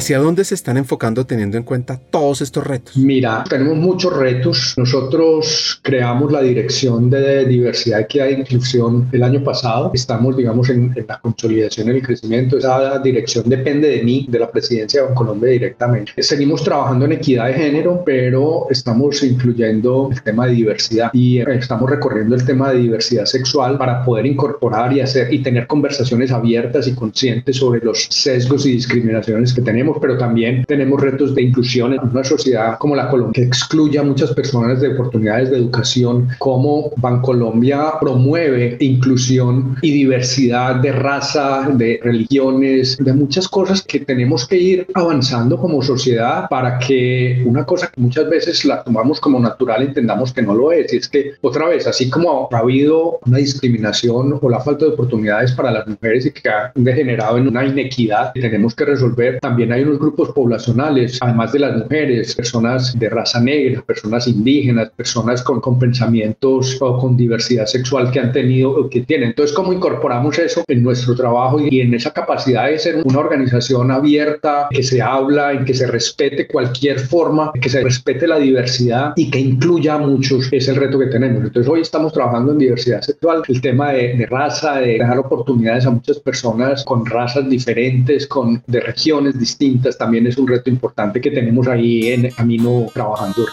¿Hacia 0.00 0.18
dónde 0.18 0.46
se 0.46 0.54
están 0.54 0.78
enfocando 0.78 1.26
teniendo 1.26 1.58
en 1.58 1.62
cuenta 1.62 2.00
todos 2.10 2.40
estos 2.40 2.66
retos? 2.66 2.96
Mira, 2.96 3.44
tenemos 3.46 3.76
muchos 3.76 4.16
retos. 4.16 4.72
Nosotros 4.78 5.78
creamos 5.82 6.32
la 6.32 6.40
Dirección 6.40 7.10
de 7.10 7.44
Diversidad, 7.44 8.00
Equidad 8.00 8.28
e 8.28 8.32
Inclusión 8.32 9.10
el 9.12 9.22
año 9.22 9.44
pasado. 9.44 9.90
Estamos, 9.92 10.38
digamos, 10.38 10.70
en, 10.70 10.94
la 11.06 11.20
consolidación 11.20 11.88
y 11.88 11.90
el 11.90 12.02
crecimiento. 12.02 12.56
Esa 12.56 12.98
dirección 13.00 13.46
depende 13.46 13.88
de 13.88 14.02
mí, 14.02 14.24
de 14.26 14.38
la 14.38 14.50
presidencia 14.50 15.04
de 15.04 15.12
Colombia 15.12 15.50
directamente. 15.50 16.12
Seguimos 16.22 16.64
trabajando 16.64 17.04
en 17.04 17.12
equidad 17.12 17.48
de 17.48 17.52
género, 17.52 18.02
pero 18.02 18.68
estamos 18.70 19.22
incluyendo 19.22 20.08
el 20.10 20.22
tema 20.22 20.46
de 20.46 20.54
diversidad 20.54 21.10
y 21.12 21.40
estamos 21.40 21.90
recorriendo 21.90 22.34
el 22.36 22.46
tema 22.46 22.72
de 22.72 22.78
diversidad 22.78 23.26
sexual 23.26 23.76
para 23.76 24.02
poder 24.02 24.24
incorporar 24.24 24.94
y 24.94 25.02
hacer 25.02 25.30
y 25.30 25.42
tener 25.42 25.66
conversaciones 25.66 26.32
abiertas 26.32 26.88
y 26.88 26.94
conscientes 26.94 27.56
sobre 27.56 27.84
los 27.84 28.04
sesgos 28.04 28.64
y 28.64 28.72
discriminaciones 28.72 29.52
que 29.52 29.60
tenemos 29.60 29.89
pero 30.00 30.18
también 30.18 30.64
tenemos 30.66 31.00
retos 31.00 31.34
de 31.34 31.42
inclusión 31.42 31.94
en 31.94 32.00
una 32.00 32.24
sociedad 32.24 32.78
como 32.78 32.94
la 32.94 33.08
Colombia, 33.08 33.32
que 33.34 33.46
excluye 33.46 33.98
a 33.98 34.02
muchas 34.02 34.32
personas 34.32 34.80
de 34.80 34.88
oportunidades 34.88 35.50
de 35.50 35.58
educación, 35.58 36.28
como 36.38 36.90
Bancolombia 36.96 37.92
promueve 38.00 38.76
inclusión 38.80 39.76
y 39.82 39.90
diversidad 39.90 40.76
de 40.76 40.92
raza, 40.92 41.68
de 41.72 42.00
religiones, 42.02 42.96
de 42.98 43.12
muchas 43.12 43.48
cosas 43.48 43.82
que 43.82 44.00
tenemos 44.00 44.46
que 44.46 44.56
ir 44.56 44.86
avanzando 44.94 45.56
como 45.56 45.82
sociedad 45.82 46.48
para 46.48 46.78
que 46.78 47.42
una 47.46 47.64
cosa 47.64 47.90
que 47.90 48.00
muchas 48.00 48.28
veces 48.28 48.64
la 48.64 48.82
tomamos 48.82 49.20
como 49.20 49.38
natural 49.40 49.82
entendamos 49.82 50.32
que 50.32 50.42
no 50.42 50.54
lo 50.54 50.72
es. 50.72 50.92
Y 50.92 50.96
es 50.96 51.08
que 51.08 51.32
otra 51.40 51.68
vez, 51.68 51.86
así 51.86 52.10
como 52.10 52.48
ha 52.52 52.58
habido 52.58 53.18
una 53.26 53.38
discriminación 53.38 54.38
o 54.40 54.50
la 54.50 54.60
falta 54.60 54.84
de 54.84 54.92
oportunidades 54.92 55.52
para 55.52 55.70
las 55.70 55.86
mujeres 55.86 56.26
y 56.26 56.32
que 56.32 56.48
ha 56.48 56.72
degenerado 56.74 57.38
en 57.38 57.48
una 57.48 57.64
inequidad 57.64 58.32
que 58.32 58.40
tenemos 58.40 58.74
que 58.74 58.84
resolver, 58.84 59.38
también 59.40 59.72
hay 59.72 59.79
hay 59.80 59.86
unos 59.86 59.98
grupos 59.98 60.30
poblacionales, 60.32 61.18
además 61.20 61.52
de 61.52 61.58
las 61.60 61.76
mujeres, 61.76 62.34
personas 62.34 62.98
de 62.98 63.08
raza 63.08 63.40
negra, 63.40 63.82
personas 63.82 64.28
indígenas, 64.28 64.90
personas 64.90 65.42
con, 65.42 65.60
con 65.60 65.78
pensamientos 65.78 66.76
o 66.80 66.98
con 66.98 67.16
diversidad 67.16 67.66
sexual 67.66 68.10
que 68.10 68.20
han 68.20 68.32
tenido 68.32 68.70
o 68.72 68.90
que 68.90 69.00
tienen. 69.00 69.30
Entonces, 69.30 69.56
¿cómo 69.56 69.72
incorporamos 69.72 70.38
eso 70.38 70.62
en 70.68 70.82
nuestro 70.82 71.14
trabajo 71.14 71.58
y 71.60 71.80
en 71.80 71.94
esa 71.94 72.12
capacidad 72.12 72.68
de 72.68 72.78
ser 72.78 73.02
una 73.04 73.18
organización 73.18 73.90
abierta, 73.90 74.68
que 74.70 74.82
se 74.82 75.00
habla, 75.00 75.52
en 75.52 75.64
que 75.64 75.74
se 75.74 75.86
respete 75.86 76.46
cualquier 76.46 77.00
forma, 77.00 77.52
que 77.60 77.70
se 77.70 77.82
respete 77.82 78.26
la 78.26 78.38
diversidad 78.38 79.14
y 79.16 79.30
que 79.30 79.40
incluya 79.40 79.94
a 79.94 79.98
muchos? 79.98 80.48
Es 80.52 80.68
el 80.68 80.76
reto 80.76 80.98
que 80.98 81.06
tenemos. 81.06 81.42
Entonces, 81.42 81.70
hoy 81.70 81.80
estamos 81.80 82.12
trabajando 82.12 82.52
en 82.52 82.58
diversidad 82.58 83.00
sexual, 83.00 83.42
el 83.48 83.60
tema 83.62 83.92
de, 83.92 84.14
de 84.14 84.26
raza, 84.26 84.76
de 84.80 84.98
dar 84.98 85.18
oportunidades 85.18 85.86
a 85.86 85.90
muchas 85.90 86.18
personas 86.18 86.84
con 86.84 87.06
razas 87.06 87.48
diferentes, 87.48 88.26
con 88.26 88.62
de 88.66 88.80
regiones 88.80 89.38
distintas 89.38 89.69
también 89.98 90.26
es 90.26 90.36
un 90.36 90.48
reto 90.48 90.70
importante 90.70 91.20
que 91.20 91.30
tenemos 91.30 91.66
ahí 91.68 92.08
en 92.08 92.30
camino 92.30 92.86
trabajando. 92.92 93.46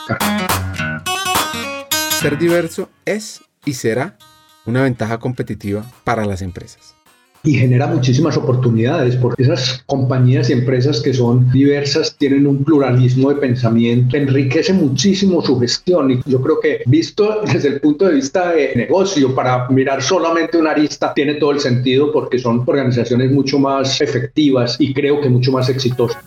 Ser 2.20 2.38
diverso 2.38 2.89
es 3.05 3.41
y 3.65 3.74
será 3.74 4.18
una 4.65 4.84
ventaja 4.84 5.20
competitiva 5.20 5.86
para 6.03 6.26
las 6.26 6.41
empresas 6.41 6.96
y 7.43 7.53
genera 7.53 7.88
muchísimas 7.88 8.38
oportunidades 8.38 9.15
porque 9.15 9.43
esas 9.43 9.83
compañías 9.85 10.49
y 10.49 10.53
empresas 10.53 11.01
que 11.01 11.13
son 11.13 11.51
diversas 11.51 12.15
tienen 12.17 12.47
un 12.47 12.63
pluralismo 12.63 13.29
de 13.29 13.35
pensamiento, 13.35 14.17
enriquece 14.17 14.73
muchísimo 14.73 15.41
su 15.41 15.59
gestión 15.59 16.11
y 16.11 16.21
yo 16.25 16.41
creo 16.41 16.59
que 16.59 16.81
visto 16.85 17.41
desde 17.53 17.69
el 17.69 17.81
punto 17.81 18.05
de 18.05 18.15
vista 18.15 18.51
de 18.51 18.73
negocio 18.75 19.33
para 19.33 19.69
mirar 19.69 20.01
solamente 20.01 20.57
una 20.57 20.71
arista 20.71 21.13
tiene 21.13 21.35
todo 21.35 21.51
el 21.51 21.59
sentido 21.59 22.11
porque 22.11 22.39
son 22.39 22.63
organizaciones 22.65 23.31
mucho 23.31 23.59
más 23.59 24.01
efectivas 24.01 24.75
y 24.79 24.93
creo 24.93 25.21
que 25.21 25.29
mucho 25.29 25.51
más 25.51 25.69
exitosas. 25.69 26.23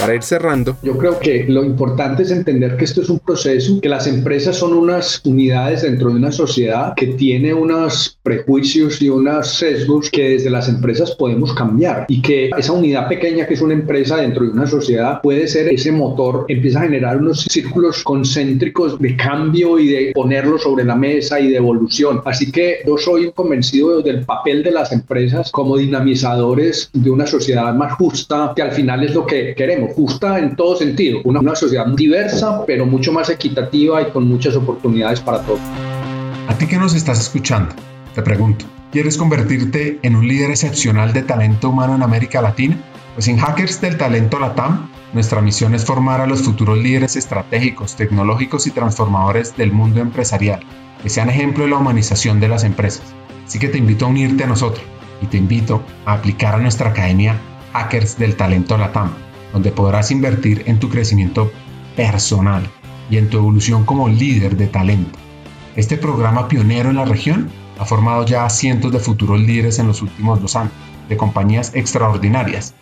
Para 0.00 0.14
ir 0.14 0.22
cerrando. 0.22 0.76
Yo 0.82 0.96
creo 0.96 1.18
que 1.18 1.44
lo 1.46 1.62
importante 1.62 2.22
es 2.22 2.30
entender 2.30 2.76
que 2.76 2.84
esto 2.84 3.02
es 3.02 3.10
un 3.10 3.18
proceso, 3.18 3.80
que 3.82 3.88
las 3.88 4.06
empresas 4.06 4.56
son 4.56 4.72
unas 4.72 5.20
unidades 5.24 5.82
dentro 5.82 6.08
de 6.08 6.16
una 6.16 6.32
sociedad 6.32 6.94
que 6.94 7.08
tiene 7.08 7.52
unos 7.52 8.18
prejuicios 8.22 9.02
y 9.02 9.10
unos 9.10 9.58
sesgos 9.58 10.10
que 10.10 10.30
desde 10.30 10.48
las 10.48 10.68
empresas 10.68 11.14
podemos 11.16 11.52
cambiar 11.54 12.06
y 12.08 12.22
que 12.22 12.50
esa 12.56 12.72
unidad 12.72 13.08
pequeña 13.08 13.46
que 13.46 13.54
es 13.54 13.60
una 13.60 13.74
empresa 13.74 14.16
dentro 14.16 14.44
de 14.44 14.52
una 14.52 14.66
sociedad 14.66 15.20
puede 15.20 15.46
ser 15.46 15.68
ese 15.68 15.92
motor, 15.92 16.46
empieza 16.48 16.80
a 16.80 16.84
generar 16.84 17.18
unos 17.18 17.42
círculos 17.42 18.02
concéntricos 18.02 18.98
de 18.98 19.16
cambio 19.16 19.78
y 19.78 19.88
de 19.88 20.12
ponerlo 20.14 20.58
sobre 20.58 20.84
la 20.84 20.96
mesa 20.96 21.38
y 21.40 21.50
de 21.50 21.56
evolución. 21.56 22.22
Así 22.24 22.50
que 22.50 22.78
yo 22.86 22.96
soy 22.96 23.32
convencido 23.32 24.00
del 24.00 24.24
papel 24.24 24.62
de 24.62 24.70
las 24.70 24.92
empresas 24.92 25.50
como 25.50 25.76
dinamizadores 25.76 26.88
de 26.92 27.10
una 27.10 27.26
sociedad 27.26 27.74
más 27.74 27.94
justa, 27.94 28.52
que 28.56 28.62
al 28.62 28.72
final 28.72 29.04
es 29.04 29.14
lo 29.14 29.26
que 29.26 29.54
queremos 29.54 29.89
justa 29.94 30.38
en 30.38 30.56
todo 30.56 30.76
sentido, 30.76 31.20
una, 31.24 31.40
una 31.40 31.54
sociedad 31.54 31.86
diversa, 31.86 32.64
pero 32.66 32.86
mucho 32.86 33.12
más 33.12 33.28
equitativa 33.30 34.02
y 34.02 34.10
con 34.10 34.28
muchas 34.28 34.56
oportunidades 34.56 35.20
para 35.20 35.42
todos. 35.42 35.60
A 36.48 36.54
ti 36.54 36.66
que 36.66 36.78
nos 36.78 36.94
estás 36.94 37.20
escuchando, 37.20 37.74
te 38.14 38.22
pregunto, 38.22 38.64
¿quieres 38.90 39.16
convertirte 39.16 39.98
en 40.02 40.16
un 40.16 40.26
líder 40.26 40.50
excepcional 40.50 41.12
de 41.12 41.22
talento 41.22 41.68
humano 41.70 41.94
en 41.94 42.02
América 42.02 42.42
Latina? 42.42 42.76
Pues 43.14 43.28
en 43.28 43.38
Hackers 43.38 43.80
del 43.80 43.96
Talento 43.96 44.38
Latam, 44.38 44.90
nuestra 45.12 45.40
misión 45.40 45.74
es 45.74 45.84
formar 45.84 46.20
a 46.20 46.26
los 46.26 46.42
futuros 46.42 46.78
líderes 46.78 47.16
estratégicos, 47.16 47.96
tecnológicos 47.96 48.66
y 48.66 48.70
transformadores 48.70 49.56
del 49.56 49.72
mundo 49.72 50.00
empresarial, 50.00 50.60
que 51.02 51.08
sean 51.08 51.30
ejemplo 51.30 51.64
de 51.64 51.70
la 51.70 51.78
humanización 51.78 52.40
de 52.40 52.48
las 52.48 52.64
empresas. 52.64 53.04
Así 53.46 53.58
que 53.58 53.68
te 53.68 53.78
invito 53.78 54.06
a 54.06 54.08
unirte 54.08 54.44
a 54.44 54.46
nosotros 54.46 54.84
y 55.20 55.26
te 55.26 55.36
invito 55.36 55.82
a 56.04 56.14
aplicar 56.14 56.54
a 56.54 56.58
nuestra 56.58 56.90
academia 56.90 57.36
Hackers 57.72 58.18
del 58.18 58.36
Talento 58.36 58.76
Latam 58.76 59.12
donde 59.52 59.72
podrás 59.72 60.10
invertir 60.10 60.64
en 60.66 60.78
tu 60.78 60.88
crecimiento 60.88 61.50
personal 61.96 62.68
y 63.10 63.18
en 63.18 63.28
tu 63.28 63.38
evolución 63.38 63.84
como 63.84 64.08
líder 64.08 64.56
de 64.56 64.66
talento. 64.66 65.18
Este 65.76 65.96
programa 65.96 66.48
pionero 66.48 66.90
en 66.90 66.96
la 66.96 67.04
región 67.04 67.50
ha 67.78 67.84
formado 67.84 68.24
ya 68.26 68.44
a 68.44 68.50
cientos 68.50 68.92
de 68.92 68.98
futuros 68.98 69.40
líderes 69.40 69.78
en 69.78 69.86
los 69.86 70.02
últimos 70.02 70.40
dos 70.40 70.56
años, 70.56 70.72
de 71.08 71.16
compañías 71.16 71.72
extraordinarias. 71.74 72.74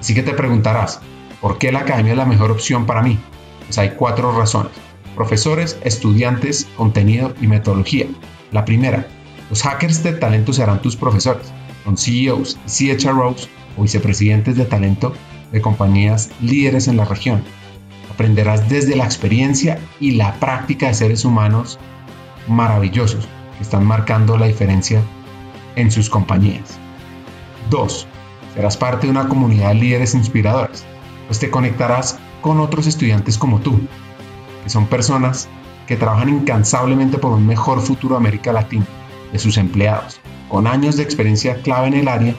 Así 0.00 0.14
que 0.14 0.22
te 0.22 0.34
preguntarás, 0.34 1.00
¿por 1.40 1.58
qué 1.58 1.72
la 1.72 1.80
academia 1.80 2.12
es 2.12 2.18
la 2.18 2.26
mejor 2.26 2.50
opción 2.50 2.84
para 2.84 3.02
mí? 3.02 3.18
Pues 3.66 3.78
hay 3.78 3.90
cuatro 3.96 4.36
razones. 4.36 4.72
Profesores, 5.14 5.78
estudiantes, 5.84 6.66
contenido 6.76 7.34
y 7.40 7.46
metodología. 7.46 8.06
La 8.50 8.64
primera, 8.64 9.06
los 9.48 9.62
hackers 9.62 10.02
de 10.02 10.12
talento 10.12 10.52
serán 10.52 10.82
tus 10.82 10.96
profesores. 10.96 11.52
Son 11.84 11.96
CEOs 11.96 12.58
y 12.66 12.96
CHROs 12.96 13.48
o 13.76 13.82
vicepresidentes 13.82 14.56
de 14.56 14.64
talento 14.64 15.14
de 15.52 15.60
compañías 15.60 16.30
líderes 16.40 16.88
en 16.88 16.96
la 16.96 17.04
región. 17.04 17.42
Aprenderás 18.12 18.68
desde 18.68 18.96
la 18.96 19.04
experiencia 19.04 19.78
y 20.00 20.12
la 20.12 20.34
práctica 20.34 20.88
de 20.88 20.94
seres 20.94 21.24
humanos 21.24 21.78
maravillosos 22.48 23.28
que 23.56 23.62
están 23.62 23.84
marcando 23.84 24.36
la 24.36 24.46
diferencia 24.46 25.02
en 25.76 25.90
sus 25.90 26.10
compañías. 26.10 26.78
2. 27.70 28.06
Serás 28.54 28.76
parte 28.76 29.06
de 29.06 29.10
una 29.12 29.28
comunidad 29.28 29.68
de 29.68 29.76
líderes 29.76 30.14
inspiradores, 30.14 30.84
pues 31.26 31.38
te 31.38 31.50
conectarás 31.50 32.18
con 32.40 32.60
otros 32.60 32.86
estudiantes 32.86 33.38
como 33.38 33.60
tú, 33.60 33.80
que 34.62 34.70
son 34.70 34.86
personas 34.86 35.48
que 35.86 35.96
trabajan 35.96 36.28
incansablemente 36.28 37.18
por 37.18 37.32
un 37.32 37.46
mejor 37.46 37.80
futuro 37.80 38.14
de 38.14 38.20
América 38.20 38.52
Latina, 38.52 38.86
de 39.32 39.38
sus 39.38 39.56
empleados, 39.56 40.20
con 40.48 40.66
años 40.66 40.96
de 40.96 41.02
experiencia 41.02 41.62
clave 41.62 41.88
en 41.88 41.94
el 41.94 42.08
área 42.08 42.34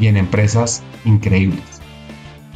y 0.00 0.08
en 0.08 0.16
empresas 0.16 0.82
increíbles. 1.04 1.75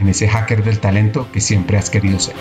en 0.00 0.08
ese 0.08 0.28
hacker 0.28 0.64
del 0.64 0.78
talento 0.78 1.28
que 1.32 1.40
siempre 1.40 1.76
has 1.76 1.90
querido 1.90 2.18
ser. 2.18 2.34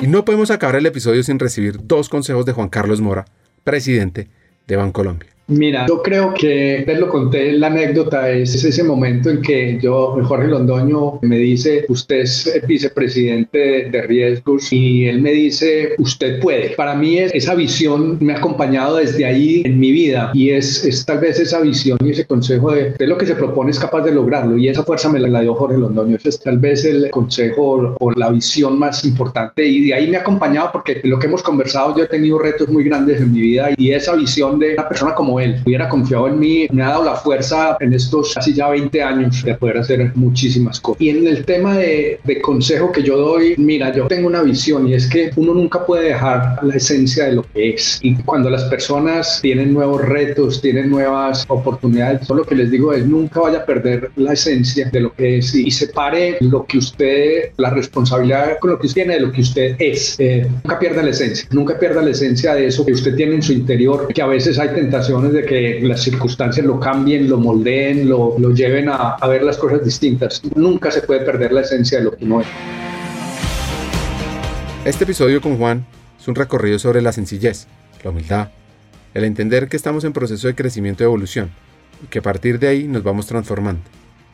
Y 0.00 0.06
no 0.06 0.24
podemos 0.24 0.50
acabar 0.50 0.76
el 0.76 0.86
episodio 0.86 1.22
sin 1.22 1.38
recibir 1.38 1.78
dos 1.82 2.08
consejos 2.08 2.44
de 2.44 2.52
Juan 2.52 2.68
Carlos 2.68 3.00
Mora, 3.00 3.24
presidente 3.64 4.28
de 4.66 4.76
Bancolombia. 4.76 5.30
Mira, 5.52 5.86
yo 5.86 6.02
creo 6.02 6.32
que, 6.34 6.82
te 6.86 6.94
lo 6.94 7.08
conté, 7.08 7.52
la 7.52 7.68
anécdota 7.68 8.30
es, 8.30 8.64
ese 8.64 8.82
momento 8.82 9.30
en 9.30 9.42
que 9.42 9.78
yo, 9.80 10.16
Jorge 10.24 10.48
Londoño, 10.48 11.18
me 11.22 11.38
dice, 11.38 11.84
usted 11.88 12.20
es 12.20 12.60
vicepresidente 12.66 13.88
de 13.90 14.02
riesgos 14.02 14.72
y 14.72 15.06
él 15.06 15.20
me 15.20 15.32
dice, 15.32 15.94
usted 15.98 16.40
puede. 16.40 16.70
Para 16.70 16.94
mí 16.94 17.18
es, 17.18 17.32
esa 17.34 17.54
visión 17.54 18.18
me 18.20 18.32
ha 18.32 18.38
acompañado 18.38 18.96
desde 18.96 19.24
ahí 19.24 19.62
en 19.64 19.78
mi 19.78 19.92
vida 19.92 20.30
y 20.34 20.50
es, 20.50 20.84
es 20.84 21.04
tal 21.04 21.18
vez 21.18 21.38
esa 21.38 21.60
visión 21.60 21.98
y 22.04 22.10
ese 22.10 22.24
consejo 22.24 22.72
de, 22.72 22.92
de 22.92 23.06
lo 23.06 23.18
que 23.18 23.26
se 23.26 23.34
propone 23.34 23.70
es 23.70 23.78
capaz 23.78 24.02
de 24.02 24.12
lograrlo 24.12 24.56
y 24.56 24.68
esa 24.68 24.82
fuerza 24.82 25.08
me 25.08 25.18
la, 25.18 25.40
dio 25.40 25.54
Jorge 25.54 25.78
Londoño. 25.78 26.16
Ese 26.16 26.30
es 26.30 26.40
tal 26.40 26.58
vez 26.58 26.84
el 26.84 27.10
consejo 27.10 27.96
o 27.98 28.10
la 28.12 28.30
visión 28.30 28.78
más 28.78 29.04
importante 29.04 29.64
y 29.64 29.86
de 29.86 29.94
ahí 29.94 30.08
me 30.08 30.16
ha 30.16 30.20
acompañado 30.20 30.70
porque 30.72 31.00
lo 31.04 31.18
que 31.18 31.26
hemos 31.26 31.42
conversado 31.42 31.96
yo 31.96 32.04
he 32.04 32.08
tenido 32.08 32.38
retos 32.38 32.68
muy 32.68 32.84
grandes 32.84 33.20
en 33.20 33.32
mi 33.32 33.40
vida 33.40 33.70
y 33.76 33.92
esa 33.92 34.14
visión 34.14 34.58
de 34.58 34.74
una 34.74 34.88
persona 34.88 35.14
como 35.14 35.40
él 35.42 35.60
hubiera 35.64 35.88
confiado 35.88 36.28
en 36.28 36.38
mí, 36.38 36.66
me 36.72 36.82
ha 36.82 36.90
dado 36.90 37.04
la 37.04 37.16
fuerza 37.16 37.76
en 37.80 37.92
estos 37.92 38.34
casi 38.34 38.54
ya 38.54 38.68
20 38.68 39.02
años 39.02 39.42
de 39.44 39.54
poder 39.54 39.78
hacer 39.78 40.12
muchísimas 40.14 40.80
cosas. 40.80 41.00
Y 41.00 41.10
en 41.10 41.26
el 41.26 41.44
tema 41.44 41.76
de, 41.76 42.20
de 42.24 42.40
consejo 42.40 42.92
que 42.92 43.02
yo 43.02 43.16
doy, 43.16 43.54
mira, 43.58 43.92
yo 43.92 44.06
tengo 44.06 44.28
una 44.28 44.42
visión 44.42 44.88
y 44.88 44.94
es 44.94 45.08
que 45.08 45.30
uno 45.36 45.54
nunca 45.54 45.84
puede 45.84 46.08
dejar 46.08 46.62
la 46.62 46.76
esencia 46.76 47.26
de 47.26 47.32
lo 47.32 47.42
que 47.42 47.70
es. 47.70 47.98
Y 48.02 48.14
cuando 48.16 48.50
las 48.50 48.64
personas 48.64 49.40
tienen 49.42 49.72
nuevos 49.72 50.02
retos, 50.02 50.60
tienen 50.60 50.90
nuevas 50.90 51.44
oportunidades, 51.48 52.26
yo 52.28 52.34
lo 52.34 52.44
que 52.44 52.54
les 52.54 52.70
digo 52.70 52.92
es 52.92 53.06
nunca 53.06 53.40
vaya 53.40 53.58
a 53.58 53.66
perder 53.66 54.10
la 54.16 54.32
esencia 54.32 54.88
de 54.90 55.00
lo 55.00 55.14
que 55.14 55.38
es 55.38 55.54
y, 55.54 55.70
separe 55.70 56.36
lo 56.40 56.66
que 56.66 56.78
usted, 56.78 57.50
la 57.56 57.70
responsabilidad 57.70 58.58
con 58.60 58.70
lo 58.70 58.78
que 58.78 58.86
usted 58.86 59.02
tiene 59.02 59.14
de 59.14 59.20
lo 59.20 59.32
que 59.32 59.40
usted 59.40 59.76
es. 59.78 60.16
Eh, 60.18 60.46
nunca 60.62 60.78
pierda 60.78 61.02
la 61.02 61.10
esencia, 61.10 61.48
nunca 61.50 61.78
pierda 61.78 62.02
la 62.02 62.10
esencia 62.10 62.54
de 62.54 62.66
eso 62.66 62.84
que 62.84 62.92
usted 62.92 63.14
tiene 63.16 63.36
en 63.36 63.42
su 63.42 63.52
interior, 63.52 64.08
que 64.12 64.22
a 64.22 64.26
veces 64.26 64.58
hay 64.58 64.68
tentaciones 65.22 65.32
de 65.32 65.44
que 65.44 65.80
las 65.86 66.02
circunstancias 66.02 66.66
lo 66.66 66.78
cambien, 66.80 67.28
lo 67.28 67.38
moldeen, 67.38 68.08
lo, 68.08 68.36
lo 68.38 68.50
lleven 68.50 68.88
a, 68.88 69.14
a 69.14 69.28
ver 69.28 69.42
las 69.42 69.56
cosas 69.58 69.84
distintas. 69.84 70.42
Nunca 70.54 70.90
se 70.90 71.02
puede 71.02 71.20
perder 71.20 71.52
la 71.52 71.62
esencia 71.62 71.98
de 71.98 72.04
lo 72.04 72.16
que 72.16 72.24
uno 72.24 72.40
es. 72.40 72.46
Este 74.84 75.04
episodio 75.04 75.40
con 75.40 75.56
Juan 75.58 75.86
es 76.20 76.26
un 76.28 76.34
recorrido 76.34 76.78
sobre 76.78 77.02
la 77.02 77.12
sencillez, 77.12 77.66
la 78.02 78.10
humildad, 78.10 78.48
el 79.14 79.24
entender 79.24 79.68
que 79.68 79.76
estamos 79.76 80.04
en 80.04 80.12
proceso 80.12 80.48
de 80.48 80.54
crecimiento 80.54 81.02
y 81.02 81.06
evolución 81.06 81.50
y 82.02 82.06
que 82.06 82.18
a 82.18 82.22
partir 82.22 82.58
de 82.58 82.68
ahí 82.68 82.84
nos 82.84 83.02
vamos 83.02 83.26
transformando. 83.26 83.82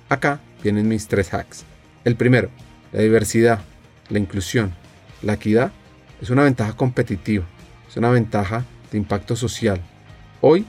Acá 0.08 0.40
vienen 0.62 0.88
mis 0.88 1.06
tres 1.06 1.34
hacks. 1.34 1.64
El 2.04 2.16
primero, 2.16 2.48
la 2.92 3.02
diversidad, 3.02 3.60
la 4.08 4.18
inclusión, 4.18 4.72
la 5.22 5.34
equidad 5.34 5.72
es 6.22 6.30
una 6.30 6.44
ventaja 6.44 6.72
competitiva, 6.74 7.44
es 7.88 7.96
una 7.96 8.10
ventaja 8.10 8.64
de 8.90 8.98
impacto 8.98 9.36
social. 9.36 9.80
Hoy 10.40 10.64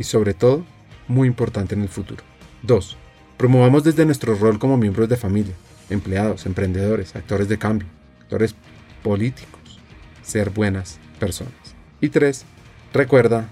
y 0.00 0.04
sobre 0.04 0.32
todo, 0.32 0.64
muy 1.08 1.28
importante 1.28 1.74
en 1.74 1.82
el 1.82 1.90
futuro. 1.90 2.24
2. 2.62 2.96
Promovamos 3.36 3.84
desde 3.84 4.06
nuestro 4.06 4.34
rol 4.34 4.58
como 4.58 4.78
miembros 4.78 5.10
de 5.10 5.16
familia, 5.18 5.54
empleados, 5.90 6.46
emprendedores, 6.46 7.14
actores 7.14 7.48
de 7.48 7.58
cambio, 7.58 7.86
actores 8.22 8.54
políticos, 9.02 9.78
ser 10.22 10.48
buenas 10.48 10.98
personas. 11.18 11.52
Y 12.00 12.08
3. 12.08 12.46
Recuerda 12.94 13.50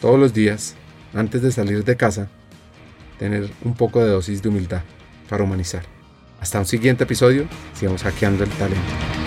todos 0.00 0.18
los 0.18 0.34
días, 0.34 0.74
antes 1.14 1.42
de 1.42 1.52
salir 1.52 1.84
de 1.84 1.96
casa, 1.96 2.28
tener 3.20 3.48
un 3.62 3.74
poco 3.74 4.00
de 4.00 4.10
dosis 4.10 4.42
de 4.42 4.48
humildad 4.48 4.82
para 5.28 5.44
humanizar. 5.44 5.84
Hasta 6.40 6.58
un 6.58 6.66
siguiente 6.66 7.04
episodio, 7.04 7.46
sigamos 7.72 8.02
hackeando 8.02 8.42
el 8.42 8.50
talento. 8.50 9.23